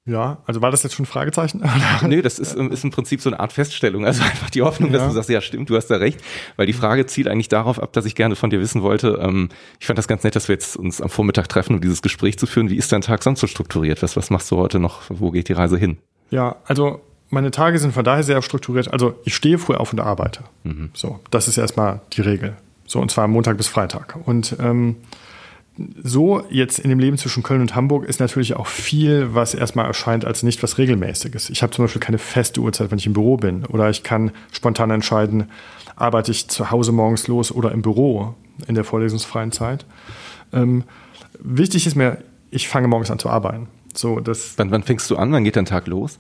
[0.07, 1.63] Ja, also war das jetzt schon ein Fragezeichen?
[2.07, 4.05] Nö, das ist, ist im Prinzip so eine Art Feststellung.
[4.05, 5.09] Also einfach die Hoffnung, dass ja.
[5.09, 6.21] du sagst, ja stimmt, du hast da recht.
[6.57, 9.19] Weil die Frage zielt eigentlich darauf ab, dass ich gerne von dir wissen wollte.
[9.23, 9.49] Ähm,
[9.81, 12.39] ich fand das ganz nett, dass wir jetzt uns am Vormittag treffen, um dieses Gespräch
[12.39, 12.69] zu führen.
[12.69, 14.03] Wie ist dein Tag sonst so strukturiert?
[14.03, 15.03] Was, was machst du heute noch?
[15.09, 15.97] Wo geht die Reise hin?
[16.31, 17.01] Ja, also
[17.31, 18.93] meine Tage sind von daher sehr strukturiert.
[18.93, 20.45] Also ich stehe früh auf und arbeite.
[20.65, 20.91] Mhm.
[20.93, 22.57] So, das ist erstmal die Regel.
[22.87, 24.17] So, und zwar Montag bis Freitag.
[24.27, 24.97] Und ähm,
[26.03, 29.87] so jetzt in dem Leben zwischen Köln und Hamburg ist natürlich auch viel, was erstmal
[29.87, 31.51] erscheint als nicht was Regelmäßiges.
[31.51, 33.67] Ich habe zum Beispiel keine feste Uhrzeit, wenn ich im Büro bin.
[33.67, 35.51] Oder ich kann spontan entscheiden,
[35.97, 38.35] arbeite ich zu Hause morgens los oder im Büro
[38.69, 39.85] in der vorlesungsfreien Zeit.
[40.53, 40.85] Ähm,
[41.41, 42.19] wichtig ist mir,
[42.51, 43.67] ich fange morgens an zu arbeiten.
[43.95, 45.33] So, das wann, wann fängst du an?
[45.33, 46.19] Wann geht dein Tag los?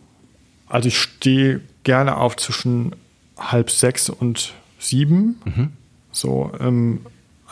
[0.66, 2.96] Also ich stehe gerne auf zwischen
[3.38, 5.40] halb sechs und sieben.
[5.44, 5.72] Mhm.
[6.10, 7.00] So, ähm,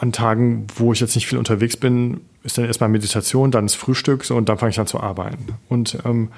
[0.03, 3.77] an Tagen, wo ich jetzt nicht viel unterwegs bin, ist dann erstmal Meditation, dann das
[3.77, 5.55] Frühstück so, und dann fange ich an zu arbeiten.
[5.69, 6.31] Und ähm,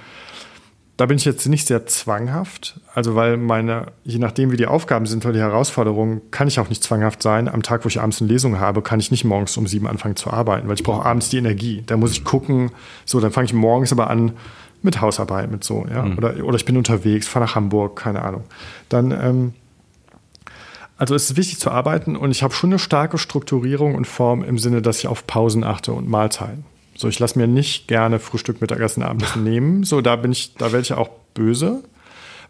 [0.99, 5.07] da bin ich jetzt nicht sehr zwanghaft, also weil meine, je nachdem wie die Aufgaben
[5.07, 7.49] sind oder die Herausforderungen, kann ich auch nicht zwanghaft sein.
[7.49, 10.16] Am Tag, wo ich abends eine Lesung habe, kann ich nicht morgens um sieben anfangen
[10.16, 11.82] zu arbeiten, weil ich brauche abends die Energie.
[11.86, 12.70] Da muss ich gucken,
[13.07, 14.32] so, dann fange ich morgens aber an
[14.82, 16.03] mit Hausarbeit, mit so, ja.
[16.03, 16.19] Mhm.
[16.19, 18.45] Oder, oder ich bin unterwegs, fahre nach Hamburg, keine Ahnung.
[18.91, 19.55] Dann ähm,
[20.96, 24.42] also es ist wichtig zu arbeiten und ich habe schon eine starke Strukturierung und Form
[24.44, 26.64] im Sinne, dass ich auf Pausen achte und Mahlzeiten.
[26.96, 29.82] So, ich lasse mir nicht gerne Frühstück, Mittagessen, Abendessen nehmen.
[29.82, 31.82] So, da bin ich, da werde ich auch böse,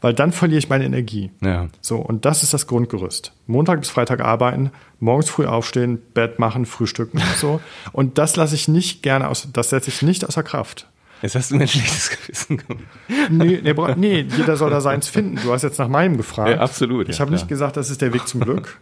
[0.02, 1.30] weil dann verliere ich meine Energie.
[1.40, 1.68] Ja.
[1.80, 3.32] So, und das ist das Grundgerüst.
[3.46, 7.60] Montag bis Freitag arbeiten, morgens früh aufstehen, Bett machen, frühstücken und so.
[7.92, 10.86] Und das lasse ich nicht gerne aus, das setze ich nicht außer Kraft.
[11.24, 12.84] Jetzt hast du mir ein schlechtes Gewissen gemacht.
[13.30, 15.38] Nee, nee, nee, jeder soll da seins finden.
[15.42, 16.50] Du hast jetzt nach meinem gefragt.
[16.50, 17.08] Ja, absolut.
[17.08, 18.78] Ich ja, habe nicht gesagt, das ist der Weg zum Glück.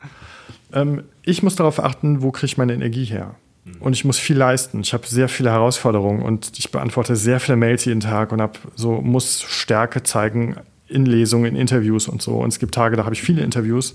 [0.73, 3.37] ähm, ich muss darauf achten, wo kriege ich meine Energie her.
[3.79, 4.81] Und ich muss viel leisten.
[4.81, 8.59] Ich habe sehr viele Herausforderungen und ich beantworte sehr viele Mails jeden Tag und hab
[8.75, 10.57] so muss Stärke zeigen
[10.89, 12.39] in Lesungen, in Interviews und so.
[12.39, 13.95] Und es gibt Tage, da habe ich viele Interviews.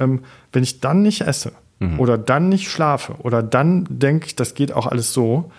[0.00, 2.00] Ähm, wenn ich dann nicht esse mhm.
[2.00, 5.52] oder dann nicht schlafe oder dann denke, das geht auch alles so,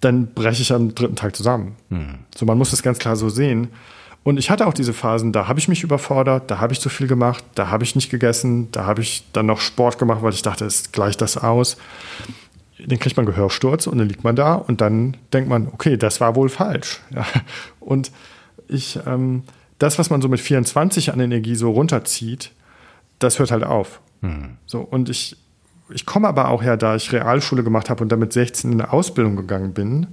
[0.00, 1.76] dann breche ich am dritten Tag zusammen.
[1.88, 2.18] Mhm.
[2.36, 3.68] So, man muss das ganz klar so sehen.
[4.22, 6.88] Und ich hatte auch diese Phasen, da habe ich mich überfordert, da habe ich zu
[6.88, 10.32] viel gemacht, da habe ich nicht gegessen, da habe ich dann noch Sport gemacht, weil
[10.32, 11.76] ich dachte, es gleicht das aus.
[12.84, 16.20] Dann kriegt man Gehörsturz und dann liegt man da und dann denkt man, okay, das
[16.20, 17.00] war wohl falsch.
[17.14, 17.24] Ja.
[17.78, 18.10] Und
[18.66, 19.44] ich, ähm,
[19.78, 22.50] das, was man so mit 24 an Energie so runterzieht,
[23.20, 24.00] das hört halt auf.
[24.22, 24.56] Mhm.
[24.66, 25.36] So, und ich,
[25.90, 28.92] ich komme aber auch her, da ich Realschule gemacht habe und damit 16 in eine
[28.92, 30.08] Ausbildung gegangen bin,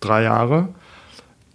[0.00, 0.68] drei Jahre,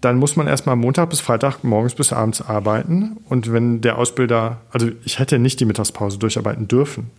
[0.02, 3.18] dann muss man erstmal Montag bis Freitag morgens bis abends arbeiten.
[3.28, 7.12] Und wenn der Ausbilder, also ich hätte nicht die Mittagspause durcharbeiten dürfen,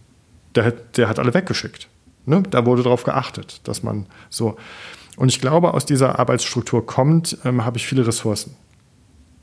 [0.55, 1.89] der hat, der hat alle weggeschickt.
[2.27, 2.43] Ne?
[2.51, 4.57] Da wurde darauf geachtet, dass man so.
[5.17, 8.57] Und ich glaube, aus dieser Arbeitsstruktur kommt, ähm, habe ich viele Ressourcen.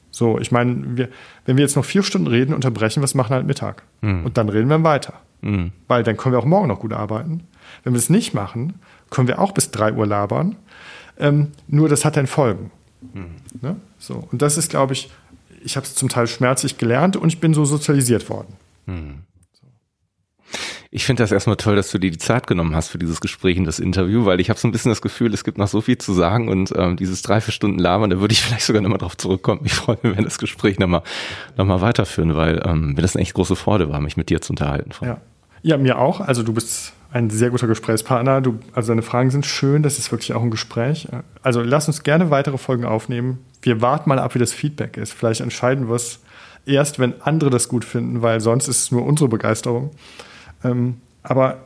[0.10, 1.10] So, ich meine, wir,
[1.46, 3.84] wenn wir jetzt noch vier Stunden reden, unterbrechen wir es, machen halt Mittag.
[4.02, 4.26] Mhm.
[4.26, 5.14] Und dann reden wir weiter.
[5.42, 5.72] Mhm.
[5.88, 7.48] Weil dann können wir auch morgen noch gut arbeiten.
[7.84, 10.56] Wenn wir es nicht machen, können wir auch bis drei Uhr labern.
[11.20, 12.72] Ähm, nur das hat dann Folgen.
[13.14, 13.36] Mhm.
[13.62, 13.76] Ne?
[14.00, 14.28] So.
[14.32, 15.12] Und das ist, glaube ich,
[15.64, 18.54] ich habe es zum Teil schmerzlich gelernt und ich bin so sozialisiert worden.
[18.86, 19.16] Mhm.
[20.90, 23.58] Ich finde das erstmal toll, dass du dir die Zeit genommen hast für dieses Gespräch
[23.58, 25.82] und das Interview, weil ich habe so ein bisschen das Gefühl, es gibt noch so
[25.82, 28.82] viel zu sagen und ähm, dieses drei, vier Stunden Labern, da würde ich vielleicht sogar
[28.82, 29.62] nochmal drauf zurückkommen.
[29.66, 31.04] Ich freue mich, wenn das Gespräch nochmal
[31.58, 34.42] noch mal weiterführen, weil ähm, mir das eine echt große Freude war, mich mit dir
[34.42, 34.92] zu unterhalten.
[35.02, 35.18] Ja.
[35.62, 36.22] ja, mir auch.
[36.22, 38.42] Also du bist ein sehr guter Gesprächspartner.
[38.42, 41.08] Du, also deine Fragen sind schön, das ist wirklich auch ein Gespräch.
[41.42, 43.40] Also lass uns gerne weitere Folgen aufnehmen.
[43.62, 45.14] Wir warten mal ab, wie das Feedback ist.
[45.14, 46.20] Vielleicht entscheiden wir es
[46.66, 49.92] erst, wenn andere das gut finden, weil sonst ist es nur unsere Begeisterung.
[50.64, 51.60] Ähm, aber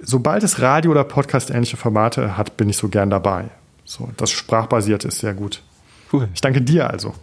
[0.00, 3.44] sobald es Radio- oder Podcast-ähnliche Formate hat, bin ich so gern dabei.
[3.84, 5.62] So, das Sprachbasierte ist sehr gut.
[6.12, 6.28] Cool.
[6.34, 7.14] Ich danke dir also.